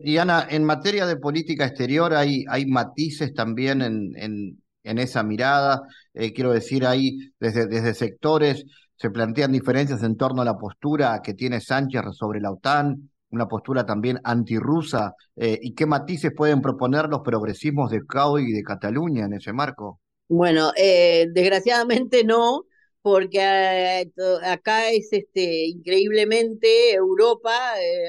Y 0.04 0.18
Ana, 0.18 0.48
en 0.50 0.64
materia 0.64 1.06
de 1.06 1.18
política 1.18 1.66
exterior 1.66 2.14
hay, 2.14 2.46
hay 2.50 2.66
matices 2.66 3.34
también 3.34 3.82
en, 3.82 4.14
en, 4.16 4.62
en 4.88 4.98
esa 4.98 5.24
mirada. 5.24 5.82
Eh, 6.14 6.34
quiero 6.34 6.52
decir, 6.52 6.86
ahí 6.86 7.32
desde, 7.40 7.68
desde 7.68 7.94
sectores 7.94 8.66
se 8.96 9.10
plantean 9.12 9.52
diferencias 9.52 10.02
en 10.04 10.18
torno 10.18 10.42
a 10.42 10.46
la 10.46 10.58
postura 10.58 11.22
que 11.24 11.34
tiene 11.34 11.62
Sánchez 11.62 12.02
sobre 12.14 12.40
la 12.40 12.52
OTAN, 12.52 13.10
una 13.30 13.48
postura 13.48 13.86
también 13.86 14.20
antirrusa, 14.24 15.14
eh, 15.36 15.60
y 15.62 15.76
qué 15.76 15.86
matices 15.86 16.32
pueden 16.36 16.62
proponer 16.62 17.08
los 17.08 17.22
progresismos 17.22 17.92
de 17.92 18.06
CAO 18.06 18.40
y 18.40 18.52
de 18.52 18.64
Cataluña 18.64 19.26
en 19.26 19.34
ese 19.34 19.54
marco. 19.54 20.00
Bueno, 20.30 20.72
eh, 20.76 21.28
desgraciadamente 21.32 22.24
no, 22.24 22.64
porque 23.02 24.10
acá 24.44 24.90
es 24.90 25.10
este 25.12 25.68
increíblemente 25.68 26.94
Europa 26.94 27.52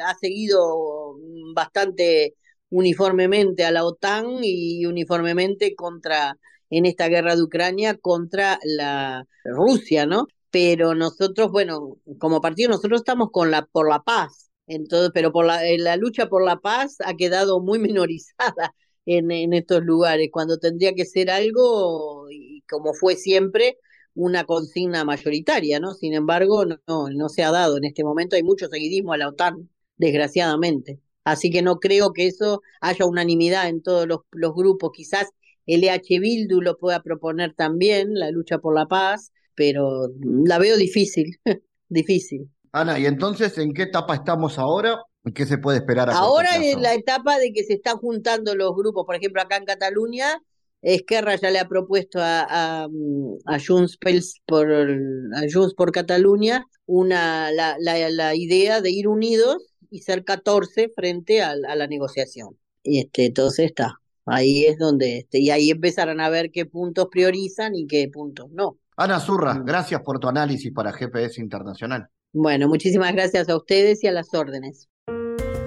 ha 0.05 0.14
seguido 0.14 1.16
bastante 1.55 2.35
uniformemente 2.70 3.64
a 3.64 3.70
la 3.70 3.85
OTAN 3.85 4.39
y 4.43 4.85
uniformemente 4.87 5.74
contra 5.74 6.37
en 6.71 6.87
esta 6.87 7.09
guerra 7.09 7.37
de 7.37 7.43
Ucrania 7.43 7.97
contra 7.97 8.59
la 8.64 9.27
Rusia, 9.45 10.07
¿no? 10.07 10.27
Pero 10.51 10.95
nosotros, 10.95 11.51
bueno, 11.51 11.99
como 12.19 12.41
partido 12.41 12.71
nosotros 12.71 13.01
estamos 13.01 13.31
con 13.33 13.51
la 13.51 13.66
por 13.66 13.89
la 13.89 14.01
paz, 14.03 14.51
entonces, 14.66 15.11
pero 15.14 15.33
por 15.33 15.47
la, 15.47 15.61
la 15.79 15.97
lucha 15.97 16.29
por 16.29 16.45
la 16.45 16.59
paz 16.61 16.97
ha 17.05 17.14
quedado 17.14 17.61
muy 17.61 17.79
minorizada 17.79 18.75
en, 19.07 19.53
estos 19.55 19.83
lugares, 19.85 20.29
cuando 20.31 20.59
tendría 20.59 20.95
que 20.95 21.07
ser 21.07 21.31
algo, 21.31 22.27
y 22.31 22.62
como 22.69 22.93
fue 22.95 23.16
siempre, 23.16 23.79
una 24.14 24.45
consigna 24.45 25.05
mayoritaria, 25.05 25.81
¿no? 25.81 25.95
Sin 25.95 26.12
embargo, 26.14 26.64
no, 26.66 27.09
no 27.11 27.29
se 27.29 27.43
ha 27.43 27.51
dado 27.51 27.79
en 27.79 27.85
este 27.85 28.05
momento, 28.05 28.37
hay 28.37 28.43
mucho 28.43 28.69
seguidismo 28.69 29.12
a 29.12 29.19
la 29.19 29.29
OTAN, 29.29 29.71
desgraciadamente. 29.97 31.01
Así 31.25 31.51
que 31.51 31.62
no 31.62 31.79
creo 31.81 32.12
que 32.12 32.27
eso 32.27 32.62
haya 32.81 33.07
unanimidad 33.07 33.69
en 33.69 33.83
todos 33.83 34.07
los 34.07 34.55
grupos. 34.55 34.91
Quizás 34.95 35.29
el 35.69 35.85
EH 35.85 36.19
Bildu 36.19 36.61
lo 36.61 36.77
pueda 36.77 37.03
proponer 37.03 37.55
también, 37.55 38.14
la 38.14 38.31
lucha 38.31 38.59
por 38.59 38.75
la 38.75 38.87
paz, 38.87 39.33
pero 39.55 40.09
la 40.45 40.59
veo 40.59 40.77
difícil, 40.77 41.39
difícil. 41.89 42.51
Ana, 42.73 42.99
¿y 42.99 43.07
entonces 43.07 43.57
en 43.59 43.73
qué 43.73 43.83
etapa 43.83 44.14
estamos 44.14 44.59
ahora? 44.59 44.99
¿Qué 45.35 45.47
se 45.47 45.59
puede 45.59 45.79
esperar? 45.79 46.09
ahora 46.11 46.57
es 46.57 46.81
la 46.81 46.95
etapa 46.95 47.39
de 47.39 47.53
que 47.53 47.62
se 47.62 47.75
están 47.75 47.99
juntando 47.99 48.55
los 48.55 48.75
grupos, 48.75 49.05
por 49.05 49.14
ejemplo, 49.14 49.43
acá 49.43 49.57
en 49.57 49.66
Cataluña, 49.66 50.41
Esquerra 50.81 51.35
ya 51.37 51.51
le 51.51 51.59
ha 51.59 51.69
propuesto 51.69 52.21
a, 52.23 52.85
a, 52.85 53.59
Junts 53.66 53.99
por, 54.47 54.73
a 54.73 55.41
Junts 55.53 55.75
por 55.75 55.93
Cataluña 55.93 56.64
una, 56.87 57.51
la, 57.51 57.77
la, 57.81 58.09
la 58.11 58.35
idea 58.35 58.81
de 58.81 58.91
ir 58.91 59.09
unidos 59.09 59.75
y 59.91 60.01
ser 60.01 60.25
14 60.25 60.93
frente 60.95 61.43
a, 61.43 61.57
la 61.57 61.87
negociación. 61.87 62.57
Y 62.83 63.01
este, 63.01 63.27
entonces 63.27 63.66
está. 63.66 64.01
Ahí 64.31 64.66
es 64.66 64.79
donde, 64.79 65.18
este, 65.18 65.39
y 65.39 65.51
ahí 65.51 65.70
empezarán 65.70 66.20
a 66.20 66.29
ver 66.29 66.51
qué 66.51 66.66
puntos 66.66 67.09
priorizan 67.11 67.74
y 67.74 67.87
qué 67.87 68.09
puntos 68.12 68.51
no. 68.51 68.79
Ana 68.97 69.20
Zurra, 69.20 69.55
mm. 69.55 69.64
gracias 69.64 70.01
por 70.03 70.18
tu 70.18 70.29
análisis 70.29 70.72
para 70.72 70.93
GPS 70.93 71.41
Internacional. 71.41 72.09
Bueno, 72.33 72.68
muchísimas 72.68 73.12
gracias 73.12 73.49
a 73.49 73.57
ustedes 73.57 74.05
y 74.05 74.07
a 74.07 74.12
las 74.12 74.35
órdenes. 74.35 74.89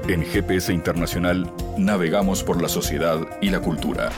En 0.07 0.23
GPS 0.23 0.73
Internacional 0.73 1.51
navegamos 1.77 2.43
por 2.43 2.61
la 2.61 2.67
sociedad 2.67 3.19
y 3.41 3.49
la 3.49 3.61
cultura. 3.61 4.11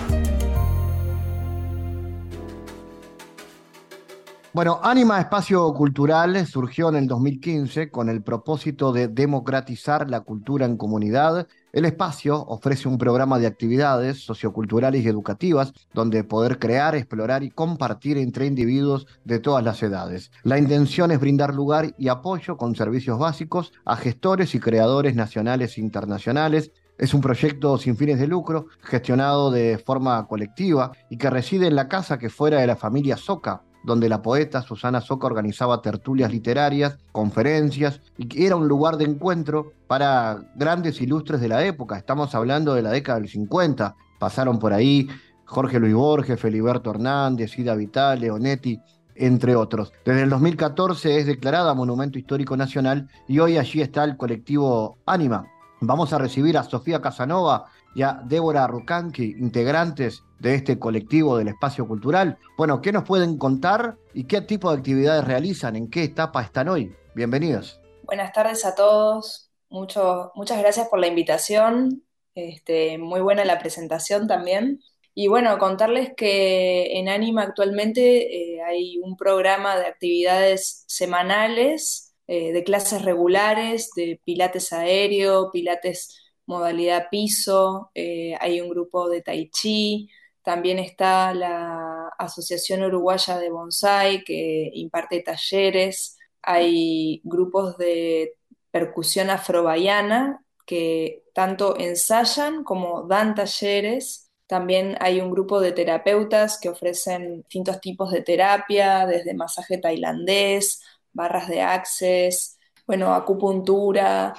Bueno, 4.54 4.80
Anima 4.84 5.20
Espacio 5.20 5.74
Cultural 5.74 6.46
surgió 6.46 6.89
en 6.89 6.96
el 6.96 7.08
2015 7.08 7.89
con 7.89 8.08
el 8.08 8.22
propósito 8.22 8.91
de 8.91 9.08
democratizar 9.08 10.10
la 10.12 10.22
cultura 10.22 10.66
en 10.66 10.78
comunidad. 10.78 11.48
El 11.74 11.86
espacio 11.86 12.39
ofrece 12.45 12.88
un 12.88 12.99
programa 12.99 13.39
de 13.39 13.47
actividades 13.47 14.24
socioculturales 14.24 15.03
y 15.03 15.07
educativas 15.07 15.74
donde 15.91 16.24
poder 16.24 16.59
crear, 16.59 16.93
explorar 16.93 17.41
y 17.41 17.49
compartir 17.49 18.19
entre 18.19 18.45
individuos 18.45 19.07
de 19.26 19.39
todas 19.39 19.63
las 19.63 19.82
edades. 19.82 20.32
La 20.43 20.59
intención 20.59 21.09
es 21.09 21.19
brindar 21.19 21.55
lugar 21.55 21.95
y 21.97 22.09
apoyo 22.09 22.57
con 22.57 22.76
servicios 22.76 23.17
básicos 23.17 23.74
a 23.86 23.95
gestores 23.95 24.53
y 24.53 24.59
creadores 24.59 25.15
nacionales 25.15 25.80
e 25.80 25.82
internacionales 25.82 26.71
es 26.99 27.15
un 27.15 27.21
proyecto 27.21 27.80
sin 27.80 27.97
fines 27.97 28.19
de 28.19 28.28
lucro, 28.28 28.67
gestionado 28.82 29.49
de 29.49 29.80
forma 29.84 30.28
colectiva 30.28 30.91
y 31.09 31.17
que 31.17 31.32
reside 31.32 31.65
en 31.65 31.76
la 31.76 31.88
casa 31.88 32.19
que 32.19 32.30
fuera 32.30 32.59
de 32.59 32.67
la 32.67 32.76
familia 32.76 33.17
Soca, 33.17 33.63
donde 33.84 34.10
la 34.10 34.22
poeta 34.22 34.62
Susana 34.62 35.02
Soca 35.02 35.28
organizaba 35.28 35.82
tertulias 35.82 36.32
literarias, 36.32 36.98
conferencias, 37.12 38.02
y 38.18 38.46
era 38.46 38.56
un 38.56 38.68
lugar 38.68 38.98
de 38.98 39.06
encuentro 39.06 39.74
para 39.88 40.42
grandes 40.56 41.02
ilustres 41.02 41.42
de 41.42 41.50
la 41.50 41.64
época. 41.66 41.98
Estamos 41.98 42.34
hablando 42.34 42.74
de 42.74 42.82
la 42.82 42.92
década 42.92 43.20
del 43.20 43.30
50. 43.30 43.96
Pasaron 44.20 44.58
por 44.60 44.74
ahí 44.74 45.08
Jorge 45.46 45.80
Luis 45.80 45.94
Borges, 45.94 46.40
Feliberto 46.40 46.92
Hernández, 46.92 47.58
Ida 47.60 47.76
Vital, 47.76 48.22
Leonetti, 48.22 48.80
entre 49.16 49.56
otros. 49.56 49.92
Desde 50.06 50.24
el 50.24 50.30
2014 50.30 51.20
es 51.20 51.26
declarada 51.26 51.74
Monumento 51.74 52.18
Histórico 52.18 52.58
Nacional 52.58 53.08
y 53.28 53.40
hoy 53.40 53.58
allí 53.58 53.82
está 53.82 54.04
el 54.04 54.18
colectivo 54.18 54.98
Ánima. 55.06 55.46
Vamos 55.82 56.14
a 56.14 56.18
recibir 56.18 56.58
a 56.58 56.64
Sofía 56.64 57.02
Casanova 57.02 57.66
y 57.96 58.02
a 58.02 58.20
Débora 58.24 58.68
Rucanqui, 58.68 59.36
integrantes 59.38 60.24
de 60.39 60.56
este 60.56 60.80
colectivo 60.80 61.38
del 61.38 61.50
espacio 61.50 61.88
cultural. 61.88 62.38
Bueno, 62.58 62.82
¿qué 62.82 62.91
nos 62.91 63.04
pueden 63.04 63.38
contar 63.38 63.98
y 64.14 64.26
qué 64.26 64.41
tipo 64.41 64.72
de 64.72 64.78
actividades 64.78 65.24
realizan? 65.24 65.76
¿En 65.76 65.89
qué 65.89 66.04
etapa 66.04 66.41
están 66.41 66.68
hoy? 66.68 66.96
Bienvenidos. 67.16 67.80
Buenas 68.04 68.34
tardes 68.34 68.66
a 68.66 68.76
todos. 68.76 69.52
Muchas 69.70 70.60
gracias 70.60 70.88
por 70.89 71.00
la 71.00 71.08
invitación. 71.08 72.04
Este, 72.36 72.98
muy 72.98 73.22
buena 73.22 73.46
la 73.46 73.60
presentación 73.60 74.28
también. 74.28 74.82
Y 75.16 75.28
bueno, 75.28 75.58
contarles 75.60 76.14
que 76.18 76.98
en 76.98 77.08
Anima 77.08 77.44
actualmente 77.44 78.56
eh, 78.56 78.62
hay 78.64 78.98
un 78.98 79.16
programa 79.16 79.78
de 79.78 79.86
actividades 79.86 80.84
semanales, 80.88 82.16
eh, 82.28 82.52
de 82.52 82.64
clases 82.64 83.04
regulares, 83.04 83.91
de 83.96 84.20
pilates 84.26 84.74
aéreo, 84.74 85.52
pilates 85.52 86.22
modalidad 86.46 87.08
piso, 87.10 87.91
eh, 87.96 88.36
hay 88.39 88.62
un 88.62 88.70
grupo 88.70 89.10
de 89.10 89.22
tai 89.22 89.50
chi, 89.50 90.10
también 90.44 90.80
está 90.80 91.34
la 91.34 92.10
Asociación 92.18 92.84
Uruguaya 92.84 93.38
de 93.39 93.50
Bonsai 93.50 94.24
que 94.24 94.70
imparte 94.74 95.22
talleres, 95.22 96.18
hay 96.41 97.22
grupos 97.24 97.78
de 97.78 98.36
percusión 98.72 99.30
afrobaiana 99.30 100.44
que 100.66 101.24
tanto 101.34 101.78
ensayan 101.80 102.64
como 102.64 103.04
dan 103.08 103.36
talleres. 103.36 104.30
También 104.48 104.98
hay 105.00 105.22
un 105.22 105.32
grupo 105.32 105.60
de 105.62 105.72
terapeutas 105.72 106.60
que 106.60 106.70
ofrecen 106.70 107.38
distintos 107.38 107.80
tipos 107.82 108.12
de 108.12 108.22
terapia, 108.22 109.06
desde 109.08 109.34
masaje 109.34 109.78
tailandés, 109.78 110.82
barras 111.14 111.48
de 111.48 111.62
access, 111.62 112.53
bueno, 112.86 113.14
acupuntura 113.14 114.34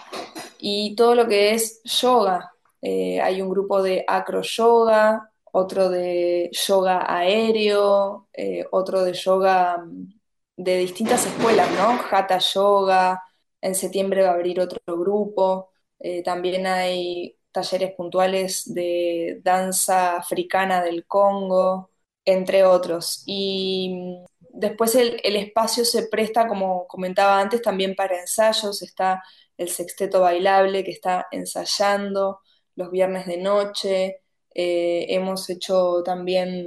y 0.58 0.94
todo 0.96 1.14
lo 1.14 1.28
que 1.28 1.54
es 1.54 1.80
yoga. 1.84 2.52
Eh, 2.82 3.20
hay 3.20 3.40
un 3.42 3.50
grupo 3.50 3.82
de 3.82 4.04
acro 4.06 4.42
yoga, 4.42 5.30
otro 5.52 5.88
de 5.88 6.50
yoga 6.52 7.04
aéreo, 7.08 8.28
eh, 8.32 8.64
otro 8.72 9.02
de 9.04 9.12
yoga 9.14 9.78
mm, 9.78 10.14
de 10.56 10.78
distintas 10.78 11.26
escuelas, 11.26 11.70
¿no? 11.72 11.98
Hatha 12.10 12.38
Yoga, 12.38 13.22
en 13.60 13.74
septiembre 13.74 14.22
va 14.22 14.30
a 14.30 14.34
abrir 14.34 14.60
otro 14.60 14.78
grupo, 14.86 15.70
eh, 15.98 16.22
también 16.22 16.66
hay 16.66 17.36
talleres 17.52 17.94
puntuales 17.94 18.72
de 18.74 19.40
danza 19.42 20.16
africana 20.16 20.82
del 20.82 21.06
Congo, 21.06 21.90
entre 22.24 22.64
otros. 22.64 23.22
Y 23.26 23.94
mm, 23.94 24.24
después 24.54 24.94
el, 24.94 25.20
espacio 25.36 25.84
se 25.84 26.06
presta, 26.08 26.46
como 26.48 26.86
comentaba 26.86 27.40
antes, 27.40 27.62
también 27.62 27.94
para 27.94 28.18
ensayos. 28.20 28.82
Está 28.82 29.22
el 29.56 29.68
sexteto 29.68 30.20
bailable 30.20 30.84
que 30.84 30.90
está 30.92 31.26
ensayando 31.30 32.40
los 32.76 32.90
viernes 32.90 33.26
de 33.26 33.36
noche. 33.38 34.20
Eh, 34.54 35.06
hemos 35.10 35.50
hecho 35.50 36.02
también 36.04 36.66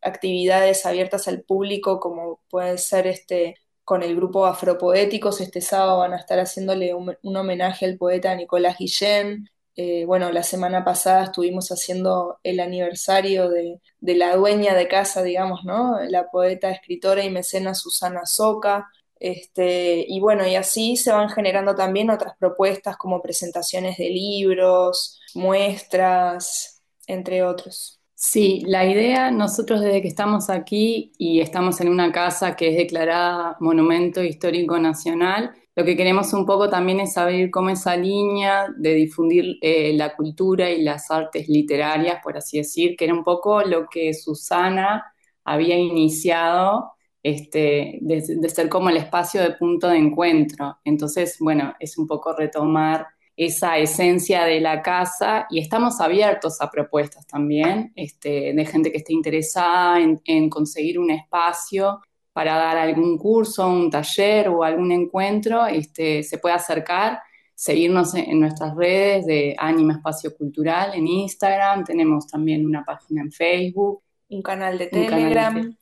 actividades 0.00 0.86
abiertas 0.86 1.28
al 1.28 1.42
público, 1.42 2.00
como 2.00 2.40
pueden 2.48 2.78
ser 2.78 3.06
este 3.06 3.56
con 3.84 4.02
el 4.02 4.16
grupo 4.16 4.46
Afropoéticos. 4.46 5.40
Este 5.40 5.60
sábado 5.60 5.98
van 5.98 6.14
a 6.14 6.18
estar 6.18 6.38
haciéndole 6.38 6.94
un, 6.94 7.16
un 7.22 7.36
homenaje 7.36 7.84
al 7.84 7.98
poeta 7.98 8.34
Nicolás 8.34 8.78
Guillén. 8.78 9.48
Eh, 9.76 10.04
bueno, 10.06 10.30
la 10.30 10.44
semana 10.44 10.84
pasada 10.84 11.24
estuvimos 11.24 11.70
haciendo 11.70 12.38
el 12.44 12.60
aniversario 12.60 13.48
de, 13.50 13.80
la 14.00 14.36
dueña 14.36 14.74
de 14.74 14.86
casa, 14.86 15.22
digamos, 15.22 15.64
¿no? 15.64 15.98
La 16.08 16.30
poeta, 16.30 16.70
escritora 16.70 17.24
y 17.24 17.30
mecena 17.30 17.74
Susana 17.74 18.24
Soca. 18.26 18.88
Este, 19.18 20.04
y 20.06 20.20
bueno, 20.20 20.46
y 20.46 20.54
así 20.54 20.96
se 20.96 21.12
van 21.12 21.28
generando 21.30 21.74
también 21.74 22.10
otras 22.10 22.36
propuestas 22.36 22.96
como 22.96 23.22
presentaciones 23.22 23.96
de 23.98 24.10
libros, 24.10 25.20
muestras, 25.34 26.82
entre 27.06 27.42
otros. 27.42 28.00
Sí, 28.14 28.62
la 28.66 28.86
idea, 28.86 29.30
nosotros 29.30 29.80
desde 29.80 30.00
que 30.00 30.08
estamos 30.08 30.48
aquí 30.50 31.12
y 31.18 31.40
estamos 31.40 31.80
en 31.80 31.88
una 31.88 32.12
casa 32.12 32.56
que 32.56 32.70
es 32.70 32.76
declarada 32.76 33.56
Monumento 33.60 34.22
Histórico 34.22 34.78
Nacional, 34.78 35.54
lo 35.76 35.84
que 35.84 35.96
queremos 35.96 36.32
un 36.32 36.46
poco 36.46 36.70
también 36.70 37.00
es 37.00 37.18
abrir 37.18 37.50
como 37.50 37.70
esa 37.70 37.96
línea 37.96 38.68
de 38.76 38.94
difundir 38.94 39.58
eh, 39.60 39.92
la 39.94 40.14
cultura 40.14 40.70
y 40.70 40.82
las 40.82 41.10
artes 41.10 41.48
literarias, 41.48 42.20
por 42.22 42.36
así 42.36 42.58
decir, 42.58 42.96
que 42.96 43.06
era 43.06 43.14
un 43.14 43.24
poco 43.24 43.62
lo 43.62 43.86
que 43.88 44.14
Susana 44.14 45.04
había 45.44 45.76
iniciado 45.76 46.94
este, 47.24 47.98
de, 48.02 48.48
ser 48.50 48.68
como 48.68 48.90
el 48.90 48.98
espacio 48.98 49.42
de 49.42 49.52
punto 49.52 49.88
de 49.88 49.96
encuentro. 49.96 50.78
Entonces, 50.84 51.36
bueno, 51.40 51.74
es 51.80 51.98
un 51.98 52.06
poco 52.06 52.34
retomar 52.34 53.06
esa 53.36 53.78
esencia 53.78 54.44
de 54.44 54.60
la 54.60 54.82
casa 54.82 55.46
y 55.50 55.58
estamos 55.58 56.00
abiertos 56.00 56.60
a 56.60 56.70
propuestas 56.70 57.26
también 57.26 57.92
este, 57.96 58.52
de 58.52 58.66
gente 58.66 58.92
que 58.92 58.98
esté 58.98 59.12
interesada 59.12 59.98
en, 60.00 60.50
conseguir 60.50 60.98
un 60.98 61.10
espacio 61.10 62.00
para 62.34 62.56
dar 62.56 62.76
algún 62.76 63.16
curso, 63.16 63.66
un 63.66 63.88
taller 63.88 64.48
o 64.48 64.64
algún 64.64 64.90
encuentro, 64.90 65.66
este, 65.66 66.24
se 66.24 66.38
puede 66.38 66.56
acercar, 66.56 67.20
seguirnos 67.54 68.12
en, 68.16 68.40
nuestras 68.40 68.74
redes 68.74 69.24
de 69.24 69.54
Anima 69.56 69.94
Espacio 69.94 70.36
Cultural 70.36 70.90
en 70.94 71.06
Instagram, 71.06 71.84
tenemos 71.84 72.26
también 72.26 72.66
una 72.66 72.84
página 72.84 73.22
en 73.22 73.30
Facebook. 73.30 74.02
Un 74.28 74.42
canal 74.42 74.76
de 74.76 74.88
Telegram. 74.88 75.76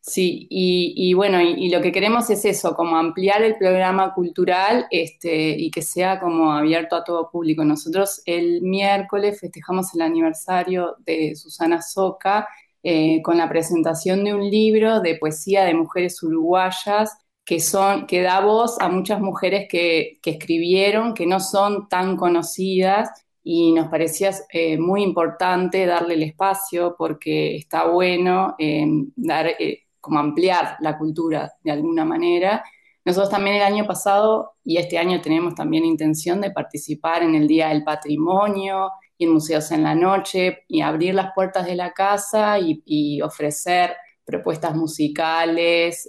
Sí, 0.00 0.46
y, 0.50 1.12
bueno, 1.14 1.40
y, 1.40 1.68
lo 1.68 1.80
que 1.80 1.92
queremos 1.92 2.30
es 2.30 2.44
eso, 2.44 2.74
como 2.74 2.96
ampliar 2.96 3.42
el 3.42 3.56
programa 3.56 4.14
cultural 4.14 4.86
este, 4.90 5.50
y 5.50 5.70
que 5.70 5.82
sea 5.82 6.20
como 6.20 6.52
abierto 6.52 6.96
a 6.96 7.04
todo 7.04 7.30
público. 7.30 7.64
Nosotros 7.64 8.22
el 8.24 8.62
miércoles 8.62 9.40
festejamos 9.40 9.94
el 9.94 10.02
aniversario 10.02 10.96
de 11.00 11.34
Susana 11.34 11.82
Soca 11.82 12.48
eh, 12.82 13.22
con 13.22 13.38
la 13.38 13.48
presentación 13.48 14.24
de 14.24 14.34
un 14.34 14.50
libro 14.50 15.00
de 15.00 15.16
poesía 15.16 15.64
de 15.64 15.74
mujeres 15.74 16.22
uruguayas 16.22 17.16
que, 17.44 17.60
son, 17.60 18.06
que 18.06 18.22
da 18.22 18.40
voz 18.40 18.78
a 18.80 18.88
muchas 18.88 19.20
mujeres 19.20 19.66
que, 19.68 20.20
escribieron, 20.24 21.14
que 21.14 21.26
no 21.26 21.40
son 21.40 21.88
tan 21.88 22.16
conocidas 22.16 23.10
y 23.42 23.72
nos 23.72 23.88
parecía 23.88 24.30
eh, 24.52 24.78
muy 24.78 25.02
importante 25.02 25.86
darle 25.86 26.14
el 26.14 26.22
espacio 26.22 26.94
porque 26.96 27.56
está 27.56 27.88
bueno 27.88 28.54
eh, 28.58 28.86
dar, 29.16 29.48
eh, 29.58 29.86
como 30.00 30.20
ampliar 30.20 30.76
la 30.80 30.96
cultura 30.96 31.52
de 31.62 31.72
alguna 31.72 32.04
manera. 32.04 32.64
Nosotros 33.04 33.30
también 33.30 33.56
el 33.56 33.62
año 33.62 33.84
pasado 33.84 34.54
y 34.64 34.76
este 34.76 34.96
año 34.96 35.20
tenemos 35.20 35.56
también 35.56 35.84
intención 35.84 36.40
de 36.40 36.52
participar 36.52 37.24
en 37.24 37.34
el 37.34 37.48
Día 37.48 37.68
del 37.68 37.82
Patrimonio 37.82 38.92
en 39.24 39.32
Museos 39.32 39.70
en 39.70 39.82
la 39.82 39.94
Noche 39.94 40.64
y 40.68 40.80
abrir 40.80 41.14
las 41.14 41.32
puertas 41.34 41.66
de 41.66 41.74
la 41.74 41.92
casa 41.92 42.58
y, 42.58 43.20
ofrecer 43.22 43.96
propuestas 44.24 44.74
musicales, 44.74 46.06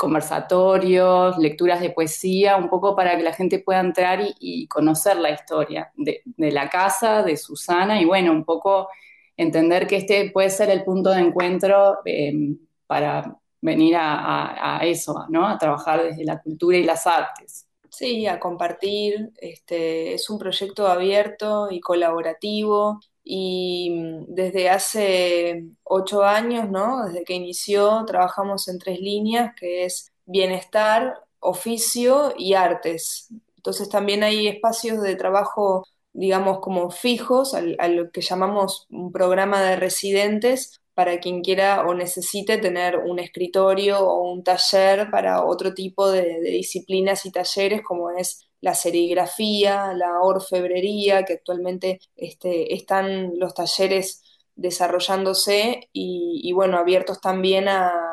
conversatorios, 0.00 1.36
lecturas 1.36 1.78
de 1.82 1.90
poesía, 1.90 2.56
un 2.56 2.70
poco 2.70 2.96
para 2.96 3.18
que 3.18 3.22
la 3.22 3.34
gente 3.34 3.58
pueda 3.58 3.80
entrar 3.80 4.20
y, 4.40 4.66
conocer 4.66 5.18
la 5.18 5.30
historia 5.30 5.92
de, 5.94 6.22
la 6.38 6.70
casa, 6.70 7.22
de 7.22 7.36
Susana, 7.36 8.00
y 8.00 8.06
bueno, 8.06 8.32
un 8.32 8.44
poco 8.44 8.88
entender 9.36 9.86
que 9.86 9.96
este 9.96 10.30
puede 10.30 10.48
ser 10.48 10.70
el 10.70 10.84
punto 10.84 11.10
de 11.10 11.20
encuentro 11.20 11.98
em, 12.06 12.58
para 12.86 13.36
venir 13.60 13.94
a, 13.98 14.80
eso, 14.82 15.26
¿no? 15.28 15.46
A 15.46 15.58
trabajar 15.58 16.02
desde 16.02 16.24
la 16.24 16.40
cultura 16.40 16.78
y 16.78 16.84
las 16.84 17.06
artes. 17.06 17.66
Sí, 17.90 18.26
a 18.26 18.38
compartir. 18.38 19.32
Este, 19.36 20.14
es 20.14 20.30
un 20.30 20.38
proyecto 20.38 20.86
abierto 20.86 21.68
y 21.70 21.80
colaborativo 21.80 23.00
y 23.24 23.90
mm, 23.90 24.24
desde 24.28 24.70
hace 24.70 25.64
ocho 25.84 26.22
años, 26.24 26.70
¿no? 26.70 27.06
Desde 27.06 27.24
que 27.24 27.34
inició, 27.34 28.04
trabajamos 28.06 28.68
en 28.68 28.78
tres 28.78 29.00
líneas, 29.00 29.54
que 29.58 29.84
es 29.84 30.12
bienestar, 30.24 31.14
oficio 31.40 32.32
y 32.38 32.54
artes. 32.54 33.28
Entonces 33.56 33.88
también 33.88 34.22
hay 34.22 34.48
espacios 34.48 35.02
de 35.02 35.16
trabajo, 35.16 35.86
digamos, 36.12 36.60
como 36.60 36.90
fijos, 36.90 37.54
a, 37.54 37.60
lo 37.88 38.10
que 38.10 38.20
llamamos 38.22 38.86
un 38.90 39.12
programa 39.12 39.62
de 39.62 39.76
residentes, 39.76 40.79
para 40.94 41.18
quien 41.18 41.42
quiera 41.42 41.86
o 41.86 41.94
necesite 41.94 42.58
tener 42.58 42.98
un 42.98 43.18
escritorio 43.18 44.00
o 44.00 44.30
un 44.30 44.42
taller 44.42 45.10
para 45.10 45.44
otro 45.44 45.72
tipo 45.74 46.10
de 46.10 46.40
disciplinas 46.40 47.24
y 47.26 47.32
talleres, 47.32 47.82
como 47.82 48.10
es 48.10 48.46
la 48.60 48.74
serigrafía, 48.74 49.94
la 49.94 50.20
orfebrería, 50.20 51.24
que 51.24 51.34
actualmente 51.34 52.00
este, 52.16 52.74
están 52.74 53.38
los 53.38 53.54
talleres 53.54 54.22
desarrollándose 54.54 55.88
y, 55.92 56.52
bueno, 56.52 56.76
abiertos 56.76 57.20
también 57.20 57.68
a, 57.68 58.06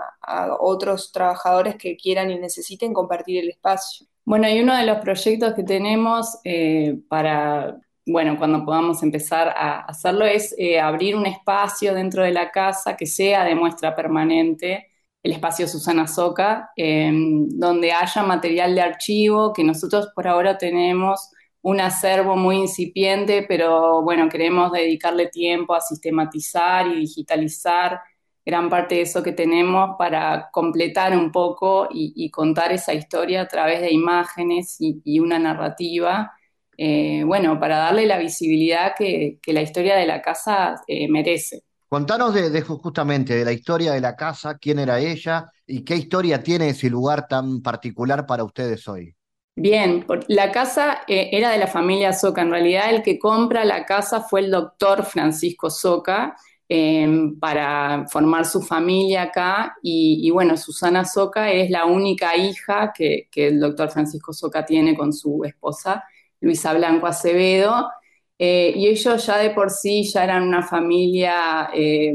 otros 0.59 1.13
trabajadores 1.13 1.75
que 1.77 1.95
quieran 1.95 2.29
y 2.29 2.37
necesiten 2.37 2.93
compartir 2.93 3.41
el 3.41 3.49
espacio. 3.49 4.07
Bueno, 4.25 4.49
y 4.49 4.59
uno 4.59 4.75
de 4.75 4.85
los 4.85 4.97
proyectos 4.97 5.53
que 5.53 5.63
tenemos 5.63 6.37
eh, 6.43 6.99
para, 7.07 7.79
bueno, 8.07 8.37
cuando 8.37 8.65
podamos 8.65 9.03
empezar 9.03 9.49
a 9.49 9.81
hacerlo 9.81 10.25
es 10.25 10.55
eh, 10.57 10.79
abrir 10.79 11.15
un 11.15 11.25
espacio 11.25 11.93
dentro 11.93 12.23
de 12.23 12.31
la 12.31 12.51
casa 12.51 12.95
que 12.97 13.05
sea 13.05 13.43
de 13.43 13.55
muestra 13.55 13.95
permanente. 13.95 14.87
El 15.21 15.33
espacio 15.33 15.67
Susana 15.67 16.07
Soca, 16.07 16.71
em, 16.75 17.47
donde 17.49 17.91
haya 17.91 18.23
material 18.23 18.75
de 18.75 18.81
archivo, 18.81 19.53
que 19.53 19.63
nosotros 19.63 20.09
por 20.15 20.27
ahora 20.27 20.57
tenemos 20.57 21.31
un 21.61 21.81
acervo 21.81 22.37
muy 22.37 22.57
incipiente, 22.57 23.45
pero 23.47 24.01
bueno, 24.01 24.29
queremos 24.29 24.71
dedicarle 24.71 25.27
tiempo 25.27 25.75
a 25.75 25.81
sistematizar 25.81 26.87
y 26.87 26.99
digitalizar 27.01 27.99
gran 28.47 28.69
parte 28.69 28.95
de 28.95 29.01
eso 29.01 29.21
que 29.21 29.33
tenemos 29.33 29.97
para 29.97 30.49
completar 30.51 31.17
un 31.17 31.33
poco 31.33 31.89
y, 31.91 32.31
contar 32.31 32.71
esa 32.71 32.93
historia 32.93 33.41
a 33.41 33.47
través 33.49 33.81
de 33.81 33.91
imágenes 33.91 34.77
y, 34.79 35.19
una 35.19 35.37
narrativa, 35.39 36.31
eh, 36.77 37.23
bueno, 37.25 37.59
para 37.59 37.77
darle 37.77 38.05
la 38.05 38.19
visibilidad 38.19 38.93
que, 38.95 39.39
la 39.47 39.61
historia 39.61 39.95
de 39.95 40.05
la 40.05 40.21
casa 40.21 40.81
eh, 40.87 41.09
merece. 41.09 41.63
Contanos 41.89 42.33
de, 42.33 42.61
justamente 42.61 43.33
de 43.33 43.45
la 43.45 43.51
historia 43.51 43.93
de 43.93 44.01
la 44.01 44.15
casa, 44.15 44.57
quién 44.57 44.77
era 44.77 44.99
ella 44.99 45.51
y 45.65 45.83
qué 45.83 45.95
historia 45.95 46.43
tiene 46.43 46.69
ese 46.69 46.89
lugar 46.89 47.27
tan 47.27 47.61
particular 47.61 48.25
para 48.25 48.43
ustedes 48.43 48.87
hoy. 48.87 49.15
Bien, 49.55 50.05
la 50.27 50.51
casa 50.51 50.99
eh, 51.07 51.29
era 51.31 51.49
de 51.49 51.57
la 51.57 51.67
familia 51.67 52.13
Soca. 52.13 52.41
En 52.41 52.51
realidad, 52.51 52.91
el 52.91 53.01
que 53.01 53.17
compra 53.17 53.65
la 53.65 53.85
casa 53.85 54.21
fue 54.21 54.41
el 54.41 54.51
doctor 54.51 55.03
Francisco 55.03 55.71
Soca 55.71 56.35
em, 56.69 57.39
para 57.39 58.05
formar 58.11 58.45
su 58.45 58.61
familia 58.61 59.23
acá. 59.23 59.77
Y, 59.81 60.29
bueno, 60.29 60.57
Susana 60.57 61.05
Soca 61.05 61.49
es 61.51 61.71
la 61.71 61.85
única 61.85 62.35
hija 62.35 62.91
que, 62.93 63.29
que 63.31 63.47
el 63.47 63.59
doctor 63.59 63.89
Francisco 63.89 64.31
Soca 64.33 64.63
tiene 64.65 64.95
con 64.95 65.11
su 65.11 65.43
esposa, 65.43 66.03
Luisa 66.41 66.73
Blanco 66.73 67.07
Acevedo. 67.07 67.87
Eh, 68.39 68.73
y 68.75 68.87
ellos 68.87 69.25
ya 69.25 69.37
de 69.39 69.49
por 69.49 69.71
sí 69.71 70.03
ya 70.03 70.23
eran 70.23 70.43
una 70.43 70.61
familia 70.61 71.71
eh, 71.73 72.13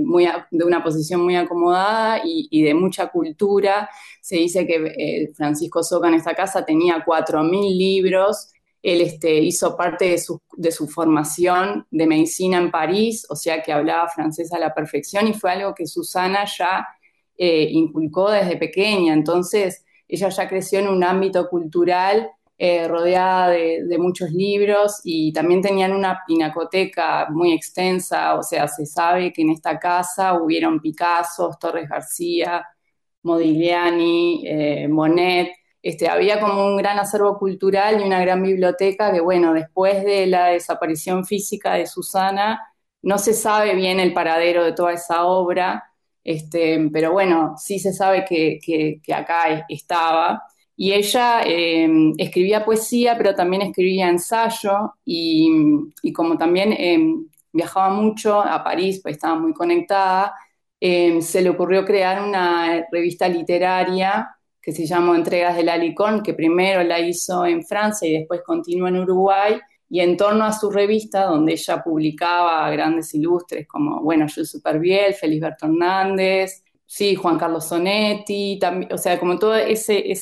de 0.51 0.65
una 0.65 0.83
posición 0.83 1.23
muy 1.23 1.35
acomodada 1.35 2.21
y, 2.25 2.63
de 2.63 2.75
mucha 2.75 3.09
cultura. 3.09 3.91
Se 4.21 4.37
dice 4.37 4.67
que 4.67 4.77
eh, 4.97 5.33
Francisco 5.35 5.83
Soca 5.83 6.09
en 6.09 6.15
esta 6.15 6.35
casa 6.35 6.65
tenía 6.65 7.05
4.000 7.05 7.77
libros. 7.77 8.51
Él 8.83 9.01
este, 9.01 9.39
hizo 9.39 9.77
parte 9.77 10.07
de 10.11 10.19
su, 10.19 10.41
de 10.57 10.71
su, 10.71 10.89
formación 10.89 11.87
de 11.91 12.07
medicina 12.07 12.59
en 12.59 12.71
París, 12.71 13.27
o 13.29 13.37
sea 13.37 13.63
que 13.63 13.73
hablaba 13.73 14.09
francés 14.09 14.53
a 14.53 14.59
la 14.59 14.75
perfección 14.75 15.29
y 15.29 15.35
fue 15.35 15.53
algo 15.53 15.75
que 15.75 15.87
Susana 15.87 16.45
ya 16.47 16.87
inculcó 17.39 18.31
desde 18.31 18.57
pequeña. 18.57 19.15
Entonces, 19.15 19.85
ella 20.07 20.29
ya 20.29 20.49
creció 20.49 20.79
en 20.79 20.89
un 20.89 21.03
ámbito 21.03 21.49
cultural 21.49 22.31
eh, 22.59 22.87
rodeada 22.89 23.49
de, 23.51 23.99
muchos 23.99 24.31
libros 24.31 25.01
y 25.05 25.33
también 25.33 25.63
tenían 25.63 25.93
una 25.93 26.21
pinacoteca 26.27 27.27
muy 27.31 27.53
extensa, 27.53 28.35
o 28.37 28.43
sea, 28.43 28.69
se 28.69 28.87
sabe 28.87 29.33
que 29.33 29.43
en 29.43 29.51
esta 29.51 29.79
casa 29.79 30.35
hubieron 30.41 30.81
Picasso, 30.81 31.51
Torres 31.61 31.89
García, 31.89 32.65
Modigliani, 33.23 34.45
eh, 34.47 34.89
Monet, 34.89 35.53
este, 35.83 36.09
había 36.09 36.41
como 36.41 36.65
un 36.67 36.77
gran 36.77 36.99
acervo 36.99 37.39
cultural 37.39 38.01
y 38.01 38.05
una 38.05 38.21
gran 38.21 38.43
biblioteca 38.43 39.13
que, 39.13 39.21
bueno, 39.21 39.53
después 39.55 40.05
de 40.05 40.27
la 40.27 40.49
desaparición 40.49 41.25
física 41.25 41.75
de 41.75 41.87
Susana, 41.87 42.61
no 43.03 43.19
se 43.19 43.35
sabe 43.35 43.75
bien 43.75 43.99
el 44.01 44.13
paradero 44.15 44.65
de 44.65 44.73
toda 44.73 44.93
esa 44.93 45.25
obra, 45.25 45.85
este, 46.25 46.89
pero 46.93 47.13
bueno, 47.13 47.55
sí 47.59 47.79
se 47.81 47.93
sabe 47.93 48.25
que, 48.25 48.59
que 49.03 49.15
acá 49.15 49.67
estaba. 49.69 50.43
Y 50.77 50.93
ella 50.93 51.43
em, 51.45 52.13
escribía 52.19 52.65
poesía, 52.65 53.17
pero 53.17 53.35
también 53.35 53.63
escribía 53.63 54.09
ensayo 54.09 54.95
y, 55.05 55.51
como 56.15 56.37
también 56.39 56.73
em, 56.73 57.27
viajaba 57.53 57.91
mucho 57.91 58.41
a 58.41 58.65
París, 58.65 59.01
pues 59.03 59.17
estaba 59.17 59.39
muy 59.39 59.53
conectada, 59.53 60.35
em, 60.81 61.21
se 61.21 61.43
le 61.43 61.51
ocurrió 61.51 61.85
crear 61.85 62.23
una 62.23 62.87
revista 62.91 63.29
literaria 63.29 64.37
que 64.61 64.73
se 64.73 64.87
llamó 64.87 65.15
Entregas 65.15 65.57
del 65.57 65.69
Alicón, 65.69 66.23
que 66.23 66.35
primero 66.35 66.83
la 66.85 67.01
hizo 67.01 67.45
en 67.45 67.65
Francia 67.65 68.09
y 68.09 68.19
después 68.19 68.43
continuó 68.45 68.89
en 68.89 68.99
Uruguay. 68.99 69.61
Y 69.91 70.01
en 70.01 70.17
torno 70.17 70.45
a 70.45 70.53
su 70.53 70.71
revista, 70.71 71.25
donde 71.27 71.53
ella 71.53 71.83
publicaba 71.83 72.71
grandes 72.71 73.13
ilustres 73.13 73.69
como, 73.69 74.01
bueno, 74.01 74.27
Jules 74.33 74.51
Superbiel, 74.51 75.13
Felisberto 75.13 75.67
Hernández, 75.67 76.63
sí, 76.93 77.15
Juan 77.17 77.39
Carlos 77.39 77.69
Sonetti, 77.69 78.61
o 78.91 78.99
sea, 78.99 79.19
como 79.19 79.39
toda 79.39 79.63
ese, 79.63 80.13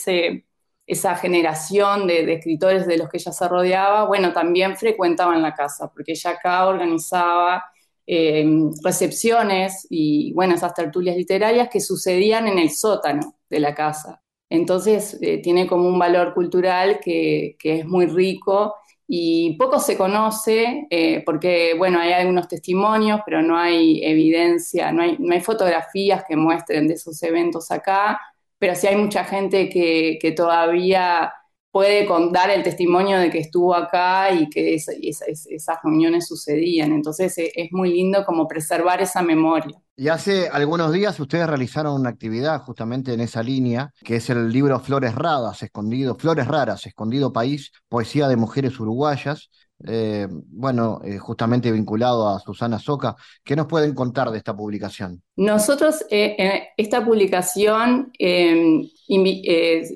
esa 0.86 1.16
generación 1.16 2.06
de, 2.06 2.32
escritores 2.34 2.86
de 2.86 2.96
los 2.96 3.08
que 3.08 3.16
ella 3.18 3.32
se 3.32 3.48
rodeaba, 3.48 4.04
bueno, 4.04 4.32
también 4.32 4.76
frecuentaban 4.76 5.42
la 5.42 5.52
casa, 5.54 5.90
porque 5.92 6.12
ella 6.12 6.30
acá 6.30 6.68
organizaba 6.68 7.64
eh, 8.06 8.46
recepciones 8.84 9.84
y, 9.90 10.32
bueno, 10.34 10.54
esas 10.54 10.72
tertulias 10.74 11.16
literarias 11.16 11.68
que 11.68 11.80
sucedían 11.80 12.46
en 12.46 12.60
el 12.60 12.70
sótano 12.70 13.34
de 13.48 13.58
la 13.58 13.74
casa. 13.74 14.22
Entonces, 14.48 15.18
eh, 15.22 15.38
tiene 15.42 15.66
como 15.66 15.88
un 15.88 15.98
valor 15.98 16.34
cultural 16.34 17.00
que, 17.02 17.56
es 17.64 17.84
muy 17.84 18.06
rico 18.06 18.76
y 19.12 19.56
poco 19.56 19.80
se 19.80 19.96
conoce 19.98 20.86
eh, 20.88 21.24
porque, 21.26 21.74
bueno, 21.76 21.98
hay 21.98 22.12
algunos 22.12 22.46
testimonios, 22.46 23.22
pero 23.26 23.42
no 23.42 23.58
hay 23.58 24.04
evidencia, 24.04 24.92
no 24.92 25.02
hay, 25.02 25.16
no 25.18 25.34
hay 25.34 25.40
fotografías 25.40 26.22
que 26.28 26.36
muestren 26.36 26.86
de 26.86 26.94
esos 26.94 27.20
eventos 27.24 27.72
acá, 27.72 28.20
pero 28.56 28.76
sí 28.76 28.86
hay 28.86 28.94
mucha 28.94 29.24
gente 29.24 29.68
que, 29.68 30.16
que 30.22 30.30
todavía 30.30 31.32
puede 31.70 32.06
contar 32.06 32.50
el 32.50 32.62
testimonio 32.62 33.18
de 33.18 33.30
que 33.30 33.38
estuvo 33.38 33.74
acá 33.74 34.32
y 34.32 34.48
que 34.48 34.74
esas 34.74 35.78
reuniones 35.82 36.26
sucedían. 36.26 36.92
Entonces 36.92 37.36
e, 37.38 37.52
es 37.54 37.72
muy 37.72 37.92
lindo 37.92 38.24
como 38.24 38.48
preservar 38.48 39.00
esa 39.00 39.22
memoria. 39.22 39.76
Y 39.96 40.08
hace 40.08 40.48
algunos 40.48 40.92
días 40.92 41.20
ustedes 41.20 41.46
realizaron 41.46 42.00
una 42.00 42.10
actividad 42.10 42.62
justamente 42.62 43.12
en 43.12 43.20
esa 43.20 43.42
línea, 43.42 43.92
que 44.02 44.16
es 44.16 44.30
el 44.30 44.50
libro 44.50 44.80
Flores 44.80 45.14
Raras, 45.14 45.62
escondido, 45.62 46.16
Flores 46.16 46.46
Raras, 46.46 46.86
Escondido 46.86 47.32
País, 47.32 47.70
Poesía 47.88 48.26
de 48.26 48.36
Mujeres 48.36 48.80
Uruguayas, 48.80 49.50
eh, 49.86 50.26
bueno, 50.30 51.00
eh, 51.04 51.18
justamente 51.18 51.72
vinculado 51.72 52.28
a 52.28 52.38
Susana 52.38 52.78
Soca. 52.78 53.16
¿Qué 53.42 53.56
nos 53.56 53.66
pueden 53.66 53.94
contar 53.94 54.30
de 54.30 54.38
esta 54.38 54.54
publicación? 54.54 55.22
Nosotros, 55.36 56.04
eh, 56.10 56.68
esta 56.76 57.04
publicación 57.04 58.12
em, 58.18 58.88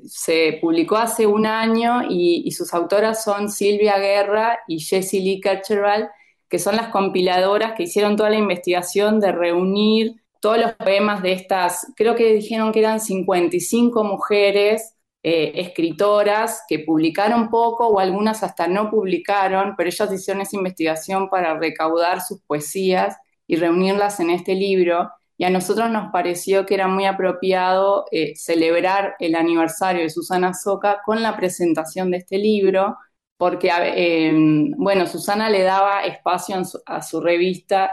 se 0.07 0.59
publicó 0.61 0.97
hace 0.97 1.27
un 1.27 1.47
año 1.47 2.03
y, 2.09 2.51
sus 2.53 2.73
autoras 2.73 3.25
son 3.25 3.51
Silvia 3.51 3.99
Guerra 3.99 4.59
y 4.69 4.81
Jessie 4.81 5.21
Lee 5.21 5.41
Kercheval, 5.41 6.11
que 6.49 6.59
son 6.59 6.77
las 6.77 6.89
compiladoras 6.89 7.75
que 7.77 7.83
hicieron 7.83 8.17
toda 8.17 8.31
la 8.31 8.39
investigación 8.39 9.21
de 9.21 9.33
reunir 9.33 10.25
todos 10.41 10.59
los 10.59 10.73
poemas 10.75 11.23
de 11.23 11.33
estas, 11.33 11.91
creo 11.97 12.15
que 12.15 12.35
dijeron 12.35 12.71
que 12.71 12.81
eran 12.81 13.01
55 13.01 14.05
mujeres 14.05 14.94
eh, 15.27 15.53
escritoras 15.59 16.65
que 16.69 16.81
publicaron 16.81 17.49
poco 17.49 17.89
o 17.89 17.99
algunas 17.99 18.43
hasta 18.43 18.67
no 18.69 18.91
publicaron, 18.91 19.75
pero 19.75 19.89
ellas 19.89 20.13
hicieron 20.13 20.43
esa 20.43 20.59
investigación 20.59 21.31
para 21.31 21.59
recaudar 21.59 22.21
sus 22.21 22.43
poesías 22.43 23.17
y 23.47 23.57
reunirlas 23.57 24.21
en 24.21 24.29
este 24.29 24.55
libro. 24.55 25.11
Y 25.39 25.45
a 25.45 25.51
nosotros 25.51 25.91
nos 25.91 26.13
pareció 26.13 26.67
que 26.67 26.75
era 26.75 26.89
muy 26.89 27.07
apropiado 27.07 28.05
eh, 28.13 28.37
celebrar 28.37 29.17
el 29.19 29.35
aniversario 29.35 30.03
de 30.03 30.11
Susana 30.11 30.53
Soca 30.53 31.01
con 31.07 31.23
la 31.23 31.35
presentación 31.39 32.11
de 32.11 32.19
este 32.19 32.37
libro, 32.37 32.99
porque, 33.39 33.71
em, 33.71 34.73
bueno, 34.77 35.07
Susana 35.07 35.49
le 35.49 35.63
daba 35.63 36.05
espacio 36.05 36.57
a 36.85 37.01
su 37.01 37.21
revista, 37.23 37.93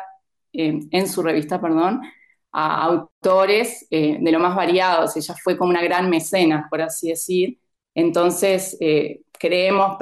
em, 0.51 0.81
en 0.91 1.07
su 1.07 1.23
revista, 1.23 1.61
perdón, 1.61 2.01
a 2.51 2.83
autores 2.85 3.87
eh, 3.91 4.17
de 4.19 4.31
lo 4.31 4.39
más 4.39 4.55
variados. 4.55 5.15
Ella 5.17 5.35
fue 5.43 5.57
como 5.57 5.69
una 5.71 5.81
gran 5.83 6.09
mecena, 6.09 6.67
por 6.69 6.81
así 6.81 7.09
decir. 7.09 7.59
Entonces, 7.95 8.77
eh, 8.79 9.21
queremos, 9.39 9.97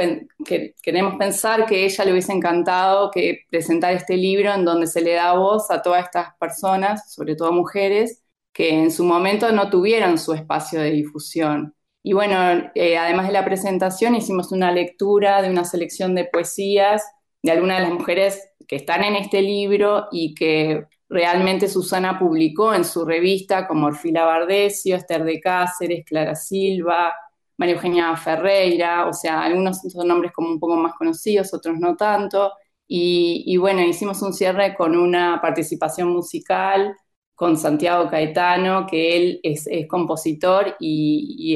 que, 0.45 0.75
queremos 0.81 1.15
pensar 1.17 1.65
que 1.65 1.85
ella 1.85 2.05
le 2.05 2.11
hubiese 2.11 2.33
encantado 2.33 3.11
que 3.11 3.45
presentar 3.49 3.93
este 3.93 4.17
libro 4.17 4.53
en 4.53 4.65
donde 4.65 4.87
se 4.87 5.01
le 5.01 5.13
da 5.13 5.33
voz 5.33 5.71
a 5.71 5.81
todas 5.81 6.05
estas 6.05 6.35
personas, 6.39 7.13
sobre 7.13 7.35
todo 7.35 7.51
mujeres, 7.51 8.23
que 8.53 8.69
en 8.69 8.91
su 8.91 9.05
momento 9.05 9.51
no 9.51 9.69
tuvieron 9.69 10.17
su 10.17 10.33
espacio 10.33 10.81
de 10.81 10.91
difusión. 10.91 11.75
Y 12.03 12.13
bueno, 12.13 12.69
eh, 12.75 12.97
además 12.97 13.27
de 13.27 13.33
la 13.33 13.45
presentación, 13.45 14.15
hicimos 14.15 14.51
una 14.51 14.71
lectura 14.71 15.41
de 15.41 15.49
una 15.49 15.65
selección 15.65 16.15
de 16.15 16.25
poesías 16.25 17.03
de 17.41 17.51
algunas 17.51 17.77
de 17.79 17.83
las 17.83 17.93
mujeres 17.93 18.49
que 18.67 18.75
están 18.75 19.03
en 19.03 19.15
este 19.15 19.41
libro 19.41 20.07
y 20.11 20.33
que 20.35 20.85
realmente 21.09 21.67
Susana 21.67 22.19
publicó 22.19 22.73
en 22.73 22.85
su 22.85 23.03
revista 23.03 23.67
como 23.67 23.87
Orfila 23.87 24.25
Bardesio, 24.25 24.95
Esther 24.95 25.23
de 25.23 25.39
Cáceres, 25.41 26.05
Clara 26.05 26.35
Silva, 26.35 27.13
María 27.57 27.75
Eugenia 27.75 28.15
Ferreira, 28.15 29.07
o 29.07 29.13
sea, 29.13 29.43
algunos 29.43 29.81
son 29.81 30.07
nombres 30.07 30.31
como 30.31 30.49
un 30.49 30.59
poco 30.59 30.75
más 30.77 30.93
conocidos, 30.95 31.53
otros 31.53 31.77
no 31.79 31.95
tanto. 31.97 32.53
Y, 32.87 33.55
bueno, 33.57 33.81
hicimos 33.83 34.21
un 34.23 34.33
cierre 34.33 34.75
con 34.75 34.97
una 34.97 35.39
participación 35.41 36.09
musical 36.09 36.95
con 37.35 37.57
Santiago 37.57 38.09
Caetano, 38.09 38.87
que 38.87 39.17
él 39.17 39.39
es, 39.43 39.67
compositor 39.87 40.75
y, 40.79 41.55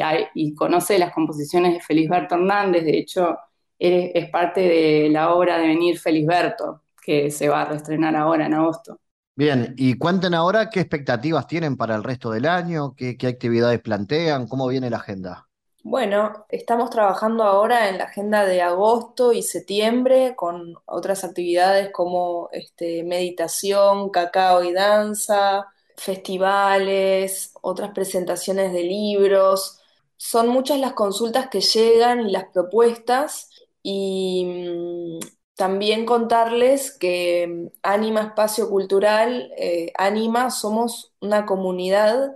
conoce 0.56 0.99
las 0.99 1.14
composiciones 1.14 1.74
de 1.74 1.80
Felisberto 1.82 2.36
Hernández. 2.36 2.86
De 2.86 2.97
hecho, 2.97 3.38
es 3.80 4.30
parte 4.30 4.62
de 4.62 5.10
la 5.10 5.34
obra 5.34 5.58
de 5.58 5.68
Venir 5.68 5.99
Felisberto, 5.99 6.84
que 7.01 7.32
se 7.32 7.49
va 7.49 7.64
a 7.64 7.66
reestrenar 7.66 8.16
ahora 8.16 8.45
en 8.45 8.54
agosto. 8.54 8.99
Bien, 9.36 9.73
y 9.77 9.97
cuenten 9.97 10.36
ahora 10.36 10.69
qué 10.69 10.79
expectativas 10.79 11.47
tienen 11.47 11.75
para 11.75 11.95
el 11.95 12.03
resto 12.03 12.29
del 12.29 12.45
año, 12.45 12.93
qué, 12.95 13.17
actividades 13.27 13.81
plantean, 13.81 14.47
cómo 14.47 14.67
viene 14.67 14.91
la 14.91 14.97
agenda. 14.97 15.47
Bueno, 15.84 16.45
estamos 16.49 16.91
trabajando 16.91 17.43
ahora 17.43 17.89
en 17.89 17.97
la 17.97 18.05
agenda 18.05 18.45
de 18.45 18.61
agosto 18.61 19.34
y 19.34 19.41
septiembre 19.41 20.36
con 20.36 20.75
otras 20.86 21.23
actividades 21.23 21.89
como 21.91 22.49
este, 22.51 23.03
meditación, 23.03 24.11
cacao 24.11 24.63
y 24.63 24.71
danza, 24.71 25.65
festivales, 25.97 27.53
otras 27.61 27.91
presentaciones 27.91 28.71
de 28.71 28.84
libros. 28.84 29.79
Son 30.15 30.47
muchas 30.47 30.79
las 30.79 30.93
consultas 30.93 31.49
que 31.49 31.59
llegan 31.59 32.21
y 32.21 32.31
las 32.31 32.45
propuestas 32.53 33.49
y 33.81 35.19
mm, 35.19 35.43
también 35.56 36.06
contarles 36.06 36.91
que 36.97 37.47
mm, 37.47 37.68
Anima 37.84 38.22
Espacio 38.22 38.70
Cultural, 38.70 39.51
eh, 39.58 39.91
Anima, 39.97 40.51
somos 40.51 41.14
una 41.22 41.45
comunidad 41.45 42.32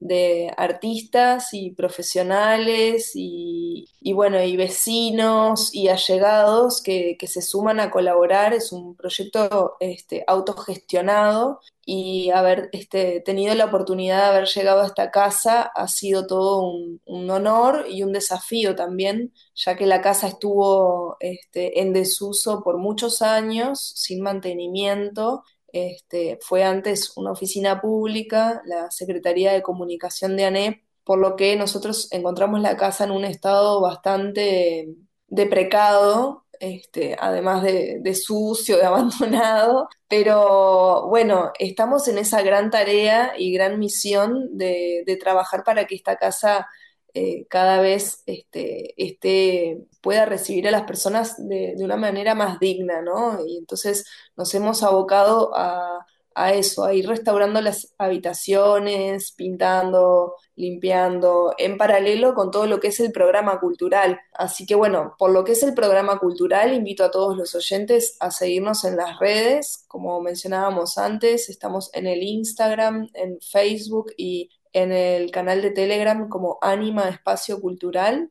de 0.00 0.52
artistas 0.56 1.52
y 1.52 1.72
profesionales 1.72 3.12
y, 3.14 3.86
bueno, 4.14 4.42
y 4.42 4.56
vecinos 4.56 5.74
y 5.74 5.88
allegados 5.88 6.80
que, 6.82 7.16
se 7.26 7.42
suman 7.42 7.80
a 7.80 7.90
colaborar. 7.90 8.54
Es 8.54 8.72
un 8.72 8.94
proyecto 8.94 9.76
este, 9.80 10.24
autogestionado 10.26 11.60
y 11.84 12.30
haber 12.30 12.68
este, 12.72 13.20
tenido 13.20 13.54
la 13.54 13.66
oportunidad 13.66 14.18
de 14.18 14.36
haber 14.36 14.48
llegado 14.48 14.82
a 14.82 14.86
esta 14.86 15.10
casa 15.10 15.62
ha 15.62 15.88
sido 15.88 16.26
todo 16.26 16.62
un, 16.62 17.00
honor 17.30 17.86
y 17.88 18.02
un 18.02 18.12
desafío 18.12 18.74
también, 18.76 19.32
ya 19.54 19.76
que 19.76 19.86
la 19.86 20.00
casa 20.00 20.28
estuvo 20.28 21.16
este, 21.20 21.80
en 21.80 21.92
desuso 21.92 22.62
por 22.62 22.78
muchos 22.78 23.22
años, 23.22 23.80
sin 23.96 24.22
mantenimiento 24.22 25.44
este, 25.72 26.38
fue 26.42 26.64
antes 26.64 27.16
una 27.16 27.32
oficina 27.32 27.80
pública, 27.80 28.62
la 28.64 28.90
Secretaría 28.90 29.52
de 29.52 29.62
Comunicación 29.62 30.36
de 30.36 30.44
ANEP, 30.46 30.82
por 31.04 31.18
lo 31.18 31.36
que 31.36 31.56
nosotros 31.56 32.08
encontramos 32.12 32.60
la 32.60 32.76
casa 32.76 33.04
en 33.04 33.10
un 33.12 33.24
estado 33.24 33.80
bastante 33.80 34.88
deprecado, 35.26 36.44
este, 36.60 37.16
además 37.18 37.62
de, 37.62 38.14
sucio, 38.14 38.76
de 38.76 38.84
abandonado, 38.86 39.88
pero 40.08 41.06
bueno, 41.08 41.52
estamos 41.58 42.08
en 42.08 42.18
esa 42.18 42.42
gran 42.42 42.70
tarea 42.70 43.32
y 43.38 43.52
gran 43.52 43.78
misión 43.78 44.56
de, 44.56 45.02
de 45.06 45.16
trabajar 45.16 45.64
para 45.64 45.86
que 45.86 45.94
esta 45.94 46.16
casa 46.16 46.68
eh, 47.14 47.46
cada 47.48 47.80
vez 47.80 48.22
este, 48.26 49.86
pueda 50.00 50.26
recibir 50.26 50.68
a 50.68 50.70
las 50.70 50.82
personas 50.82 51.36
de, 51.48 51.74
una 51.78 51.96
manera 51.96 52.34
más 52.34 52.60
digna, 52.60 53.02
¿no? 53.02 53.44
Y 53.46 53.56
entonces 53.56 54.04
nos 54.36 54.54
hemos 54.54 54.82
abocado 54.82 55.52
a, 55.54 56.04
eso, 56.54 56.84
a 56.84 56.94
ir 56.94 57.08
restaurando 57.08 57.60
las 57.60 57.94
habitaciones, 57.98 59.32
pintando, 59.32 60.36
limpiando, 60.54 61.52
en 61.58 61.76
paralelo 61.76 62.34
con 62.34 62.52
todo 62.52 62.66
lo 62.66 62.78
que 62.78 62.88
es 62.88 63.00
el 63.00 63.10
programa 63.10 63.58
cultural. 63.58 64.20
Así 64.34 64.64
que 64.64 64.76
bueno, 64.76 65.16
por 65.18 65.30
lo 65.32 65.42
que 65.42 65.52
es 65.52 65.62
el 65.64 65.74
programa 65.74 66.20
cultural, 66.20 66.72
invito 66.74 67.02
a 67.04 67.10
todos 67.10 67.36
los 67.36 67.56
oyentes 67.56 68.16
a 68.20 68.30
seguirnos 68.30 68.84
en 68.84 68.96
las 68.96 69.18
redes, 69.18 69.84
como 69.88 70.20
mencionábamos 70.20 70.96
antes, 70.96 71.48
estamos 71.48 71.90
en 71.92 72.06
el 72.06 72.22
Instagram, 72.22 73.08
en 73.14 73.40
Facebook 73.40 74.12
y 74.16 74.50
en 74.72 74.92
el 74.92 75.30
canal 75.30 75.62
de 75.62 75.70
Telegram 75.70 76.28
como 76.28 76.58
Anima 76.62 77.08
Espacio 77.08 77.60
Cultural. 77.60 78.30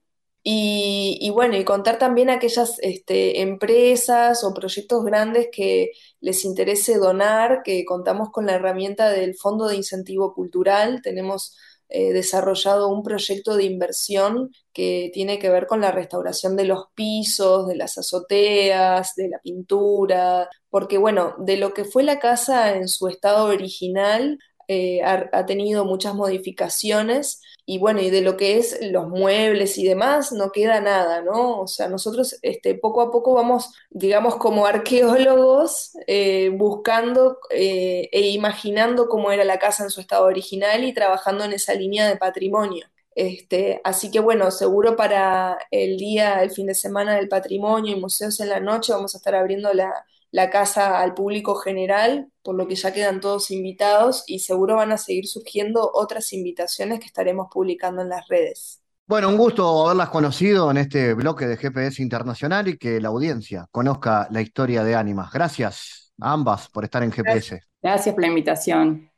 Y, 0.50 1.30
bueno, 1.34 1.58
y 1.58 1.66
contar 1.66 2.00
también 2.00 2.30
a 2.30 2.36
aquellas 2.36 2.78
este, 2.80 3.42
empresas 3.42 4.46
o 4.46 4.54
proyectos 4.54 5.04
grandes 5.04 5.50
que 5.52 5.92
les 6.22 6.46
interese 6.46 6.98
donar, 6.98 7.64
que 7.66 7.84
contamos 7.84 8.30
con 8.32 8.46
la 8.46 8.54
herramienta 8.54 9.10
del 9.10 9.36
Fondo 9.36 9.68
de 9.68 9.76
Incentivo 9.76 10.34
Cultural. 10.34 11.02
Tenemos 11.02 11.58
eh, 11.90 12.14
desarrollado 12.14 12.90
un 12.90 13.04
proyecto 13.04 13.56
de 13.58 13.66
inversión 13.66 14.52
que 14.74 15.10
tiene 15.14 15.40
que 15.40 15.50
ver 15.50 15.68
con 15.68 15.82
la 15.82 15.92
restauración 15.92 16.56
de 16.56 16.66
los 16.66 16.86
pisos, 16.96 17.68
de 17.68 17.76
las 17.76 17.98
azoteas, 17.98 19.16
de 19.16 19.30
la 19.30 19.40
pintura, 19.40 20.50
porque 20.70 20.98
bueno, 20.98 21.36
de 21.40 21.58
lo 21.58 21.74
que 21.74 21.86
fue 21.86 22.04
la 22.04 22.20
casa 22.20 22.76
en 22.76 22.88
su 22.88 23.08
estado 23.08 23.46
original 23.48 24.38
eh, 24.68 25.01
ha, 25.03 25.45
tenido 25.45 25.86
muchas 25.86 26.13
modificaciones 26.13 27.41
y 27.65 27.80
bueno, 27.80 28.01
y 28.01 28.09
de 28.09 28.22
lo 28.22 28.38
que 28.38 28.57
es 28.57 28.80
los 28.82 29.07
muebles 29.07 29.78
y 29.78 29.86
demás, 29.86 30.32
no 30.32 30.51
queda 30.51 30.82
nada, 30.82 31.22
¿no? 31.22 31.61
O 31.61 31.68
sea, 31.68 31.88
nosotros 31.89 32.38
este, 32.41 32.76
poco 32.76 33.01
a 33.01 33.11
poco 33.11 33.34
vamos, 33.34 33.74
digamos, 33.89 34.36
como 34.38 34.65
arqueólogos, 34.65 35.91
eh, 36.07 36.49
buscando 36.53 37.39
eh, 37.49 38.09
e 38.11 38.30
imaginando 38.30 39.07
cómo 39.09 39.32
era 39.32 39.43
la 39.43 39.59
casa 39.59 39.84
en 39.84 39.89
su 39.89 40.01
estado 40.01 40.26
original 40.26 40.84
y 40.84 40.93
trabajando 40.93 41.43
en 41.45 41.53
esa 41.53 41.74
línea 41.74 42.07
de 42.07 42.18
patrimonio. 42.18 42.88
Este, 43.15 43.82
así 43.84 44.11
que 44.11 44.20
bueno, 44.20 44.51
seguro 44.51 44.95
para 44.95 45.57
el 45.72 45.97
día, 45.97 46.43
el 46.43 46.51
fin 46.51 46.68
de 46.68 46.76
semana 46.76 47.15
del 47.15 47.28
patrimonio 47.30 47.95
y 47.95 47.99
museos 47.99 48.39
en 48.39 48.49
la 48.49 48.59
noche 48.59 48.93
vamos 48.93 49.15
a 49.15 49.18
estar 49.18 49.34
abriendo 49.36 49.74
la, 49.74 50.05
la 50.32 50.50
casa 50.50 51.00
al 51.00 51.14
público 51.14 51.56
general, 51.56 52.30
por 52.44 52.56
lo 52.56 52.68
que 52.68 52.76
ya 52.76 52.94
quedan 52.94 53.20
todos 53.20 53.52
invitados 53.52 54.24
y 54.28 54.40
seguro 54.40 54.76
van 54.76 54.92
a 54.92 54.98
seguir 54.98 55.28
surgiendo 55.28 55.90
otras 55.94 56.34
invitaciones 56.34 57.00
que 57.00 57.06
estaremos 57.06 57.48
publicando 57.52 58.02
en 58.02 58.10
las 58.10 58.28
redes. 58.28 58.82
Bueno, 59.08 59.30
un 59.30 59.38
gusto 59.38 59.86
haberlas 59.86 60.10
conocido 60.10 60.70
en 60.70 60.78
este 60.78 61.14
bloque 61.14 61.48
de 61.48 61.56
GPS 61.56 62.02
Internacional 62.02 62.68
y 62.68 62.78
que 62.78 63.00
la 63.00 63.08
audiencia 63.08 63.68
conozca 63.72 64.28
la 64.32 64.42
historia 64.42 64.84
de 64.84 64.96
Ánimas. 64.96 65.32
Gracias 65.32 66.14
a 66.20 66.34
ambas 66.34 66.68
por 66.68 66.84
estar 66.84 67.04
en 67.04 67.12
GPS. 67.14 67.62
Gracias 67.82 68.14
por 68.14 68.22
la 68.22 68.28
invitación. 68.28 69.10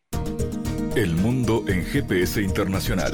El 0.95 1.15
mundo 1.15 1.63
en 1.67 1.83
GPS 1.83 2.39
Internacional. 2.39 3.13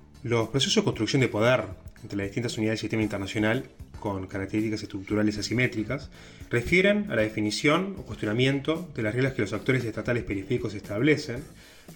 Los 0.23 0.49
procesos 0.49 0.75
de 0.75 0.83
construcción 0.83 1.19
de 1.19 1.29
poder 1.29 1.63
entre 2.03 2.15
las 2.15 2.27
distintas 2.27 2.55
unidades 2.55 2.79
del 2.79 2.81
sistema 2.81 3.01
internacional, 3.01 3.63
con 3.99 4.27
características 4.27 4.83
estructurales 4.83 5.39
asimétricas, 5.39 6.11
refieren 6.51 7.09
a 7.09 7.15
la 7.15 7.23
definición 7.23 7.95
o 7.97 8.03
cuestionamiento 8.03 8.87
de 8.95 9.01
las 9.01 9.15
reglas 9.15 9.33
que 9.33 9.41
los 9.41 9.53
actores 9.53 9.83
estatales 9.83 10.23
periféricos 10.23 10.75
establecen, 10.75 11.43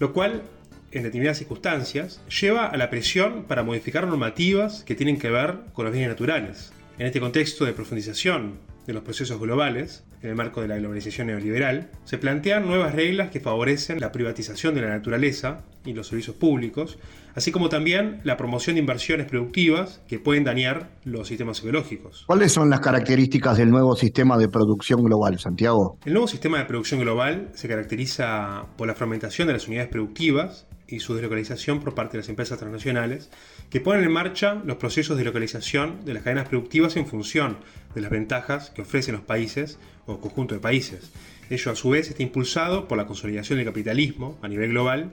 lo 0.00 0.12
cual, 0.12 0.42
en 0.90 1.04
determinadas 1.04 1.38
circunstancias, 1.38 2.20
lleva 2.40 2.66
a 2.66 2.76
la 2.76 2.90
presión 2.90 3.44
para 3.44 3.62
modificar 3.62 4.08
normativas 4.08 4.82
que 4.82 4.96
tienen 4.96 5.20
que 5.20 5.30
ver 5.30 5.58
con 5.72 5.84
los 5.84 5.92
bienes 5.92 6.10
naturales. 6.10 6.72
En 6.98 7.06
este 7.06 7.20
contexto 7.20 7.64
de 7.64 7.74
profundización 7.74 8.58
de 8.88 8.92
los 8.92 9.04
procesos 9.04 9.38
globales, 9.38 10.02
en 10.22 10.30
el 10.30 10.36
marco 10.36 10.62
de 10.62 10.68
la 10.68 10.78
globalización 10.78 11.28
neoliberal, 11.28 11.90
se 12.04 12.18
plantean 12.18 12.66
nuevas 12.66 12.94
reglas 12.94 13.30
que 13.30 13.40
favorecen 13.40 14.00
la 14.00 14.10
privatización 14.10 14.74
de 14.74 14.82
la 14.82 14.88
naturaleza 14.88 15.64
y 15.84 15.92
los 15.92 16.08
servicios 16.08 16.36
públicos, 16.36 16.98
así 17.36 17.52
como 17.52 17.68
también 17.68 18.20
la 18.24 18.36
promoción 18.36 18.74
de 18.74 18.80
inversiones 18.80 19.26
productivas 19.26 20.00
que 20.08 20.18
pueden 20.18 20.42
dañar 20.42 20.88
los 21.04 21.28
sistemas 21.28 21.60
ecológicos. 21.60 22.24
¿Cuáles 22.26 22.50
son 22.50 22.70
las 22.70 22.80
características 22.80 23.58
del 23.58 23.70
nuevo 23.70 23.94
sistema 23.94 24.38
de 24.38 24.48
producción 24.48 25.02
global, 25.04 25.38
Santiago? 25.38 25.98
El 26.06 26.14
nuevo 26.14 26.26
sistema 26.26 26.58
de 26.58 26.64
producción 26.64 27.00
global 27.00 27.50
se 27.54 27.68
caracteriza 27.68 28.64
por 28.78 28.88
la 28.88 28.94
fragmentación 28.94 29.46
de 29.46 29.52
las 29.52 29.68
unidades 29.68 29.90
productivas 29.90 30.66
y 30.88 31.00
su 31.00 31.14
deslocalización 31.14 31.80
por 31.80 31.94
parte 31.94 32.12
de 32.12 32.22
las 32.22 32.28
empresas 32.28 32.58
transnacionales, 32.58 33.30
que 33.70 33.80
ponen 33.80 34.04
en 34.04 34.12
marcha 34.12 34.54
los 34.64 34.76
procesos 34.76 35.18
de 35.18 35.24
localización 35.24 36.04
de 36.04 36.14
las 36.14 36.22
cadenas 36.22 36.48
productivas 36.48 36.96
en 36.96 37.06
función 37.06 37.58
de 37.94 38.00
las 38.00 38.10
ventajas 38.10 38.70
que 38.70 38.82
ofrecen 38.82 39.14
los 39.14 39.24
países 39.24 39.78
o 40.06 40.20
conjunto 40.20 40.54
de 40.54 40.60
países. 40.60 41.12
Ello 41.50 41.72
a 41.72 41.76
su 41.76 41.90
vez 41.90 42.08
está 42.08 42.22
impulsado 42.22 42.88
por 42.88 42.96
la 42.96 43.06
consolidación 43.06 43.58
del 43.58 43.66
capitalismo 43.66 44.38
a 44.42 44.48
nivel 44.48 44.70
global, 44.70 45.12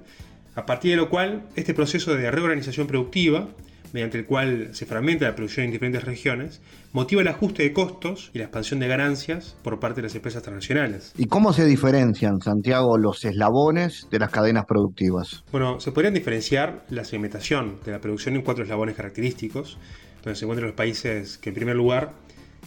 a 0.55 0.65
partir 0.65 0.91
de 0.91 0.97
lo 0.97 1.09
cual 1.09 1.43
este 1.55 1.73
proceso 1.73 2.15
de 2.15 2.29
reorganización 2.29 2.87
productiva 2.87 3.49
mediante 3.93 4.17
el 4.17 4.25
cual 4.25 4.69
se 4.73 4.85
fragmenta 4.85 5.25
la 5.25 5.35
producción 5.35 5.67
en 5.67 5.71
diferentes 5.71 6.03
regiones, 6.03 6.61
motiva 6.91 7.21
el 7.21 7.27
ajuste 7.27 7.61
de 7.63 7.73
costos 7.73 8.31
y 8.33 8.39
la 8.39 8.45
expansión 8.45 8.79
de 8.79 8.87
ganancias 8.87 9.55
por 9.63 9.79
parte 9.79 10.01
de 10.01 10.07
las 10.07 10.15
empresas 10.15 10.41
transnacionales. 10.41 11.13
¿Y 11.15 11.27
cómo 11.27 11.53
se 11.53 11.65
diferencian, 11.65 12.41
Santiago, 12.41 12.97
los 12.97 13.23
eslabones 13.23 14.07
de 14.11 14.19
las 14.19 14.31
cadenas 14.31 14.65
productivas? 14.67 15.43
Bueno, 15.51 15.79
se 15.79 15.91
podrían 15.91 16.15
diferenciar 16.15 16.83
la 16.89 17.05
segmentación 17.05 17.79
de 17.85 17.91
la 17.91 17.99
producción 17.99 18.35
en 18.35 18.41
cuatro 18.41 18.63
eslabones 18.63 18.95
característicos, 18.95 19.77
donde 20.23 20.39
se 20.39 20.45
encuentran 20.45 20.67
los 20.67 20.75
países 20.75 21.37
que 21.37 21.49
en 21.49 21.55
primer 21.55 21.75
lugar 21.75 22.13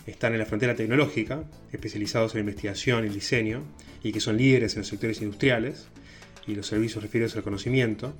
están 0.07 0.33
en 0.33 0.39
la 0.39 0.47
frontera 0.47 0.77
tecnológica, 0.77 1.43
especializados 1.73 2.35
en 2.35 2.43
investigación 2.43 3.05
y 3.05 3.09
diseño, 3.09 3.65
y 4.05 4.13
que 4.13 4.21
son 4.21 4.37
líderes 4.37 4.75
en 4.75 4.83
los 4.83 4.89
sectores 4.89 5.21
industriales 5.21 5.89
y 6.47 6.55
los 6.55 6.67
servicios 6.67 7.03
referidos 7.03 7.37
al 7.37 7.43
conocimiento. 7.43 8.15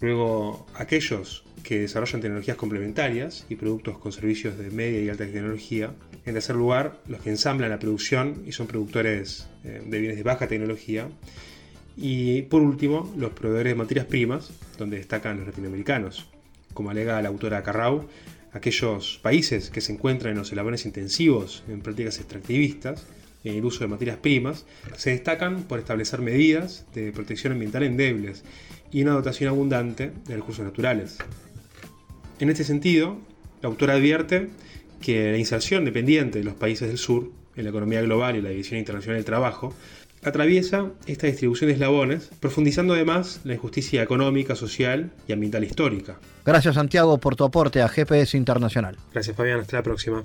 Luego, 0.00 0.66
aquellos 0.74 1.44
que 1.62 1.80
desarrollan 1.80 2.20
tecnologías 2.20 2.56
complementarias 2.56 3.46
y 3.48 3.56
productos 3.56 3.98
con 3.98 4.12
servicios 4.12 4.58
de 4.58 4.70
media 4.70 5.00
y 5.00 5.08
alta 5.08 5.24
tecnología. 5.24 5.92
En 6.26 6.34
tercer 6.34 6.56
lugar, 6.56 7.00
los 7.08 7.20
que 7.22 7.30
ensamblan 7.30 7.70
la 7.70 7.78
producción 7.78 8.42
y 8.46 8.52
son 8.52 8.66
productores 8.66 9.46
eh, 9.64 9.82
de 9.84 9.98
bienes 9.98 10.16
de 10.16 10.22
baja 10.22 10.46
tecnología. 10.46 11.08
Y 11.96 12.42
por 12.42 12.60
último, 12.60 13.14
los 13.16 13.32
proveedores 13.32 13.72
de 13.72 13.76
materias 13.76 14.06
primas, 14.06 14.50
donde 14.78 14.98
destacan 14.98 15.38
los 15.38 15.46
latinoamericanos. 15.46 16.26
Como 16.74 16.90
alega 16.90 17.22
la 17.22 17.28
autora 17.28 17.62
Carrau, 17.62 18.08
aquellos 18.52 19.20
países 19.22 19.70
que 19.70 19.80
se 19.80 19.92
encuentran 19.92 20.32
en 20.32 20.38
los 20.38 20.48
eslabones 20.48 20.86
intensivos 20.86 21.62
en 21.68 21.80
prácticas 21.80 22.18
extractivistas 22.18 23.06
el 23.44 23.64
uso 23.64 23.80
de 23.80 23.88
materias 23.88 24.16
primas, 24.16 24.64
se 24.96 25.10
destacan 25.10 25.62
por 25.64 25.78
establecer 25.78 26.20
medidas 26.20 26.86
de 26.94 27.12
protección 27.12 27.52
ambiental 27.52 27.82
endebles 27.82 28.44
y 28.90 29.02
una 29.02 29.12
dotación 29.12 29.50
abundante 29.50 30.12
de 30.26 30.36
recursos 30.36 30.64
naturales. 30.64 31.18
En 32.40 32.48
este 32.48 32.64
sentido, 32.64 33.18
la 33.62 33.68
autora 33.68 33.94
advierte 33.94 34.48
que 35.00 35.32
la 35.32 35.38
inserción 35.38 35.84
dependiente 35.84 36.38
de 36.38 36.44
los 36.44 36.54
países 36.54 36.88
del 36.88 36.98
sur 36.98 37.30
en 37.56 37.64
la 37.64 37.70
economía 37.70 38.00
global 38.02 38.36
y 38.36 38.42
la 38.42 38.50
división 38.50 38.78
internacional 38.78 39.16
del 39.16 39.24
trabajo 39.24 39.74
atraviesa 40.22 40.90
esta 41.06 41.26
distribución 41.26 41.68
de 41.68 41.74
eslabones, 41.74 42.30
profundizando 42.40 42.94
además 42.94 43.40
la 43.44 43.54
injusticia 43.54 44.02
económica, 44.02 44.56
social 44.56 45.10
y 45.28 45.32
ambiental 45.32 45.64
histórica. 45.64 46.18
Gracias 46.44 46.74
Santiago 46.74 47.18
por 47.18 47.36
tu 47.36 47.44
aporte 47.44 47.82
a 47.82 47.88
GPS 47.88 48.36
Internacional. 48.36 48.96
Gracias 49.12 49.36
Fabián, 49.36 49.60
hasta 49.60 49.76
la 49.76 49.82
próxima. 49.82 50.24